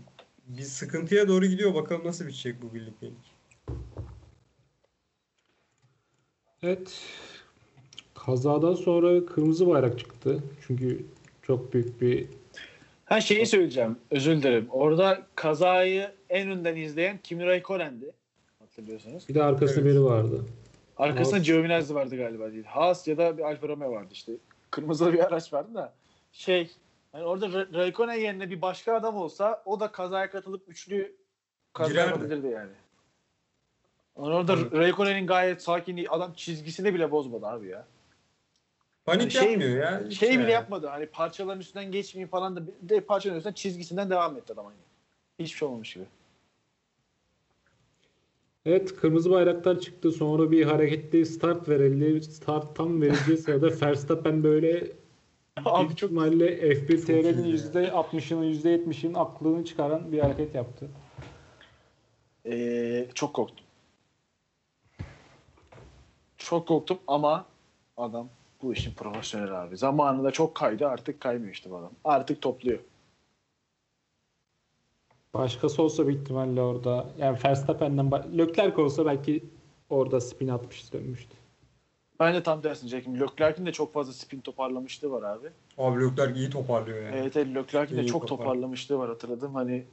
bir 0.47 0.63
sıkıntıya 0.63 1.27
doğru 1.27 1.45
gidiyor. 1.45 1.73
Bakalım 1.73 2.01
nasıl 2.05 2.27
bitecek 2.27 2.55
bu 2.61 2.73
birliktelik. 2.73 3.33
Evet. 6.63 7.01
Kazadan 8.15 8.75
sonra 8.75 9.25
kırmızı 9.25 9.67
bayrak 9.67 9.99
çıktı. 9.99 10.43
Çünkü 10.67 11.05
çok 11.43 11.73
büyük 11.73 12.01
bir 12.01 12.27
Ha 13.09 13.21
şeyi 13.21 13.45
söyleyeceğim. 13.45 13.97
Özür 14.11 14.35
dilerim. 14.37 14.67
Orada 14.71 15.21
kazayı 15.35 16.11
en 16.29 16.49
önden 16.49 16.75
izleyen 16.75 17.19
Kimi 17.23 17.45
Raikkonen'di. 17.45 18.11
Hatırlıyorsunuz. 18.59 19.29
bir 19.29 19.35
de 19.35 19.43
arkasında 19.43 19.81
Evet. 19.81 19.91
biri 19.91 20.03
vardı. 20.03 20.45
Arkasında 20.97 21.35
Haas. 21.35 21.45
Giovinazzi 21.45 21.95
vardı 21.95 22.17
galiba 22.17 22.51
değil. 22.51 22.63
Haas 22.65 23.07
ya 23.07 23.17
da 23.17 23.37
bir 23.37 23.43
Alfa 23.43 23.67
Romeo 23.67 23.91
vardı 23.91 24.09
işte. 24.11 24.31
Kırmızı 24.71 25.13
bir 25.13 25.19
araç 25.19 25.53
vardı 25.53 25.73
da. 25.73 25.93
Şey 26.31 26.71
hani 27.11 27.23
orada 27.23 27.45
Ra- 27.45 27.73
Raikkonen 27.73 28.13
yerine 28.15 28.49
bir 28.49 28.61
başka 28.61 28.93
adam 28.95 29.15
olsa 29.15 29.61
o 29.65 29.79
da 29.79 29.91
kazaya 29.91 30.29
katılıp 30.29 30.63
üçlü 30.67 31.15
kaza 31.73 31.91
Girerdi. 31.91 32.09
yapabilirdi 32.09 32.47
yani. 32.47 32.71
Yani 34.17 34.33
orada 34.35 34.53
Evet. 34.53 34.73
Raikkonen'in 34.73 35.27
gayet 35.27 35.61
sakin 35.61 36.05
adam 36.09 36.33
çizgisini 36.33 36.93
bile 36.93 37.11
bozmadı 37.11 37.45
abi 37.45 37.67
ya. 37.67 37.85
Panik 39.09 39.21
Yani 39.21 39.31
şey- 39.31 39.51
yapmıyor 39.51 39.77
ya. 39.83 40.03
hiç 40.09 40.19
Şey 40.19 40.29
bile 40.29 40.41
yani. 40.41 40.51
yapmadı. 40.51 40.87
Hani 40.87 41.05
parçaların 41.05 41.59
üstünden 41.59 41.91
geçmeyeyim 41.91 42.29
falan 42.29 42.55
da 42.55 42.67
bir 42.67 42.89
de 42.89 43.01
parçaların 43.01 43.37
üstünden 43.37 43.53
çizgisinden 43.53 44.09
devam 44.09 44.37
etti 44.37 44.53
adam 44.53 44.65
hani. 44.65 44.75
Hiçbir 45.39 45.57
şey 45.57 45.67
olmamış 45.67 45.93
gibi. 45.93 46.05
Evet 48.65 48.95
kırmızı 48.95 49.31
bayraklar 49.31 49.79
çıktı. 49.79 50.11
Sonra 50.11 50.51
bir 50.51 50.65
hareketli 50.65 51.25
start 51.25 51.69
verildi. 51.69 52.23
Start 52.23 52.75
tam 52.75 53.01
verileceği 53.01 53.37
sırada 53.37 53.67
Verstappen 53.81 54.43
böyle 54.43 54.87
Abi 55.65 55.95
çok 55.95 56.09
ihtimalle 56.09 56.45
F1 56.73 57.05
TR'nin 57.05 57.43
iyi 57.43 57.51
ya. 57.55 57.93
%60'ının 57.93 58.53
%70'inin 58.53 59.13
aklını 59.13 59.65
çıkaran 59.65 60.11
bir 60.11 60.19
hareket 60.19 60.55
yaptı. 60.55 60.87
Ee, 62.45 63.07
çok 63.15 63.33
korktum. 63.33 63.65
Çok 66.37 66.67
korktum 66.67 66.99
ama 67.07 67.45
adam 67.97 68.29
bu 68.61 68.73
işin 68.73 68.93
profesyoneli 68.93 69.51
abi. 69.53 69.77
Zamanında 69.77 70.31
çok 70.31 70.55
kaydı 70.55 70.87
artık 70.87 71.21
kaymıyor 71.21 71.53
işte 71.53 71.69
adam. 71.69 71.91
Artık 72.03 72.41
topluyor. 72.41 72.79
Başkası 75.33 75.83
olsa 75.83 76.07
bir 76.07 76.19
ihtimalle 76.19 76.61
orada 76.61 77.09
yani 77.17 77.37
Verstappen'den 77.45 78.11
Leclerc 78.37 78.81
olsa 78.81 79.05
belki 79.05 79.43
orada 79.89 80.21
spin 80.21 80.47
atmıştı 80.47 80.97
dönmüştü. 80.97 81.35
Ben 82.19 82.33
de 82.35 82.43
tam 82.43 82.61
tersini 82.61 82.91
diyecektim. 82.91 83.19
Leclerc'in 83.19 83.65
de 83.65 83.71
çok 83.71 83.93
fazla 83.93 84.13
spin 84.13 84.39
toparlamışlığı 84.41 85.11
var 85.11 85.23
abi. 85.23 85.47
Abi 85.77 86.03
Leclerc 86.05 86.39
iyi 86.39 86.49
toparlıyor 86.49 87.03
yani. 87.03 87.15
Evet, 87.15 87.37
evet 87.37 87.55
Leclerc'in 87.55 87.97
de 87.97 88.05
çok 88.05 88.21
topar- 88.21 88.27
toparlamışlığı 88.27 88.97
var 88.99 89.09
hatırladım. 89.09 89.55
Hani 89.55 89.85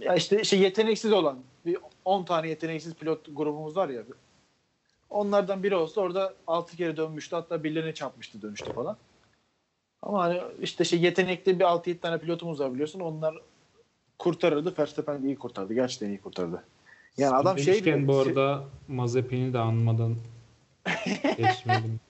ya 0.00 0.14
işte 0.14 0.44
şey 0.44 0.60
yeteneksiz 0.60 1.12
olan 1.12 1.38
bir 1.66 1.78
10 2.04 2.24
tane 2.24 2.48
yeteneksiz 2.48 2.94
pilot 2.94 3.26
grubumuz 3.36 3.76
var 3.76 3.88
ya. 3.88 4.02
Onlardan 5.18 5.62
biri 5.62 5.74
olsa 5.76 6.00
orada 6.00 6.34
6 6.46 6.76
kere 6.76 6.96
dönmüştü. 6.96 7.36
Hatta 7.36 7.64
birilerine 7.64 7.94
çarpmıştı 7.94 8.42
dönüşte 8.42 8.72
falan. 8.72 8.96
Ama 10.02 10.22
hani 10.24 10.40
işte 10.60 10.84
şey 10.84 11.00
yetenekli 11.00 11.60
bir 11.60 11.64
6-7 11.64 11.98
tane 11.98 12.18
pilotumuz 12.18 12.60
var 12.60 12.72
biliyorsun. 12.72 13.00
Onlar 13.00 13.34
kurtarırdı. 14.18 14.74
Verstappen 14.78 15.22
iyi 15.22 15.36
kurtardı. 15.36 15.74
Gerçekten 15.74 16.08
iyi 16.08 16.20
kurtardı. 16.20 16.64
Yani 17.18 17.36
adam 17.36 17.58
şey 17.58 17.84
bile- 17.84 18.06
bu 18.08 18.16
arada 18.18 18.64
Mazepin'i 18.88 19.52
de 19.52 19.58
anmadan 19.58 20.16
geçmedim. 21.36 22.00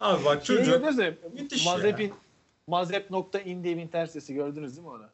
Abi 0.00 0.24
bak 0.24 0.46
Şeyi 0.46 0.58
çocuk 0.58 0.98
mü? 0.98 1.16
müthiş 1.34 1.66
Mazepin 1.66 2.12
Mazep.in 2.68 3.64
diye 3.64 3.76
bir 3.76 3.82
internet 3.82 4.08
sitesi 4.08 4.34
gördünüz 4.34 4.76
değil 4.76 4.86
mi 4.88 4.92
onu? 4.94 5.06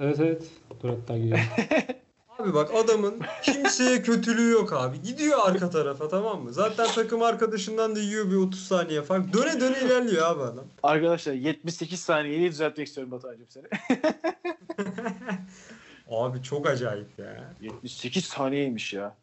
Evet 0.00 0.20
evet. 0.20 0.50
Dur 0.82 0.88
hatta. 0.88 1.14
Abi 2.38 2.54
bak 2.54 2.70
adamın 2.74 3.20
kimseye 3.42 4.02
kötülüğü 4.02 4.50
yok 4.50 4.72
abi. 4.72 5.02
Gidiyor 5.02 5.38
arka 5.42 5.70
tarafa 5.70 6.08
tamam 6.08 6.42
mı? 6.42 6.52
Zaten 6.52 6.86
takım 6.94 7.22
arkadaşından 7.22 7.96
da 7.96 8.00
yiyor 8.00 8.30
bir 8.30 8.36
30 8.36 8.66
saniye 8.66 9.02
fark. 9.02 9.32
Döne 9.32 9.60
döne 9.60 9.78
ilerliyor 9.80 10.26
abi 10.26 10.42
adam. 10.42 10.64
Arkadaşlar 10.82 11.32
78 11.32 12.00
saniyeyi 12.00 12.50
düzeltmek 12.50 12.86
istiyorum 12.88 13.10
Batuhan'cığım 13.10 13.46
seni. 13.48 13.64
Abi 16.10 16.42
çok 16.42 16.66
acayip 16.68 17.18
ya. 17.18 17.54
78 17.60 18.24
saniyeymiş 18.24 18.92
ya. 18.92 19.16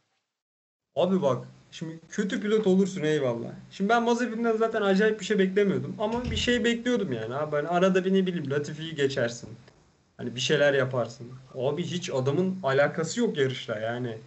Abi 0.95 1.21
bak 1.21 1.47
şimdi 1.71 1.99
kötü 2.09 2.41
pilot 2.41 2.67
olursun 2.67 3.03
eyvallah. 3.03 3.49
Şimdi 3.71 3.89
ben 3.89 4.03
Mazepin'den 4.03 4.57
zaten 4.57 4.81
acayip 4.81 5.19
bir 5.19 5.25
şey 5.25 5.39
beklemiyordum. 5.39 5.95
Ama 5.99 6.23
bir 6.31 6.35
şey 6.35 6.63
bekliyordum 6.63 7.13
yani 7.13 7.35
abi. 7.35 7.55
Hani 7.55 7.67
arada 7.67 8.05
bir 8.05 8.13
ne 8.13 8.25
bileyim 8.25 8.51
Latifi'yi 8.51 8.95
geçersin. 8.95 9.49
Hani 10.19 10.35
bir 10.35 10.39
şeyler 10.39 10.73
yaparsın. 10.73 11.31
Abi 11.55 11.83
hiç 11.83 12.09
adamın 12.09 12.59
alakası 12.63 13.19
yok 13.19 13.37
yarışla 13.37 13.79
yani. 13.79 14.17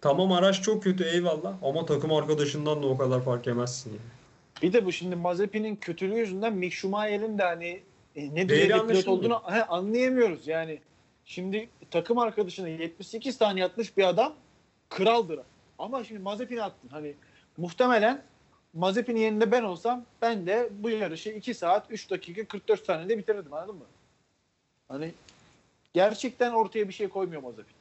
Tamam 0.00 0.32
araç 0.32 0.62
çok 0.62 0.82
kötü 0.82 1.04
eyvallah 1.04 1.54
ama 1.62 1.86
takım 1.86 2.12
arkadaşından 2.12 2.82
da 2.82 2.86
o 2.86 2.96
kadar 2.96 3.24
fark 3.24 3.46
yemezsin 3.46 3.90
yani. 3.90 4.00
Bir 4.62 4.72
de 4.72 4.86
bu 4.86 4.92
şimdi 4.92 5.16
Mazepin'in 5.16 5.76
kötülüğü 5.76 6.18
yüzünden 6.18 6.52
Mick 6.52 6.74
Schumacher'in 6.74 7.38
de 7.38 7.42
hani 7.42 7.80
e, 8.16 8.34
ne 8.34 8.48
düzeyde 8.48 8.86
pilot 8.86 9.08
olduğunu 9.08 9.42
he, 9.46 9.64
anlayamıyoruz. 9.64 10.48
Yani 10.48 10.80
şimdi 11.24 11.68
takım 11.90 12.18
arkadaşına 12.18 12.68
78 12.68 13.36
saniye 13.36 13.64
atmış 13.64 13.96
bir 13.96 14.04
adam 14.04 14.34
kraldır. 14.88 15.40
Ama 15.78 16.04
şimdi 16.04 16.20
Mazepin'i 16.20 16.62
attın. 16.62 16.88
Hani 16.88 17.14
muhtemelen 17.56 18.22
Mazepin'in 18.72 19.20
yerinde 19.20 19.52
ben 19.52 19.62
olsam 19.62 20.04
ben 20.22 20.46
de 20.46 20.68
bu 20.70 20.90
yarışı 20.90 21.30
2 21.30 21.54
saat 21.54 21.86
3 21.90 22.10
dakika 22.10 22.44
44 22.44 22.86
saniyede 22.86 23.18
bitirirdim 23.18 23.52
anladın 23.52 23.74
mı? 23.74 23.84
Hani 24.88 25.12
gerçekten 25.94 26.52
ortaya 26.52 26.88
bir 26.88 26.92
şey 26.92 27.08
koymuyor 27.08 27.42
Mazepin. 27.42 27.74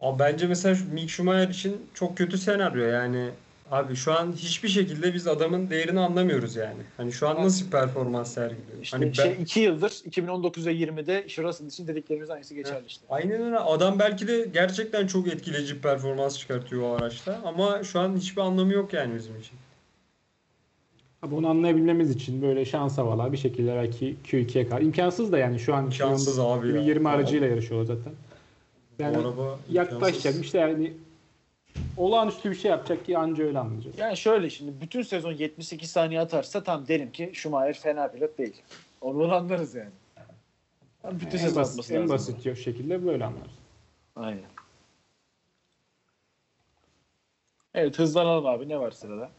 Abi 0.00 0.18
bence 0.18 0.46
mesela 0.46 0.76
Mick 0.92 1.10
Schumacher 1.10 1.48
için 1.48 1.86
çok 1.94 2.16
kötü 2.18 2.38
senaryo 2.38 2.84
yani. 2.84 3.30
Abi 3.70 3.96
şu 3.96 4.12
an 4.12 4.32
hiçbir 4.32 4.68
şekilde 4.68 5.14
biz 5.14 5.26
adamın 5.26 5.70
değerini 5.70 6.00
anlamıyoruz 6.00 6.56
yani. 6.56 6.82
Hani 6.96 7.12
şu 7.12 7.28
an 7.28 7.44
nasıl 7.44 7.66
bir 7.66 7.70
performans 7.70 8.34
sergiliyor? 8.34 8.82
İşte 8.82 8.96
hani 8.96 9.06
ben, 9.06 9.12
şey 9.12 9.36
2 9.42 9.60
yıldır 9.60 10.02
2019 10.04 10.66
ve 10.66 10.72
20'de 10.72 11.24
Russell 11.42 11.66
için 11.66 11.86
dediklerimiz 11.86 12.30
aynısı 12.30 12.54
geçerli 12.54 12.86
işte. 12.86 13.06
Aynen 13.10 13.42
öyle. 13.42 13.58
Adam 13.58 13.98
belki 13.98 14.28
de 14.28 14.48
gerçekten 14.52 15.06
çok 15.06 15.28
etkileyici 15.28 15.80
performans 15.80 16.38
çıkartıyor 16.38 16.82
o 16.82 16.94
araçta. 16.94 17.40
Ama 17.44 17.84
şu 17.84 18.00
an 18.00 18.16
hiçbir 18.16 18.40
anlamı 18.40 18.72
yok 18.72 18.92
yani 18.92 19.14
bizim 19.14 19.40
için. 19.40 19.58
Abi 21.22 21.34
onu 21.34 21.48
anlayabilmemiz 21.48 22.10
için 22.10 22.42
böyle 22.42 22.64
şans 22.64 22.98
havalar 22.98 23.32
bir 23.32 23.36
şekilde 23.36 23.74
belki 23.74 24.16
Q2'ye 24.24 24.68
kadar. 24.68 24.80
İmkansız 24.80 25.32
da 25.32 25.38
yani 25.38 25.58
şu 25.58 25.74
an 25.74 25.84
İmkansız 25.84 26.38
abi 26.38 26.68
ya. 26.68 26.80
20 26.80 27.08
aracıyla 27.08 27.46
yarışıyor 27.46 27.84
zaten. 27.84 28.12
Yani 28.98 29.16
Bu 29.16 29.20
araba 29.20 29.58
yaklaşacak 29.70 30.44
işte 30.44 30.58
yani 30.58 30.92
olağanüstü 31.96 32.50
bir 32.50 32.54
şey 32.56 32.70
yapacak 32.70 33.06
ki 33.06 33.18
anca 33.18 33.44
öyle 33.44 33.58
anlayacak. 33.58 33.98
Yani 33.98 34.16
şöyle 34.16 34.50
şimdi 34.50 34.72
bütün 34.80 35.02
sezon 35.02 35.32
78 35.32 35.90
saniye 35.90 36.20
atarsa 36.20 36.62
tam 36.62 36.88
derim 36.88 37.12
ki 37.12 37.30
Schumacher 37.34 37.78
fena 37.78 38.08
pilot 38.08 38.38
değil. 38.38 38.62
Onu 39.00 39.34
anlarız 39.34 39.74
yani. 39.74 39.90
Ama 41.04 41.20
bütün 41.20 41.38
en 41.38 41.42
sezon 41.42 41.62
basit, 41.62 41.72
atması 41.72 41.94
en 41.94 42.08
lazım. 42.08 42.14
basit 42.14 42.64
şekilde 42.64 43.06
böyle 43.06 43.24
anlarız. 43.24 43.52
Aynen. 44.16 44.44
Evet 47.74 47.98
hızlanalım 47.98 48.46
abi 48.46 48.68
ne 48.68 48.78
var 48.78 48.90
sırada? 48.90 49.30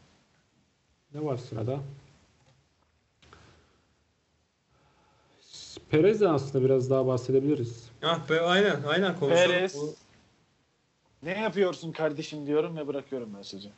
Ne 1.14 1.26
var 1.26 1.38
sırada? 1.38 1.80
Perez'den 5.89 6.30
aslında 6.34 6.66
biraz 6.66 6.89
daha 6.89 7.07
bahsedebiliriz. 7.07 7.89
Ah 8.03 8.30
be 8.30 8.41
aynen 8.41 8.84
aynen 8.88 9.20
konuşalım. 9.20 9.51
Perez. 9.51 9.76
Bu- 9.76 9.95
Ne 11.24 11.39
yapıyorsun 11.39 11.91
kardeşim 11.91 12.47
diyorum 12.47 12.78
ve 12.78 12.88
bırakıyorum 12.88 13.30
ben 13.38 13.41
sözü. 13.41 13.70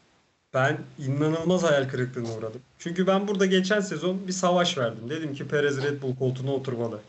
Ben 0.54 0.78
inanılmaz 1.00 1.64
hayal 1.64 1.90
kırıklığına 1.90 2.34
uğradım. 2.34 2.62
Çünkü 2.80 3.08
ben 3.08 3.28
burada 3.28 3.46
geçen 3.46 3.80
sezon 3.80 4.28
bir 4.28 4.32
savaş 4.32 4.78
verdim. 4.78 5.10
Dedim 5.10 5.34
ki 5.34 5.48
Perez 5.48 5.84
Red 5.84 6.02
Bull 6.02 6.16
koltuğuna 6.16 6.52
oturmalı. 6.54 7.00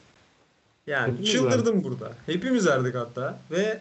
Yani 0.87 1.12
Hepimiz 1.12 1.31
çıldırdım 1.33 1.85
burada. 1.85 2.12
Hepimiz 2.27 2.66
verdik 2.66 2.95
hatta. 2.95 3.39
Ve 3.51 3.81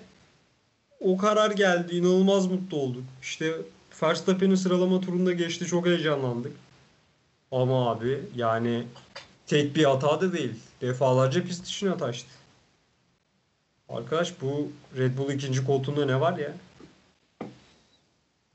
o 0.99 1.17
karar 1.17 1.51
geldi. 1.51 1.95
İnanılmaz 1.95 2.47
mutlu 2.47 2.77
olduk. 2.77 3.03
İşte 3.21 3.55
Verstappen'in 4.03 4.55
sıralama 4.55 5.01
turunda 5.01 5.33
geçti. 5.33 5.65
Çok 5.65 5.85
heyecanlandık. 5.85 6.51
Ama 7.51 7.91
abi 7.91 8.19
yani 8.35 8.83
tek 9.47 9.75
bir 9.75 9.83
hata 9.83 10.21
da 10.21 10.33
değil. 10.33 10.55
Defalarca 10.81 11.43
pist 11.43 11.65
dışına 11.65 11.97
taştı. 11.97 12.29
Arkadaş 13.89 14.41
bu 14.41 14.71
Red 14.97 15.17
Bull 15.17 15.29
ikinci 15.29 15.65
koltuğunda 15.65 16.05
ne 16.05 16.19
var 16.19 16.37
ya? 16.37 16.53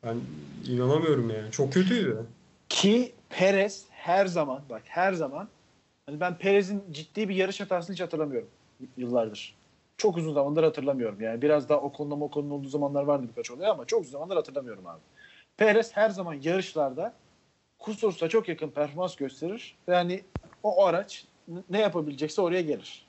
Ben 0.05 0.21
inanamıyorum 0.69 1.31
yani. 1.31 1.51
Çok 1.51 1.73
kötüydü. 1.73 2.27
Ki 2.69 3.13
Perez 3.29 3.85
her 3.91 4.27
zaman 4.27 4.63
bak 4.71 4.83
her 4.85 5.13
zaman 5.13 5.49
hani 6.07 6.21
ben 6.21 6.39
Perez'in 6.39 6.85
ciddi 6.93 7.29
bir 7.29 7.35
yarış 7.35 7.61
hatasını 7.61 7.95
hiç 7.95 8.01
hatırlamıyorum 8.01 8.49
yıllardır. 8.97 9.55
Çok 9.97 10.17
uzun 10.17 10.35
zamandır 10.35 10.63
hatırlamıyorum. 10.63 11.21
Yani 11.21 11.43
biraz 11.43 11.69
daha 11.69 11.81
o 11.81 11.93
konuda 11.93 12.15
o 12.15 12.31
konunun 12.31 12.51
olduğu 12.51 12.69
zamanlar 12.69 13.03
vardı 13.03 13.27
birkaç 13.29 13.51
oluyor 13.51 13.69
ama 13.71 13.85
çok 13.85 14.01
uzun 14.01 14.13
zamandır 14.13 14.37
hatırlamıyorum 14.37 14.87
abi. 14.87 15.01
Perez 15.57 15.97
her 15.97 16.11
zaman 16.11 16.35
yarışlarda 16.35 17.15
kusursa 17.79 18.29
çok 18.29 18.49
yakın 18.49 18.71
performans 18.71 19.17
gösterir 19.17 19.77
ve 19.89 19.95
hani 19.95 20.25
o 20.63 20.85
araç 20.85 21.25
ne 21.71 21.81
yapabilecekse 21.81 22.41
oraya 22.41 22.63
gelir. 22.63 23.07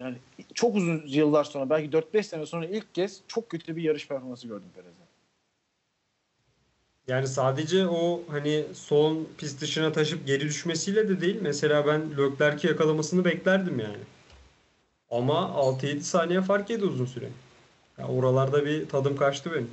Yani 0.00 0.16
çok 0.54 0.76
uzun 0.76 1.02
yıllar 1.06 1.44
sonra 1.44 1.70
belki 1.70 1.90
4-5 1.90 2.22
sene 2.22 2.46
sonra 2.46 2.66
ilk 2.66 2.94
kez 2.94 3.20
çok 3.28 3.50
kötü 3.50 3.76
bir 3.76 3.82
yarış 3.82 4.08
performansı 4.08 4.48
gördüm 4.48 4.68
Perez'den. 4.74 5.06
Yani 7.08 7.28
sadece 7.28 7.86
o 7.88 8.22
hani 8.30 8.64
son 8.74 9.28
pist 9.38 9.60
dışına 9.60 9.92
taşıp 9.92 10.26
geri 10.26 10.40
düşmesiyle 10.40 11.08
de 11.08 11.20
değil. 11.20 11.38
Mesela 11.42 11.86
ben 11.86 12.10
Leclerc'i 12.18 12.66
yakalamasını 12.66 13.24
beklerdim 13.24 13.80
yani. 13.80 14.02
Ama 15.10 15.34
6-7 15.34 16.00
saniye 16.00 16.42
fark 16.42 16.70
yedi 16.70 16.84
uzun 16.84 17.06
süre. 17.06 17.28
Ya 17.98 18.08
oralarda 18.08 18.66
bir 18.66 18.88
tadım 18.88 19.16
kaçtı 19.16 19.52
benim. 19.52 19.70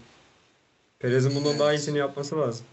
Perez'in 1.02 1.36
bundan 1.36 1.60
daha 1.60 1.74
iyisini 1.74 1.98
yapması 1.98 2.40
lazım. 2.40 2.66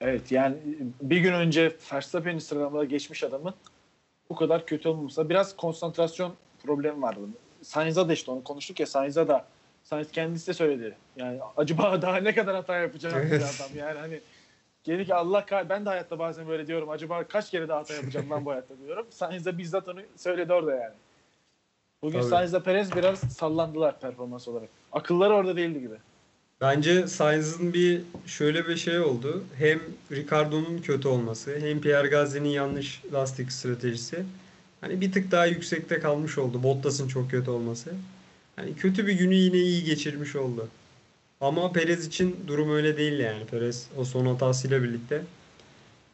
Evet 0.00 0.32
yani 0.32 0.56
bir 1.02 1.18
gün 1.18 1.32
önce 1.32 1.76
Verstappen'i 1.92 2.40
sıralamada 2.40 2.84
geçmiş 2.84 3.24
adamın 3.24 3.54
bu 4.30 4.36
kadar 4.36 4.66
kötü 4.66 4.88
olmaması. 4.88 5.28
Biraz 5.28 5.56
konsantrasyon 5.56 6.34
problemi 6.66 7.02
vardı. 7.02 7.20
Sainz'a 7.62 8.08
da 8.08 8.12
işte 8.12 8.30
onu 8.30 8.44
konuştuk 8.44 8.80
ya 8.80 8.86
Sainz'a 8.86 9.28
da 9.28 9.44
Sainz 9.84 10.12
kendisi 10.12 10.46
de 10.46 10.54
söyledi. 10.54 10.96
Yani 11.16 11.40
acaba 11.56 12.02
daha 12.02 12.16
ne 12.16 12.34
kadar 12.34 12.54
hata 12.54 12.76
yapacağım 12.76 13.16
Evet. 13.28 13.42
adam 13.42 13.76
yani 13.76 13.98
hani 13.98 14.20
Geri 14.84 15.06
ki 15.06 15.14
Allah 15.14 15.46
kah 15.46 15.68
ben 15.68 15.84
de 15.84 15.88
hayatta 15.88 16.18
bazen 16.18 16.48
böyle 16.48 16.66
diyorum. 16.66 16.90
Acaba 16.90 17.24
kaç 17.24 17.50
kere 17.50 17.68
daha 17.68 17.78
hata 17.78 17.94
yapacağım 17.94 18.30
lan 18.30 18.44
bu 18.44 18.50
hayatta 18.50 18.74
diyorum. 18.78 19.06
Sainz 19.10 19.46
de 19.46 19.58
bizzat 19.58 19.88
onu 19.88 20.00
söyledi 20.16 20.52
orada 20.52 20.74
yani. 20.74 20.94
Bugün. 22.02 22.20
Sainz'la 22.20 22.62
Perez 22.62 22.96
biraz 22.96 23.18
sallandılar 23.18 24.00
performans 24.00 24.48
olarak. 24.48 24.68
Akılları 24.92 25.34
orada 25.34 25.56
değildi 25.56 25.80
gibi. 25.80 25.94
Bence 26.60 27.06
Sainz'ın 27.06 27.74
bir 27.74 28.02
şöyle 28.26 28.68
bir 28.68 28.76
şey 28.76 29.00
oldu. 29.00 29.44
Hem 29.58 29.80
Ricardo'nun 30.12 30.78
kötü 30.78 31.08
olması 31.08 31.58
hem 31.60 31.80
Pierre 31.80 32.08
Gasly'nin 32.08 32.48
yanlış 32.48 33.02
lastik 33.12 33.52
stratejisi. 33.52 34.24
Hani 34.80 35.00
bir 35.00 35.12
tık 35.12 35.30
daha 35.30 35.46
yüksekte 35.46 36.00
kalmış 36.00 36.38
oldu. 36.38 36.62
Bottas'ın 36.62 37.08
çok 37.08 37.30
kötü 37.30 37.50
olması. 37.50 37.90
Hani 38.56 38.76
kötü 38.76 39.06
bir 39.06 39.12
günü 39.12 39.34
yine 39.34 39.56
iyi 39.56 39.84
geçirmiş 39.84 40.36
oldu. 40.36 40.68
Ama 41.40 41.72
Perez 41.72 42.06
için 42.06 42.36
durum 42.46 42.70
öyle 42.70 42.96
değil 42.96 43.18
yani. 43.18 43.46
Perez 43.46 43.88
o 43.96 44.04
son 44.04 44.26
hatasıyla 44.26 44.82
birlikte 44.82 45.22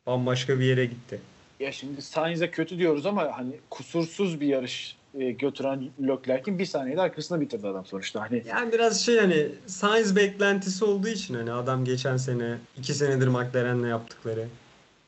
bambaşka 0.07 0.61
bir 0.61 0.65
yere 0.65 0.85
gitti. 0.85 1.21
Ya 1.61 1.73
şimdi 1.73 2.03
Sainz'e 2.03 2.51
kötü 2.51 2.79
diyoruz 2.79 3.07
ama 3.07 3.39
hani 3.39 3.53
kusursuz 3.71 4.41
bir 4.41 4.47
yarış 4.47 4.97
e, 5.19 5.31
götüren 5.31 5.89
Leclerc'in 6.03 6.59
bir 6.59 6.67
saniyede 6.67 7.01
arkasında 7.01 7.41
bitirdi 7.41 7.69
adam 7.69 7.87
sonuçta. 7.87 8.21
Hani 8.21 8.43
Yani 8.49 8.73
biraz 8.73 9.01
şey 9.05 9.19
hani 9.19 9.49
Sainz 9.67 10.17
beklentisi 10.17 10.85
olduğu 10.85 11.09
için 11.09 11.35
hani 11.35 11.53
adam 11.53 11.85
geçen 11.85 12.17
sene 12.17 12.59
iki 12.79 12.95
senedir 12.95 13.29
McLaren'le 13.29 13.89
yaptıkları. 13.89 14.47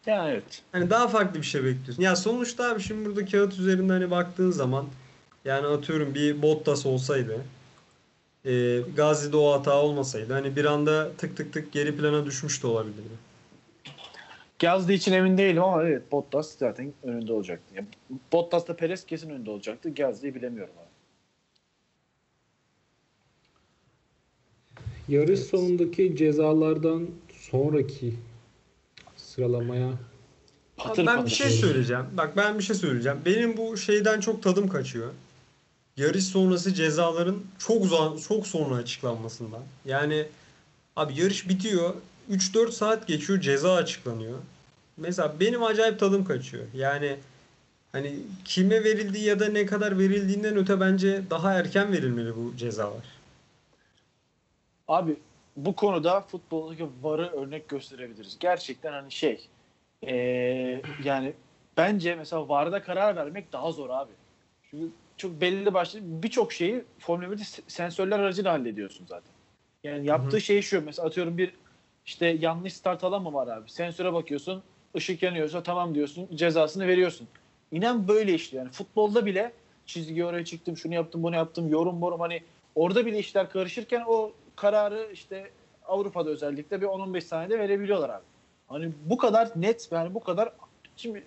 yani 0.07 0.31
evet. 0.31 0.63
Hani 0.73 0.91
daha 0.91 1.09
farklı 1.09 1.41
bir 1.41 1.47
şey 1.47 1.65
bekliyorsun. 1.65 2.03
Ya 2.03 2.17
sonuçta 2.17 2.71
abi 2.73 2.81
şimdi 2.83 3.09
burada 3.09 3.27
kağıt 3.27 3.53
üzerinde 3.59 3.93
hani 3.93 4.11
baktığın 4.11 4.51
zaman 4.51 4.87
yani 5.45 5.67
atıyorum 5.67 6.15
bir 6.15 6.43
Bottas 6.43 6.87
olsaydı 6.87 7.39
e, 8.45 8.81
Gazi'de 8.97 9.37
o 9.37 9.53
hata 9.53 9.83
olmasaydı 9.83 10.33
hani 10.33 10.57
bir 10.57 10.65
anda 10.65 11.13
tık 11.19 11.37
tık 11.37 11.53
tık 11.53 11.73
geri 11.73 11.97
plana 11.97 12.27
düşmüş 12.27 12.63
de 12.63 12.67
olabilirdi. 12.67 13.32
Gazze 14.63 14.95
için 14.95 15.13
emin 15.13 15.39
değilim 15.39 15.63
ama 15.63 15.85
evet 15.85 16.13
Bottas 16.13 16.59
zaten 16.59 16.93
önünde 17.03 17.33
olacaktı. 17.33 17.75
Ya, 17.75 17.85
Bottas 18.33 18.69
da 18.69 18.77
Perez 18.77 19.07
kesin 19.07 19.31
önünde 19.31 19.51
olacaktı. 19.51 19.95
Gazze'yi 19.95 20.35
bilemiyorum 20.35 20.75
abi. 20.79 20.89
Yarış 25.09 25.41
sonundaki 25.41 26.17
cezalardan 26.17 27.09
sonraki 27.33 28.15
sıralamaya 29.17 29.91
Patır 30.77 31.07
ben 31.07 31.17
patır 31.17 31.31
bir 31.31 31.35
şey 31.35 31.51
söyleyeceğim. 31.51 32.05
Bak 32.17 32.37
ben 32.37 32.59
bir 32.59 32.65
şey 32.65 32.77
söyleyeceğim. 32.77 33.19
Benim 33.27 33.57
bu 33.57 33.77
şeyden 33.77 34.21
çok 34.21 34.43
tadım 34.43 34.69
kaçıyor. 34.69 35.13
Yarış 35.97 36.25
sonrası 36.25 36.75
cezaların 36.75 37.43
çok 37.59 37.85
uzan, 37.85 38.17
çok 38.17 38.47
sonra 38.47 38.75
açıklanmasından. 38.75 39.63
Yani 39.85 40.27
abi 40.97 41.21
yarış 41.21 41.49
bitiyor. 41.49 41.95
3-4 42.31 42.71
saat 42.71 43.07
geçiyor 43.07 43.41
ceza 43.41 43.75
açıklanıyor. 43.75 44.39
Mesela 44.97 45.41
benim 45.41 45.63
acayip 45.63 45.99
tadım 46.01 46.25
kaçıyor. 46.25 46.65
Yani 46.75 47.17
hani 47.93 48.15
kime 48.45 48.85
verildiği 48.85 49.25
ya 49.25 49.41
da 49.41 49.49
ne 49.49 49.67
kadar 49.67 49.99
verildiğinden 49.99 50.57
öte 50.57 50.81
bence 50.81 51.23
daha 51.31 51.53
erken 51.53 51.93
verilmeli 51.93 52.37
bu 52.37 52.57
cezalar. 52.57 53.05
Abi 54.89 55.17
bu 55.57 55.75
konuda 55.77 56.21
futboldaki 56.21 56.87
VAR'ı 57.03 57.31
örnek 57.31 57.69
gösterebiliriz. 57.69 58.37
Gerçekten 58.41 58.93
hani 58.93 59.11
şey 59.13 59.49
eee, 60.03 60.83
yani 61.05 61.33
bence 61.77 62.15
mesela 62.15 62.49
VAR'da 62.49 62.83
karar 62.83 63.17
vermek 63.17 63.53
daha 63.53 63.73
zor 63.73 63.91
abi. 63.91 64.13
Çünkü 64.71 64.89
çok 65.17 65.41
belli 65.41 65.75
başlı 65.75 66.01
birçok 66.03 66.53
şeyi 66.53 66.85
Formula 66.99 67.27
1'de 67.33 67.43
se- 67.43 67.63
sensörler 67.71 68.19
aracıyla 68.19 68.53
hallediyorsun 68.53 69.07
zaten. 69.09 69.33
Yani 69.85 70.07
yaptığı 70.07 70.41
şey 70.41 70.63
şu 70.63 70.85
mesela 70.85 71.09
atıyorum 71.09 71.39
bir 71.39 71.55
işte 72.07 72.27
yanlış 72.27 72.73
start 72.73 73.05
alan 73.05 73.23
mı 73.23 73.33
var 73.33 73.49
abi? 73.49 73.71
Sensöre 73.71 74.13
bakıyorsun 74.13 74.63
ışık 74.97 75.23
yanıyorsa 75.23 75.63
tamam 75.63 75.95
diyorsun 75.95 76.29
cezasını 76.35 76.87
veriyorsun. 76.87 77.29
İnan 77.73 78.09
böyle 78.09 78.35
işliyor. 78.35 78.65
Yani 78.65 78.73
futbolda 78.73 79.27
bile 79.27 79.53
çizgi 79.87 80.25
oraya 80.25 80.45
çıktım 80.45 80.77
şunu 80.77 80.95
yaptım 80.95 81.23
bunu 81.23 81.37
yaptım 81.37 81.69
yorum 81.69 81.97
morum 81.97 82.21
hani 82.21 82.43
orada 82.75 83.07
bile 83.07 83.19
işler 83.19 83.51
karışırken 83.51 84.05
o 84.07 84.33
kararı 84.57 85.09
işte 85.13 85.51
Avrupa'da 85.87 86.31
özellikle 86.31 86.81
bir 86.81 86.87
10-15 86.87 87.21
saniyede 87.21 87.59
verebiliyorlar 87.59 88.11
abi. 88.11 88.25
Hani 88.69 88.93
bu 89.05 89.17
kadar 89.17 89.51
net 89.57 89.89
yani 89.93 90.15
bu 90.15 90.21
kadar 90.21 90.53
şimdi 90.97 91.25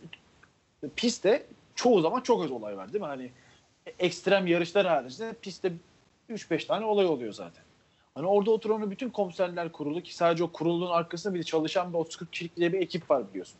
pistte 0.96 1.46
çoğu 1.76 2.02
zaman 2.02 2.22
çok 2.22 2.44
az 2.44 2.52
olay 2.52 2.78
var 2.78 2.94
değil 2.94 3.02
mi? 3.02 3.08
Hani 3.08 3.32
ekstrem 4.00 4.48
yarışlar 4.48 4.88
haricinde 4.88 5.34
pistte 5.42 5.74
3-5 6.30 6.68
tane 6.68 6.86
olay 6.86 7.06
oluyor 7.06 7.34
zaten. 7.34 7.65
Hani 8.16 8.28
orada 8.28 8.52
oturan 8.52 8.92
bütün 8.92 9.10
komiserler 9.10 9.72
kurulu 9.72 10.02
ki 10.02 10.16
sadece 10.16 10.44
o 10.44 10.52
kurulun 10.52 10.90
arkasında 10.90 11.34
bir 11.34 11.40
de 11.40 11.44
çalışan 11.44 11.94
bir 11.94 11.98
30-40 11.98 12.32
kişilik 12.32 12.58
bir 12.58 12.74
ekip 12.74 13.10
var 13.10 13.30
biliyorsun. 13.30 13.58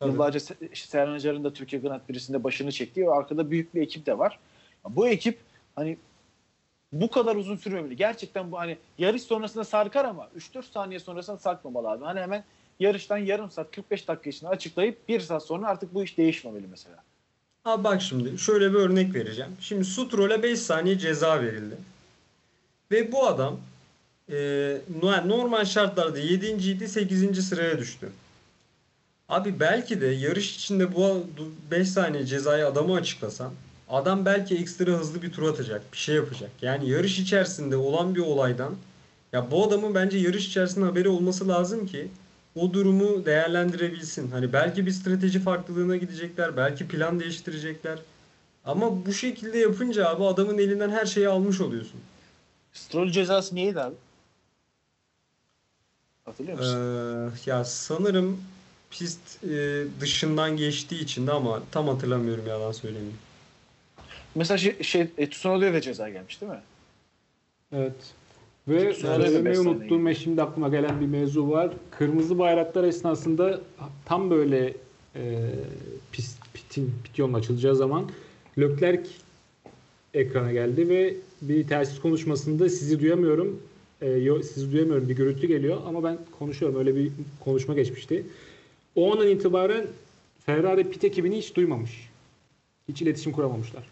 Tabii. 0.00 0.10
Yıllarca 0.10 0.40
Serhan 0.74 1.14
Acar'ın 1.14 1.44
da 1.44 1.52
Türkiye 1.52 1.82
Grand 1.82 2.00
Prix'sinde 2.00 2.44
başını 2.44 2.72
çektiği 2.72 3.06
ve 3.06 3.10
arkada 3.10 3.50
büyük 3.50 3.74
bir 3.74 3.82
ekip 3.82 4.06
de 4.06 4.18
var. 4.18 4.38
Bu 4.88 5.08
ekip 5.08 5.38
hani 5.76 5.96
bu 6.92 7.10
kadar 7.10 7.36
uzun 7.36 7.56
sürmemeli. 7.56 7.96
Gerçekten 7.96 8.52
bu 8.52 8.58
hani 8.58 8.78
yarış 8.98 9.22
sonrasında 9.22 9.64
sarkar 9.64 10.04
ama 10.04 10.28
3-4 10.38 10.62
saniye 10.72 11.00
sonrasında 11.00 11.38
sarkmamalı 11.38 11.90
abi. 11.90 12.04
Hani 12.04 12.20
hemen 12.20 12.44
yarıştan 12.80 13.18
yarım 13.18 13.50
saat 13.50 13.70
45 13.70 14.08
dakika 14.08 14.30
içinde 14.30 14.50
açıklayıp 14.50 15.08
1 15.08 15.20
saat 15.20 15.42
sonra 15.44 15.66
artık 15.66 15.94
bu 15.94 16.04
iş 16.04 16.18
değişmemeli 16.18 16.66
mesela. 16.70 16.96
Abi 17.64 17.84
bak 17.84 18.02
şimdi 18.02 18.38
şöyle 18.38 18.70
bir 18.70 18.78
örnek 18.78 19.14
vereceğim. 19.14 19.56
Şimdi 19.60 19.84
Stroll'e 19.84 20.42
5 20.42 20.58
saniye 20.58 20.98
ceza 20.98 21.42
verildi. 21.42 21.76
Ve 22.90 23.12
bu 23.12 23.26
adam 23.26 23.60
e, 24.32 24.80
no- 25.02 25.28
normal 25.28 25.64
şartlarda 25.64 26.18
7. 26.18 26.46
idi 26.46 26.88
8. 26.88 27.42
sıraya 27.48 27.78
düştü. 27.78 28.08
Abi 29.28 29.60
belki 29.60 30.00
de 30.00 30.06
yarış 30.06 30.56
içinde 30.56 30.94
bu 30.94 31.26
5 31.70 31.88
saniye 31.88 32.26
cezayı 32.26 32.66
adamı 32.66 32.94
açıklasan 32.94 33.50
adam 33.88 34.24
belki 34.24 34.56
ekstra 34.56 34.90
hızlı 34.90 35.22
bir 35.22 35.32
tur 35.32 35.42
atacak, 35.42 35.92
bir 35.92 35.98
şey 35.98 36.14
yapacak. 36.14 36.50
Yani 36.62 36.90
yarış 36.90 37.18
içerisinde 37.18 37.76
olan 37.76 38.14
bir 38.14 38.20
olaydan 38.20 38.74
ya 39.32 39.50
bu 39.50 39.66
adamın 39.66 39.94
bence 39.94 40.18
yarış 40.18 40.46
içerisinde 40.48 40.84
haberi 40.84 41.08
olması 41.08 41.48
lazım 41.48 41.86
ki 41.86 42.08
o 42.56 42.72
durumu 42.72 43.26
değerlendirebilsin. 43.26 44.30
Hani 44.30 44.52
belki 44.52 44.86
bir 44.86 44.90
strateji 44.90 45.40
farklılığına 45.40 45.96
gidecekler, 45.96 46.56
belki 46.56 46.88
plan 46.88 47.20
değiştirecekler. 47.20 47.98
Ama 48.64 49.06
bu 49.06 49.12
şekilde 49.12 49.58
yapınca 49.58 50.08
abi 50.08 50.24
adamın 50.24 50.58
elinden 50.58 50.90
her 50.90 51.06
şeyi 51.06 51.28
almış 51.28 51.60
oluyorsun. 51.60 52.00
Stroll 52.72 53.10
cezası 53.10 53.54
neydi 53.54 53.80
abi? 53.80 53.94
Hatırlıyor 56.24 56.58
musun? 56.58 56.78
Ee, 56.78 57.50
ya 57.50 57.64
sanırım 57.64 58.40
pist 58.90 59.44
e, 59.44 59.84
dışından 60.00 60.56
geçtiği 60.56 61.00
için 61.00 61.26
de 61.26 61.32
ama 61.32 61.62
tam 61.70 61.88
hatırlamıyorum 61.88 62.46
yalan 62.46 62.72
söylemeyeyim. 62.72 63.18
Mesela 64.34 64.58
şey, 64.58 64.82
şey 64.82 65.06
e, 65.18 65.30
Tsunode'ye 65.30 65.72
de 65.72 65.80
ceza 65.80 66.08
gelmiş 66.08 66.40
değil 66.40 66.52
mi? 66.52 66.60
Evet. 67.72 67.94
Ve 68.68 68.90
da 68.90 68.94
söylemeyi 68.94 69.58
unuttuğum 69.58 70.06
ve 70.06 70.14
şimdi 70.14 70.42
aklıma 70.42 70.68
gelen 70.68 71.00
bir 71.00 71.06
mevzu 71.06 71.50
var. 71.50 71.70
Kırmızı 71.90 72.38
bayraklar 72.38 72.84
esnasında 72.84 73.60
tam 74.04 74.30
böyle 74.30 74.74
e, 75.16 75.50
pist, 76.12 76.38
pitin, 76.54 76.94
pit 77.04 77.18
yolunun 77.18 77.38
açılacağı 77.38 77.76
zaman 77.76 78.10
Leclerc 78.58 79.10
ekrana 80.14 80.52
geldi 80.52 80.88
ve 80.88 81.14
bir 81.42 81.68
telsiz 81.68 82.00
konuşmasında 82.00 82.68
sizi 82.68 83.00
duyamıyorum. 83.00 83.62
E, 84.02 84.08
yo- 84.10 84.42
sizi 84.42 84.72
duyamıyorum 84.72 85.08
bir 85.08 85.16
gürültü 85.16 85.46
geliyor 85.46 85.80
ama 85.86 86.04
ben 86.04 86.18
konuşuyorum. 86.38 86.78
Öyle 86.78 86.96
bir 86.96 87.12
konuşma 87.44 87.74
geçmişti. 87.74 88.26
O 88.96 89.12
andan 89.12 89.28
itibaren 89.28 89.86
Ferrari 90.46 90.90
pit 90.90 91.04
ekibini 91.04 91.38
hiç 91.38 91.54
duymamış. 91.54 92.10
Hiç 92.88 93.02
iletişim 93.02 93.32
kuramamışlar. 93.32 93.82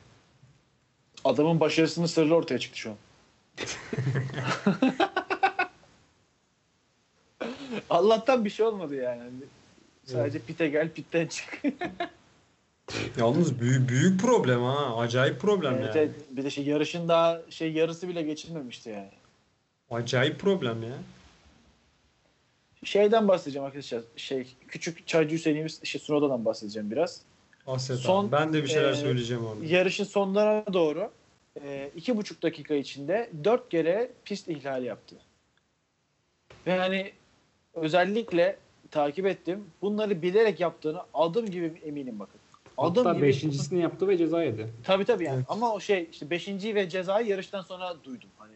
Adamın 1.24 1.60
başarısının 1.60 2.06
sırrı 2.06 2.34
ortaya 2.34 2.58
çıktı 2.58 2.78
şu 2.78 2.90
an. 2.90 2.96
Allah'tan 7.90 8.44
bir 8.44 8.50
şey 8.50 8.66
olmadı 8.66 8.94
yani. 8.94 9.22
Sadece 10.04 10.38
pite 10.38 10.68
gel 10.68 10.90
pitten 10.90 11.26
çık. 11.26 11.62
Yalnız 13.18 13.60
büyük, 13.60 13.88
büyük 13.88 14.20
problem 14.20 14.62
ha. 14.62 14.96
Acayip 14.96 15.40
problem 15.40 15.74
Evet, 15.74 15.96
yani. 15.96 15.98
evet. 15.98 16.10
Bir 16.30 16.44
de 16.44 16.50
şey 16.50 16.64
yarışın 16.64 17.08
daha 17.08 17.40
şey 17.50 17.72
yarısı 17.72 18.08
bile 18.08 18.22
geçilmemişti 18.22 18.90
yani. 18.90 19.10
Acayip 19.90 20.40
problem 20.40 20.82
ya. 20.82 20.94
Şeyden 22.84 23.28
bahsedeceğim 23.28 23.66
arkadaşlar. 23.66 24.02
Şey 24.16 24.56
küçük 24.68 25.06
çaycı 25.06 25.36
Hüseyin'imiz 25.36 25.84
şey 25.84 26.00
Sunoda'dan 26.00 26.44
bahsedeceğim 26.44 26.90
biraz. 26.90 27.20
Aset 27.66 27.98
Son, 27.98 28.24
abi. 28.24 28.32
Ben 28.32 28.52
de 28.52 28.62
bir 28.62 28.68
şeyler 28.68 28.90
e, 28.90 28.94
söyleyeceğim 28.94 29.46
orada. 29.46 29.64
Yarışın 29.64 30.04
sonlarına 30.04 30.72
doğru 30.72 31.10
e, 31.62 31.90
iki 31.96 32.16
buçuk 32.16 32.42
dakika 32.42 32.74
içinde 32.74 33.30
dört 33.44 33.68
kere 33.68 34.10
pist 34.24 34.48
ihlali 34.48 34.86
yaptı. 34.86 35.16
Ve 36.66 36.78
hani 36.78 37.12
özellikle 37.74 38.56
takip 38.90 39.26
ettim. 39.26 39.64
Bunları 39.82 40.22
bilerek 40.22 40.60
yaptığını 40.60 41.02
adım 41.14 41.46
gibi 41.46 41.80
eminim 41.84 42.18
bakın. 42.18 42.40
Adım 42.78 43.04
Hatta 43.04 43.18
gibi. 43.18 43.26
beşincisini 43.26 43.82
yaptı 43.82 44.08
ve 44.08 44.18
ceza 44.18 44.42
yedi. 44.42 44.68
Tabii 44.84 45.04
tabii 45.04 45.24
yani. 45.24 45.36
Evet. 45.36 45.46
Ama 45.48 45.74
o 45.74 45.80
şey 45.80 46.08
işte 46.12 46.30
beşinci 46.30 46.74
ve 46.74 46.88
cezayı 46.88 47.26
yarıştan 47.26 47.62
sonra 47.62 47.96
duydum. 48.04 48.28
Hani 48.38 48.54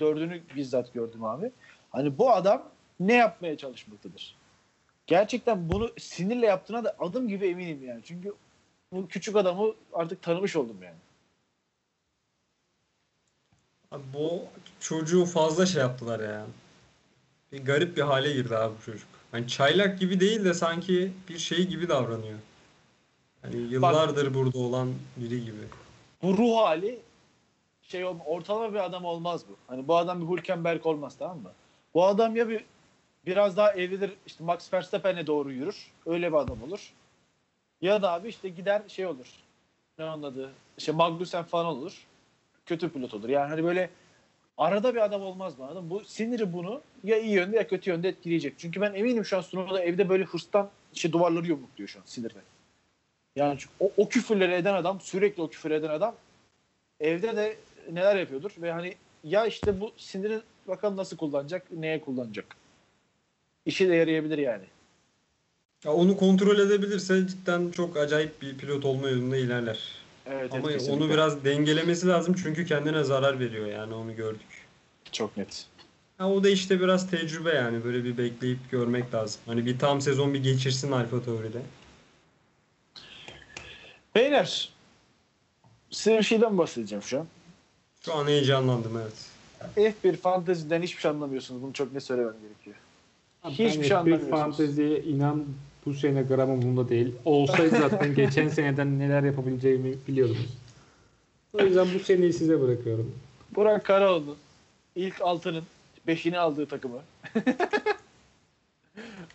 dördünü 0.00 0.42
bizzat 0.56 0.94
gördüm 0.94 1.24
abi. 1.24 1.52
Hani 1.90 2.18
bu 2.18 2.30
adam 2.30 2.62
ne 3.00 3.14
yapmaya 3.14 3.56
çalışmaktadır? 3.56 4.36
Gerçekten 5.06 5.68
bunu 5.70 5.90
sinirle 5.98 6.46
yaptığına 6.46 6.84
da 6.84 6.96
adım 6.98 7.28
gibi 7.28 7.46
eminim 7.46 7.84
yani. 7.84 8.00
Çünkü 8.04 8.34
bu 8.92 9.08
küçük 9.08 9.36
adamı 9.36 9.74
artık 9.92 10.22
tanımış 10.22 10.56
oldum 10.56 10.76
yani. 10.82 10.96
Abi 13.90 14.02
bu 14.14 14.42
çocuğu 14.80 15.24
fazla 15.24 15.66
şey 15.66 15.82
yaptılar 15.82 16.20
ya. 16.20 16.46
Bir 17.52 17.64
garip 17.64 17.96
bir 17.96 18.02
hale 18.02 18.32
girdi 18.32 18.56
abi 18.56 18.74
bu 18.78 18.84
çocuk. 18.84 19.08
Hani 19.32 19.48
çaylak 19.48 20.00
gibi 20.00 20.20
değil 20.20 20.44
de 20.44 20.54
sanki 20.54 21.12
bir 21.28 21.38
şey 21.38 21.66
gibi 21.66 21.88
davranıyor. 21.88 22.38
Hani 23.42 23.56
yıllardır 23.56 24.34
burada 24.34 24.58
olan 24.58 24.94
biri 25.16 25.44
gibi. 25.44 25.62
Bu 26.22 26.36
ruh 26.38 26.56
hali 26.56 26.98
şey 27.88 28.04
olma, 28.04 28.24
ortalama 28.24 28.72
bir 28.74 28.84
adam 28.84 29.04
olmaz 29.04 29.44
bu. 29.48 29.56
Hani 29.66 29.88
bu 29.88 29.96
adam 29.96 30.20
bir 30.20 30.36
Hülkenberg 30.36 30.86
olmaz 30.86 31.16
tamam 31.18 31.38
mı? 31.38 31.52
Bu 31.94 32.04
adam 32.04 32.36
ya 32.36 32.48
bir 32.48 32.64
biraz 33.26 33.56
daha 33.56 33.72
evlidir 33.72 34.12
işte 34.26 34.44
Max 34.44 34.72
Verstappen'e 34.72 35.26
doğru 35.26 35.52
yürür. 35.52 35.92
Öyle 36.06 36.32
bir 36.32 36.36
adam 36.36 36.62
olur. 36.62 36.92
Ya 37.80 38.02
da 38.02 38.12
abi 38.12 38.28
işte 38.28 38.48
gider 38.48 38.82
şey 38.88 39.06
olur. 39.06 39.26
Ne 39.98 40.04
onun 40.04 40.22
adı? 40.22 40.52
İşte 40.78 40.92
Magnussen 40.92 41.44
falan 41.44 41.66
olur. 41.66 42.06
Kötü 42.66 42.90
pilot 42.90 43.14
olur. 43.14 43.28
Yani 43.28 43.48
hani 43.48 43.64
böyle 43.64 43.90
arada 44.58 44.94
bir 44.94 45.04
adam 45.04 45.22
olmaz 45.22 45.60
anladın 45.60 45.84
mı? 45.84 45.90
Bu 45.90 46.04
siniri 46.04 46.52
bunu 46.52 46.80
ya 47.04 47.18
iyi 47.18 47.32
yönde 47.32 47.56
ya 47.56 47.68
kötü 47.68 47.90
yönde 47.90 48.08
etkileyecek. 48.08 48.54
Çünkü 48.58 48.80
ben 48.80 48.94
eminim 48.94 49.24
şu 49.24 49.36
an 49.36 49.40
Sunoda 49.40 49.82
evde 49.82 50.08
böyle 50.08 50.24
hırstan 50.24 50.70
işte 50.94 51.12
duvarları 51.12 51.46
yumrukluyor 51.46 51.88
şu 51.88 51.98
an 51.98 52.04
sinirden. 52.06 52.42
Yani 53.36 53.58
o, 53.80 53.90
o 53.96 54.08
küfürleri 54.08 54.52
eden 54.52 54.74
adam, 54.74 55.00
sürekli 55.00 55.42
o 55.42 55.48
küfür 55.48 55.70
eden 55.70 55.88
adam 55.88 56.14
evde 57.00 57.36
de 57.36 57.56
neler 57.92 58.16
yapıyordur 58.16 58.50
ve 58.62 58.72
hani 58.72 58.94
ya 59.24 59.46
işte 59.46 59.80
bu 59.80 59.92
sinirin 59.96 60.42
bakalım 60.68 60.96
nasıl 60.96 61.16
kullanacak, 61.16 61.72
neye 61.72 62.00
kullanacak. 62.00 62.46
İşe 63.66 63.88
de 63.88 63.94
yarayabilir 63.94 64.38
yani. 64.38 64.64
Ya 65.84 65.92
onu 65.92 66.16
kontrol 66.16 66.58
edebilirse 66.58 67.26
cidden 67.28 67.70
çok 67.70 67.96
acayip 67.96 68.42
bir 68.42 68.58
pilot 68.58 68.84
olma 68.84 69.08
yolunda 69.08 69.36
ilerler. 69.36 69.78
Evet, 70.26 70.54
Ama 70.54 70.70
evet, 70.72 70.88
onu 70.90 71.10
biraz 71.10 71.44
dengelemesi 71.44 72.06
lazım 72.06 72.34
çünkü 72.42 72.66
kendine 72.66 73.04
zarar 73.04 73.40
veriyor 73.40 73.66
yani 73.66 73.94
onu 73.94 74.16
gördük. 74.16 74.46
çok 75.12 75.36
net. 75.36 75.66
Ha, 76.18 76.30
o 76.30 76.44
da 76.44 76.48
işte 76.48 76.80
biraz 76.80 77.10
tecrübe 77.10 77.54
yani 77.54 77.84
böyle 77.84 78.04
bir 78.04 78.18
bekleyip 78.18 78.58
görmek 78.70 79.14
lazım. 79.14 79.40
Hani 79.46 79.66
bir 79.66 79.78
tam 79.78 80.00
sezon 80.00 80.34
bir 80.34 80.42
geçirsin 80.42 80.92
Alfa 80.92 81.22
Tauri'de. 81.22 81.62
Beyler 84.14 84.70
size 85.90 86.18
bir 86.18 86.22
şeyden 86.22 86.58
bahsedeceğim 86.58 87.02
şu 87.02 87.20
an. 87.20 87.26
Şu 88.06 88.14
an 88.14 88.26
heyecanlandım 88.26 88.92
evet. 88.96 89.94
F1 90.04 90.16
fanteziden 90.16 90.82
hiçbir 90.82 91.00
şey 91.00 91.10
anlamıyorsunuz. 91.10 91.62
Bunu 91.62 91.72
çok 91.72 91.92
ne 91.92 92.00
söylemem 92.00 92.34
gerekiyor. 92.42 92.76
Abi 93.42 93.52
Hiçbir 93.52 93.84
şey 93.84 93.90
F1 93.90 93.94
anlamıyorsunuz. 93.94 94.30
fanteziye 94.30 95.02
inan 95.02 95.44
bu 95.86 95.94
sene 95.94 96.22
gram 96.22 96.50
umurumda 96.50 96.88
değil. 96.88 97.14
Olsaydı 97.24 97.76
zaten 97.78 98.14
geçen 98.14 98.48
seneden 98.48 98.98
neler 98.98 99.22
yapabileceğimi 99.22 99.94
biliyordunuz. 100.08 100.58
O 101.52 101.62
yüzden 101.62 101.86
bu 101.94 101.98
seneyi 101.98 102.32
size 102.32 102.60
bırakıyorum. 102.60 103.14
Burak 103.54 103.84
Karaoğlu 103.84 104.36
ilk 104.96 105.20
altının 105.20 105.64
beşini 106.06 106.38
aldığı 106.38 106.66
takımı. 106.66 106.98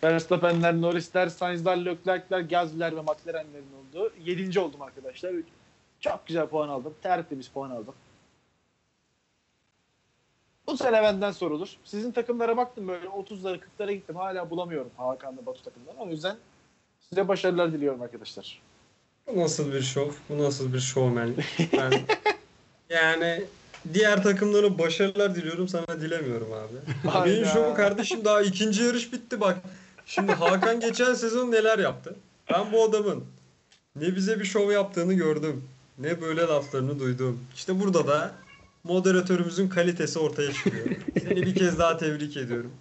Verstappen'ler, 0.03 0.81
Norris'ler, 0.81 1.27
Sainz'ler, 1.27 1.85
Leclerc'ler, 1.85 2.39
Gasly'ler 2.39 2.95
ve 2.95 3.01
McLaren'lerin 3.01 3.65
olduğu. 3.79 4.11
Yedinci 4.25 4.59
oldum 4.59 4.81
arkadaşlar. 4.81 5.31
Çok 5.99 6.27
güzel 6.27 6.47
puan 6.47 6.69
aldım. 6.69 6.93
Tertemiz 7.01 7.47
puan 7.47 7.69
aldım. 7.69 7.93
Bu 10.71 10.77
sene 10.77 11.03
benden 11.03 11.31
sorulur. 11.31 11.69
Sizin 11.85 12.11
takımlara 12.11 12.57
baktım 12.57 12.87
böyle 12.87 13.05
30'lara 13.05 13.59
40'lara 13.59 13.91
gittim. 13.93 14.15
Hala 14.15 14.49
bulamıyorum 14.49 14.91
Hakan'la 14.97 15.45
Batu 15.45 15.63
takımlarını. 15.63 16.01
O 16.01 16.09
yüzden 16.09 16.35
size 17.09 17.27
başarılar 17.27 17.73
diliyorum 17.73 18.01
arkadaşlar. 18.01 18.61
Bu 19.27 19.39
nasıl 19.39 19.73
bir 19.73 19.81
şov? 19.81 20.09
Bu 20.29 20.43
nasıl 20.43 20.73
bir 20.73 20.79
şovmen? 20.79 21.33
Ben 21.73 21.93
yani 22.89 23.43
diğer 23.93 24.23
takımlara 24.23 24.79
başarılar 24.79 25.35
diliyorum 25.35 25.67
sana 25.67 26.01
dilemiyorum 26.01 26.53
abi. 26.53 26.93
Benim 27.03 27.43
Hayda. 27.43 27.45
şovu 27.45 27.73
kardeşim 27.73 28.25
daha 28.25 28.41
ikinci 28.41 28.83
yarış 28.83 29.13
bitti 29.13 29.41
bak. 29.41 29.57
Şimdi 30.05 30.31
Hakan 30.31 30.79
geçen 30.79 31.13
sezon 31.13 31.51
neler 31.51 31.79
yaptı? 31.79 32.15
Ben 32.51 32.71
bu 32.71 32.83
adamın 32.83 33.23
ne 33.95 34.15
bize 34.15 34.39
bir 34.39 34.45
şov 34.45 34.71
yaptığını 34.71 35.13
gördüm. 35.13 35.69
Ne 35.97 36.21
böyle 36.21 36.41
laflarını 36.41 36.99
duydum. 36.99 37.39
İşte 37.55 37.79
burada 37.79 38.07
da 38.07 38.31
moderatörümüzün 38.83 39.67
kalitesi 39.69 40.19
ortaya 40.19 40.53
çıkıyor. 40.53 40.85
Seni 41.23 41.35
bir 41.35 41.55
kez 41.55 41.79
daha 41.79 41.97
tebrik 41.97 42.37
ediyorum. 42.37 42.71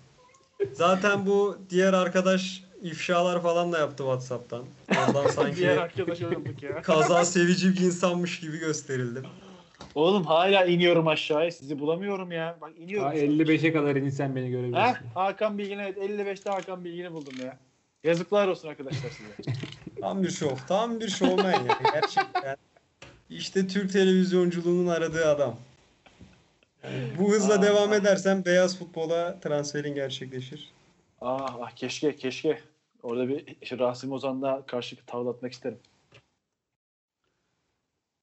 Zaten 0.72 1.26
bu 1.26 1.59
diğer 1.70 1.92
arkadaş 1.92 2.64
ifşalar 2.82 3.42
falan 3.42 3.72
da 3.72 3.78
yaptı 3.78 3.96
WhatsApp'tan. 3.96 4.64
Ondan 5.09 5.26
sanki 5.30 5.57
Diğer 5.57 5.76
arkadaş 5.76 6.22
olduk 6.22 6.62
ya. 6.62 6.82
kaza 6.82 7.24
sevici 7.24 7.72
bir 7.72 7.80
insanmış 7.80 8.40
gibi 8.40 8.59
gösterildim. 8.59 9.24
Oğlum 9.94 10.24
hala 10.24 10.64
iniyorum 10.64 11.09
aşağıya. 11.09 11.51
Sizi 11.51 11.78
bulamıyorum 11.78 12.32
ya. 12.32 12.59
Bak 12.61 12.70
iniyorum. 12.78 13.07
Ha, 13.09 13.14
şu 13.16 13.20
an. 13.20 13.26
55'e 13.28 13.72
kadar 13.72 13.96
insan 13.96 14.36
beni 14.36 14.51
görebilirsin. 14.51 14.80
Ha? 14.80 14.94
Hakan 15.14 15.59
Bilgin 15.59 15.78
evet 15.78 15.96
55'te 15.98 16.51
Hakan 16.51 16.84
Bilgin'i 16.84 17.12
buldum 17.12 17.34
ya. 17.44 17.59
Yazıklar 18.05 18.48
olsun 18.48 18.68
arkadaşlar 18.68 19.11
size. 19.11 19.59
Tam 20.01 20.22
bir 20.22 20.30
şov. 20.30 20.57
Tam 20.68 21.01
bir 21.01 21.09
şovmen 21.09 21.53
yani 21.53 21.68
gerçekten. 21.94 22.57
İşte 23.30 23.66
Türk 23.68 23.92
televizyonculuğunun 23.92 24.86
aradığı 24.86 25.28
adam. 25.28 25.57
Yani 26.85 27.05
bu 27.18 27.33
hızla 27.33 27.55
Aa. 27.55 27.62
devam 27.62 27.93
edersen 27.93 28.45
beyaz 28.45 28.78
futbola 28.78 29.41
transferin 29.41 29.95
gerçekleşir. 29.95 30.70
ah, 31.20 31.57
ah 31.61 31.70
keşke 31.70 32.16
keşke. 32.16 32.59
Orada 33.03 33.28
bir 33.28 33.57
işte 33.62 33.78
Rasim 33.78 34.12
Ozan'la 34.12 34.66
karşı 34.66 34.97
tavlatmak 35.07 35.53
isterim. 35.53 35.78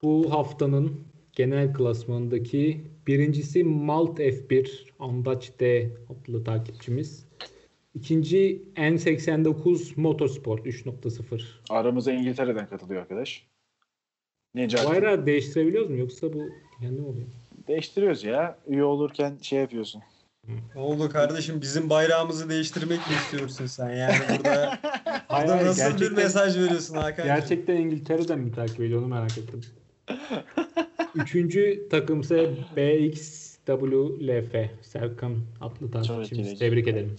Bu 0.02 0.34
haftanın 0.34 1.02
genel 1.34 1.74
klasmanındaki 1.74 2.82
birincisi 3.08 3.64
Malt 3.64 4.20
F1 4.20 4.70
Andaç 5.00 5.52
D 5.60 5.90
adlı 6.10 6.44
takipçimiz. 6.44 7.26
İkinci 7.96 8.64
N89 8.76 10.02
Motorsport 10.02 10.66
3.0. 10.66 11.44
Aramıza 11.70 12.12
İngiltere'den 12.12 12.68
katılıyor 12.68 13.02
arkadaş. 13.02 13.48
Necati. 14.56 14.88
Bayrağı 14.90 15.26
değiştirebiliyoruz 15.26 15.90
mu 15.90 15.98
yoksa 15.98 16.34
bu 16.34 16.50
kendi 16.82 17.02
mi 17.02 17.08
oluyor? 17.08 17.28
Değiştiriyoruz 17.68 18.24
ya. 18.24 18.58
Üye 18.68 18.84
olurken 18.84 19.38
şey 19.42 19.60
yapıyorsun. 19.60 20.04
Ne 20.76 20.82
oldu 20.82 21.10
kardeşim 21.10 21.62
bizim 21.62 21.90
bayrağımızı 21.90 22.50
değiştirmek 22.50 23.00
mi 23.00 23.16
istiyorsun 23.16 23.66
sen 23.66 23.90
yani 23.90 24.16
burada, 24.38 24.80
Hayır, 25.28 25.48
burada 25.48 25.56
hayır, 25.56 25.66
nasıl 25.66 26.02
bir 26.02 26.12
mesaj 26.12 26.58
veriyorsun 26.58 26.96
Hakan? 26.96 27.26
Gerçekten 27.26 27.76
İngiltere'den 27.76 28.40
mi 28.40 28.52
takip 28.52 28.80
ediyor 28.80 29.02
onu 29.02 29.08
merak 29.08 29.38
ettim. 29.38 29.62
Üçüncü 31.16 31.88
takım 31.90 32.22
ise 32.22 32.52
BXWLF 32.76 34.56
Serkan 34.82 35.38
adlı 35.62 35.92
takipçimiz. 35.92 36.60
Tebrik 36.60 36.88
ederim. 36.88 37.16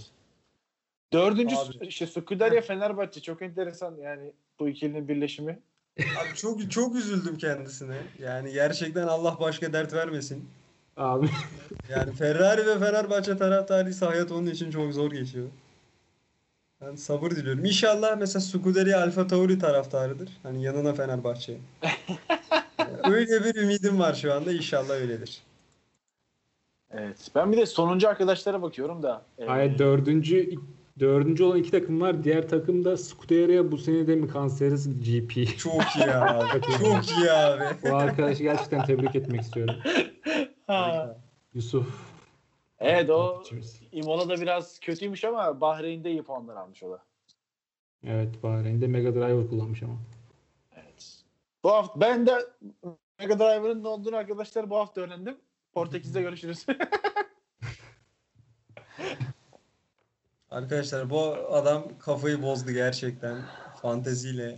Dördüncü 1.12 1.57
Abi. 1.57 1.86
işte 1.86 2.07
Skuderya 2.07 2.61
Fenerbahçe 2.61 3.20
çok 3.20 3.42
enteresan 3.42 3.96
yani 3.96 4.32
bu 4.61 4.68
ikilinin 4.68 5.09
birleşimi. 5.09 5.59
Abi 5.99 6.34
çok 6.34 6.70
çok 6.70 6.96
üzüldüm 6.96 7.38
kendisine. 7.38 7.96
Yani 8.18 8.53
gerçekten 8.53 9.07
Allah 9.09 9.36
başka 9.40 9.72
dert 9.72 9.92
vermesin. 9.92 10.49
Abi 10.96 11.28
Yani 11.90 12.12
Ferrari 12.12 12.66
ve 12.66 12.78
Fenerbahçe 12.78 13.36
taraftarıysa 13.36 14.07
hayat 14.07 14.32
onun 14.32 14.46
için 14.46 14.70
çok 14.70 14.92
zor 14.92 15.11
geçiyor. 15.12 15.49
Ben 16.80 16.94
sabır 16.96 17.30
diliyorum. 17.30 17.64
İnşallah 17.64 18.16
mesela 18.18 18.40
Scuderia 18.40 19.01
Alfa 19.03 19.26
Tauri 19.26 19.59
taraftarıdır. 19.59 20.28
Hani 20.42 20.62
yanına 20.62 20.92
Fenerbahçe. 20.92 21.59
Yani 22.78 22.99
Öyle 23.14 23.44
bir 23.44 23.55
ümidim 23.62 23.99
var 23.99 24.14
şu 24.14 24.34
anda. 24.34 24.53
İnşallah 24.53 24.90
öyledir. 24.90 25.42
Evet. 26.90 27.16
Ben 27.34 27.53
bir 27.53 27.57
de 27.57 27.66
sonuncu 27.66 28.09
arkadaşlara 28.09 28.62
bakıyorum 28.62 29.03
da. 29.03 29.22
e, 29.38 29.44
Hayır 29.46 29.78
dördüncü 29.78 30.51
dördüncü 31.01 31.44
olan 31.44 31.59
iki 31.59 31.70
takım 31.70 32.01
var. 32.01 32.24
Diğer 32.24 32.49
takım 32.49 32.84
da 32.84 32.96
Scuderia 32.96 33.72
bu 33.72 33.78
sene 33.78 34.07
de 34.07 34.16
mi 34.16 34.32
Canceres 34.32 34.88
GP. 34.88 35.59
Çok 35.59 35.96
iyi 35.96 36.11
abi. 36.12 36.61
Çok 36.78 37.11
iyi 37.11 37.32
abi. 37.32 37.64
Bu 37.90 37.96
arkadaşı 37.96 38.42
gerçekten 38.42 38.84
tebrik 38.84 39.16
etmek 39.16 39.40
istiyorum. 39.40 39.74
ha. 40.66 41.16
Yusuf. 41.55 42.09
Evet 42.78 43.11
o 43.11 43.34
takipçimiz. 43.34 43.80
Imola'da 43.92 44.40
biraz 44.40 44.80
kötüymüş 44.80 45.24
ama 45.24 45.61
Bahreyn'de 45.61 46.11
iyi 46.11 46.22
puanlar 46.22 46.57
almış 46.57 46.82
o 46.82 46.90
da. 46.90 47.03
Evet 48.05 48.42
Bahreyn'de 48.42 48.86
Mega 48.86 49.14
Driver 49.14 49.49
kullanmış 49.49 49.82
ama. 49.82 49.99
Evet. 50.72 51.22
Bu 51.64 51.70
hafta 51.70 52.01
ben 52.01 52.26
de 52.26 52.32
Mega 53.18 53.38
Driver'ın 53.38 53.82
ne 53.82 53.88
olduğunu 53.88 54.16
arkadaşlar 54.16 54.70
bu 54.70 54.76
hafta 54.76 55.01
öğrendim. 55.01 55.36
Portekiz'de 55.72 56.20
görüşürüz. 56.22 56.66
Arkadaşlar 60.51 61.11
bu 61.11 61.34
adam 61.51 61.82
kafayı 61.99 62.42
bozdu 62.42 62.72
gerçekten 62.72 63.38
fanteziyle. 63.82 64.57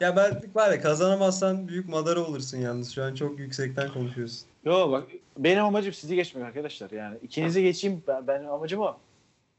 Ya 0.00 0.16
ben 0.16 0.42
var 0.54 0.72
ya 0.72 0.80
kazanamazsan 0.80 1.68
büyük 1.68 1.88
madara 1.88 2.20
olursun 2.20 2.58
yalnız. 2.58 2.94
Şu 2.94 3.04
an 3.04 3.14
çok 3.14 3.38
yüksekten 3.38 3.92
konuşuyorsun. 3.92 4.46
Yo 4.64 4.90
bak 4.90 5.04
benim 5.38 5.64
amacım 5.64 5.92
sizi 5.92 6.14
geçmek 6.14 6.44
arkadaşlar 6.44 6.90
yani. 6.90 7.18
ikinizi 7.22 7.62
geçeyim 7.62 8.02
ben, 8.08 8.26
benim 8.26 8.50
amacım 8.50 8.80
o. 8.80 8.96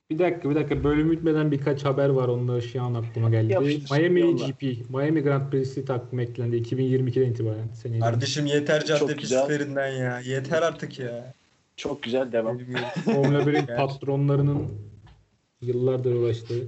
Bir 0.09 0.19
dakika 0.19 0.49
bir 0.49 0.55
dakika 0.55 0.83
bölüm 0.83 1.11
bitmeden 1.11 1.51
birkaç 1.51 1.85
haber 1.85 2.09
var 2.09 2.27
onları 2.27 2.61
şu 2.61 2.81
an 2.81 2.93
aklıma 2.93 3.29
geldi. 3.29 3.53
Yapıştır, 3.53 3.97
Miami 3.97 4.19
yolla. 4.19 4.47
GP, 4.47 4.89
Miami 4.89 5.21
Grand 5.23 5.51
Prix'si 5.51 5.85
takvim 5.85 6.19
eklendi 6.19 6.55
2022'den 6.55 7.31
itibaren. 7.31 7.67
Seneyi 7.73 7.99
Kardeşim 7.99 8.45
yeter 8.45 8.85
cadde 8.85 9.15
pistlerinden 9.15 9.87
ya. 9.87 10.19
Yeter 10.19 10.61
artık 10.61 10.99
ya. 10.99 11.33
Çok 11.77 12.03
güzel 12.03 12.31
devam. 12.31 12.59
Formula 13.05 13.39
1'in 13.39 13.53
Gerçi. 13.53 13.75
patronlarının 13.75 14.67
yıllardır 15.61 16.15
uğraştığı. 16.15 16.67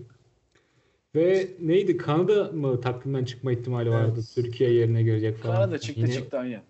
Ve 1.16 1.48
neydi? 1.60 1.98
Kanada 1.98 2.44
mı 2.52 2.82
takvimden 2.82 3.26
çıkma 3.26 3.52
ihtimali 3.52 3.90
vardı? 3.90 4.14
Evet. 4.16 4.32
Türkiye 4.36 4.74
yerine 4.74 5.04
girecek 5.04 5.38
falan. 5.38 5.56
Kanada 5.56 5.78
çıktı 5.78 6.02
Yine 6.02 6.12
çıktı 6.14 6.38
aynen. 6.38 6.62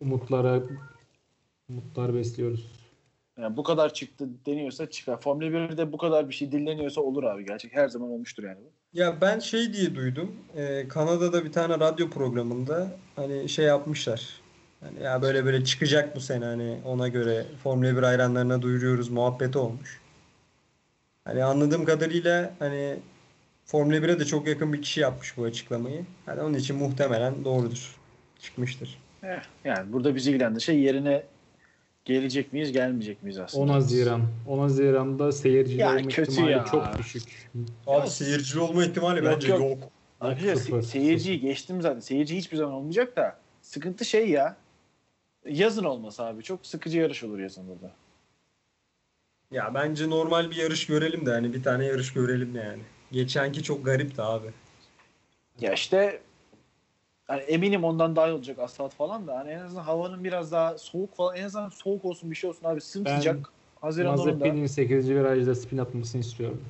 Umutlara 0.00 0.62
umutlar 1.68 2.14
besliyoruz. 2.14 2.70
Yani 3.38 3.56
bu 3.56 3.62
kadar 3.62 3.94
çıktı 3.94 4.28
deniyorsa 4.46 4.90
çıkar. 4.90 5.20
Formula 5.20 5.46
1'de 5.46 5.92
bu 5.92 5.98
kadar 5.98 6.28
bir 6.28 6.34
şey 6.34 6.52
dilleniyorsa 6.52 7.00
olur 7.00 7.24
abi 7.24 7.46
gerçek. 7.46 7.74
Her 7.74 7.88
zaman 7.88 8.10
olmuştur 8.10 8.44
yani. 8.44 8.58
bu. 8.64 8.98
Ya 8.98 9.20
ben 9.20 9.38
şey 9.38 9.72
diye 9.72 9.94
duydum. 9.94 10.36
e, 10.56 10.88
Kanada'da 10.88 11.44
bir 11.44 11.52
tane 11.52 11.74
radyo 11.74 12.10
programında 12.10 12.96
hani 13.16 13.48
şey 13.48 13.64
yapmışlar. 13.64 14.40
Hani 14.80 15.02
ya 15.02 15.22
böyle 15.22 15.44
böyle 15.44 15.64
çıkacak 15.64 16.16
bu 16.16 16.20
sene 16.20 16.44
hani 16.44 16.78
ona 16.84 17.08
göre 17.08 17.46
Formula 17.62 17.96
1 17.96 18.02
hayranlarına 18.02 18.62
duyuruyoruz 18.62 19.10
muhabbeti 19.10 19.58
olmuş. 19.58 20.01
Hani 21.24 21.44
anladığım 21.44 21.84
kadarıyla 21.84 22.54
hani 22.58 22.96
Formula 23.64 23.96
1'e 23.96 24.20
de 24.20 24.24
çok 24.24 24.46
yakın 24.48 24.72
bir 24.72 24.82
kişi 24.82 25.00
yapmış 25.00 25.36
bu 25.36 25.44
açıklamayı. 25.44 26.04
Hani 26.26 26.40
onun 26.40 26.54
için 26.54 26.76
muhtemelen 26.76 27.44
doğrudur. 27.44 27.96
Çıkmıştır. 28.40 28.98
Eh, 29.22 29.42
yani 29.64 29.92
burada 29.92 30.14
bizi 30.14 30.30
ilgilendiren 30.30 30.58
şey 30.58 30.78
yerine 30.80 31.22
gelecek 32.04 32.52
miyiz 32.52 32.72
gelmeyecek 32.72 33.22
miyiz 33.22 33.38
aslında. 33.38 33.64
10 33.64 33.68
Haziran. 33.68 34.22
10 34.48 34.58
Haziran'da 34.58 35.32
seyircili 35.32 35.80
Ya 35.80 35.90
olma 35.90 36.08
kötü 36.08 36.32
ihtimali 36.32 36.52
ya. 36.52 36.64
çok 36.64 36.98
düşük. 36.98 37.50
Abi 37.86 38.10
seyircili 38.10 38.60
olma 38.60 38.84
ihtimali 38.84 39.24
Yok, 39.24 39.34
bence 39.34 39.48
yok. 39.48 39.60
yok. 39.60 39.78
Arkadaşlar 40.20 40.78
se- 40.78 40.82
seyirciyi 40.82 41.40
geçtim 41.40 41.82
zaten. 41.82 42.00
Seyirci 42.00 42.36
hiçbir 42.36 42.56
zaman 42.56 42.72
olmayacak 42.74 43.16
da 43.16 43.36
sıkıntı 43.62 44.04
şey 44.04 44.30
ya. 44.30 44.56
Yazın 45.48 45.84
olması 45.84 46.24
abi. 46.24 46.42
Çok 46.42 46.66
sıkıcı 46.66 46.98
yarış 46.98 47.24
olur 47.24 47.38
yazın 47.38 47.68
burada. 47.68 47.92
Ya 49.52 49.74
bence 49.74 50.10
normal 50.10 50.50
bir 50.50 50.56
yarış 50.56 50.86
görelim 50.86 51.26
de 51.26 51.30
hani 51.30 51.52
bir 51.52 51.62
tane 51.62 51.84
yarış 51.84 52.12
görelim 52.12 52.54
de 52.54 52.58
yani. 52.58 52.82
Geçenki 53.12 53.62
çok 53.62 53.84
garipti 53.84 54.22
abi. 54.22 54.50
Ya 55.60 55.72
işte 55.72 56.20
hani 57.26 57.40
eminim 57.40 57.84
ondan 57.84 58.16
daha 58.16 58.28
iyi 58.28 58.32
olacak 58.32 58.58
asfalt 58.58 58.94
falan 58.94 59.26
da 59.26 59.38
hani 59.38 59.50
en 59.50 59.58
azından 59.58 59.82
havanın 59.82 60.24
biraz 60.24 60.52
daha 60.52 60.78
soğuk 60.78 61.16
falan 61.16 61.36
en 61.36 61.44
azından 61.44 61.68
soğuk 61.68 62.04
olsun 62.04 62.30
bir 62.30 62.36
şey 62.36 62.50
olsun 62.50 62.64
abi 62.64 62.80
sımsıcak 62.80 63.50
Haziran 63.80 64.16
sonunda. 64.16 64.44
Mazepin'in 64.44 64.66
8. 64.66 65.10
virajda 65.10 65.54
spin 65.54 65.78
atmasını 65.78 66.20
istiyorum. 66.20 66.64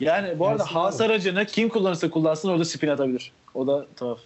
Yani 0.00 0.38
bu 0.38 0.46
arada 0.46 0.62
Gelsin 0.62 0.74
Haas 0.74 1.00
abi. 1.00 1.04
aracını 1.06 1.46
kim 1.46 1.68
kullanırsa 1.68 2.10
kullansın 2.10 2.48
orada 2.48 2.64
spin 2.64 2.88
atabilir. 2.88 3.32
O 3.54 3.66
da 3.66 3.86
tuhaf. 3.96 4.18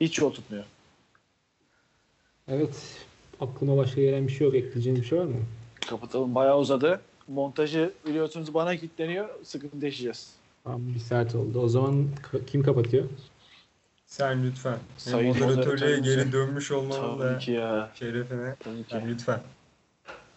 Hiç 0.00 0.18
yol 0.18 0.32
tutmuyor. 0.32 0.64
Evet. 2.48 3.05
Aklıma 3.40 3.76
başka 3.76 4.00
gelen 4.00 4.26
bir 4.26 4.32
şey 4.32 4.46
yok. 4.46 4.56
Ekleyeceğiniz 4.56 5.02
bir 5.02 5.06
şey 5.06 5.18
var 5.18 5.24
mı? 5.24 5.36
Kapatalım. 5.88 6.34
Bayağı 6.34 6.58
uzadı. 6.58 7.00
Montajı 7.28 7.92
biliyorsunuz 8.06 8.54
bana 8.54 8.76
kilitleniyor. 8.76 9.28
Sıkıntı 9.42 9.84
yaşayacağız. 9.86 10.32
Tamam 10.64 10.82
bir 10.94 11.00
saat 11.00 11.34
oldu. 11.34 11.60
O 11.60 11.68
zaman 11.68 12.06
ka- 12.32 12.44
kim 12.46 12.62
kapatıyor? 12.62 13.04
Sen 14.06 14.44
lütfen. 14.46 14.78
Sayın 14.98 15.28
moderatörlüğe 15.38 15.98
geri 15.98 16.32
dönmüş 16.32 16.70
olmanın 16.70 17.18
Tabii 17.18 17.34
da 17.34 17.38
ki 17.38 17.50
ya. 17.50 17.90
şerefine. 17.94 18.54
Tabii 18.60 18.84
ki. 18.84 18.94
Yani 18.94 19.08
lütfen. 19.08 19.40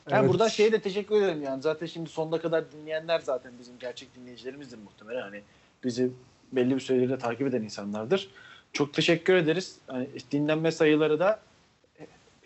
Yani 0.10 0.20
Evet. 0.20 0.30
buradan 0.30 0.48
şeye 0.48 0.72
de 0.72 0.82
teşekkür 0.82 1.16
ederim 1.16 1.44
yani. 1.44 1.62
Zaten 1.62 1.86
şimdi 1.86 2.10
sonuna 2.10 2.42
kadar 2.42 2.72
dinleyenler 2.72 3.20
zaten 3.20 3.52
bizim 3.60 3.74
gerçek 3.80 4.16
dinleyicilerimizdir 4.16 4.78
muhtemelen. 4.78 5.22
Hani 5.22 5.42
bizi 5.84 6.12
belli 6.52 6.76
bir 6.76 6.80
süredir 6.80 7.10
de 7.10 7.18
takip 7.18 7.48
eden 7.48 7.62
insanlardır. 7.62 8.30
Çok 8.74 8.94
teşekkür 8.94 9.34
ederiz. 9.34 9.78
Hani 9.88 10.08
dinlenme 10.32 10.72
sayıları 10.72 11.20
da 11.20 11.40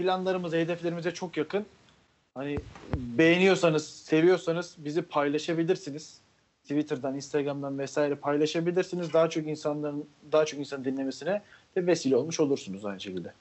planlarımıza, 0.04 0.58
hedeflerimize 0.58 1.12
çok 1.12 1.38
yakın. 1.38 1.66
Hani 2.36 2.60
beğeniyorsanız, 2.96 3.88
seviyorsanız 3.90 4.76
bizi 4.78 5.02
paylaşabilirsiniz. 5.02 6.18
Twitter'dan, 6.64 7.16
Instagram'dan 7.16 7.80
vesaire 7.80 8.16
paylaşabilirsiniz. 8.16 9.14
Daha 9.14 9.30
çok 9.30 9.48
insanların 9.48 10.06
daha 10.32 10.46
çok 10.46 10.60
insan 10.60 10.86
dinlemesine 10.86 11.42
de 11.76 11.88
vesile 11.88 12.16
olmuş 12.16 12.40
olursunuz 12.40 12.86
aynı 12.86 13.00
şekilde. 13.00 13.34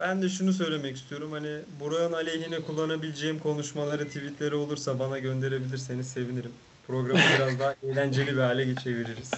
Ben 0.00 0.22
de 0.22 0.28
şunu 0.28 0.52
söylemek 0.52 0.96
istiyorum. 0.96 1.32
Hani 1.32 1.58
Burak'ın 1.80 2.12
aleyhine 2.12 2.60
kullanabileceğim 2.60 3.38
konuşmaları, 3.38 4.06
tweetleri 4.06 4.54
olursa 4.54 4.98
bana 4.98 5.18
gönderebilirseniz 5.18 6.08
sevinirim. 6.08 6.52
Programı 6.86 7.20
biraz 7.38 7.58
daha 7.58 7.74
eğlenceli 7.82 8.36
bir 8.36 8.40
hale 8.40 8.74
çeviririz. 8.74 9.30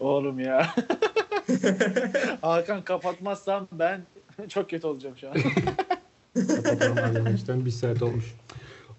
Oğlum 0.00 0.40
ya. 0.40 0.74
Hakan 2.40 2.82
kapatmazsam 2.82 3.68
ben 3.72 4.00
çok 4.48 4.70
kötü 4.70 4.86
olacağım 4.86 5.16
şu 5.16 5.30
an. 5.30 5.34
Kapatalım 6.46 6.98
arkadaşlar. 6.98 7.64
Bir 7.64 7.70
saat 7.70 8.02
olmuş. 8.02 8.34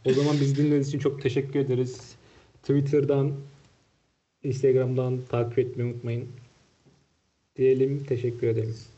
O 0.06 0.14
zaman 0.14 0.40
bizi 0.40 0.56
dinlediğiniz 0.56 0.88
için 0.88 1.00
çok 1.00 1.22
teşekkür 1.22 1.60
ederiz. 1.60 2.16
Twitter'dan, 2.62 3.34
Instagram'dan 4.44 5.22
takip 5.30 5.60
etmeyi 5.60 5.94
unutmayın. 5.94 6.30
Diyelim 7.56 8.04
teşekkür 8.04 8.48
ederiz. 8.48 8.90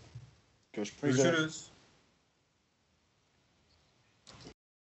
Görüşmek 0.74 1.14
üzere. 1.14 1.30
Görüşürüz. 1.30 1.71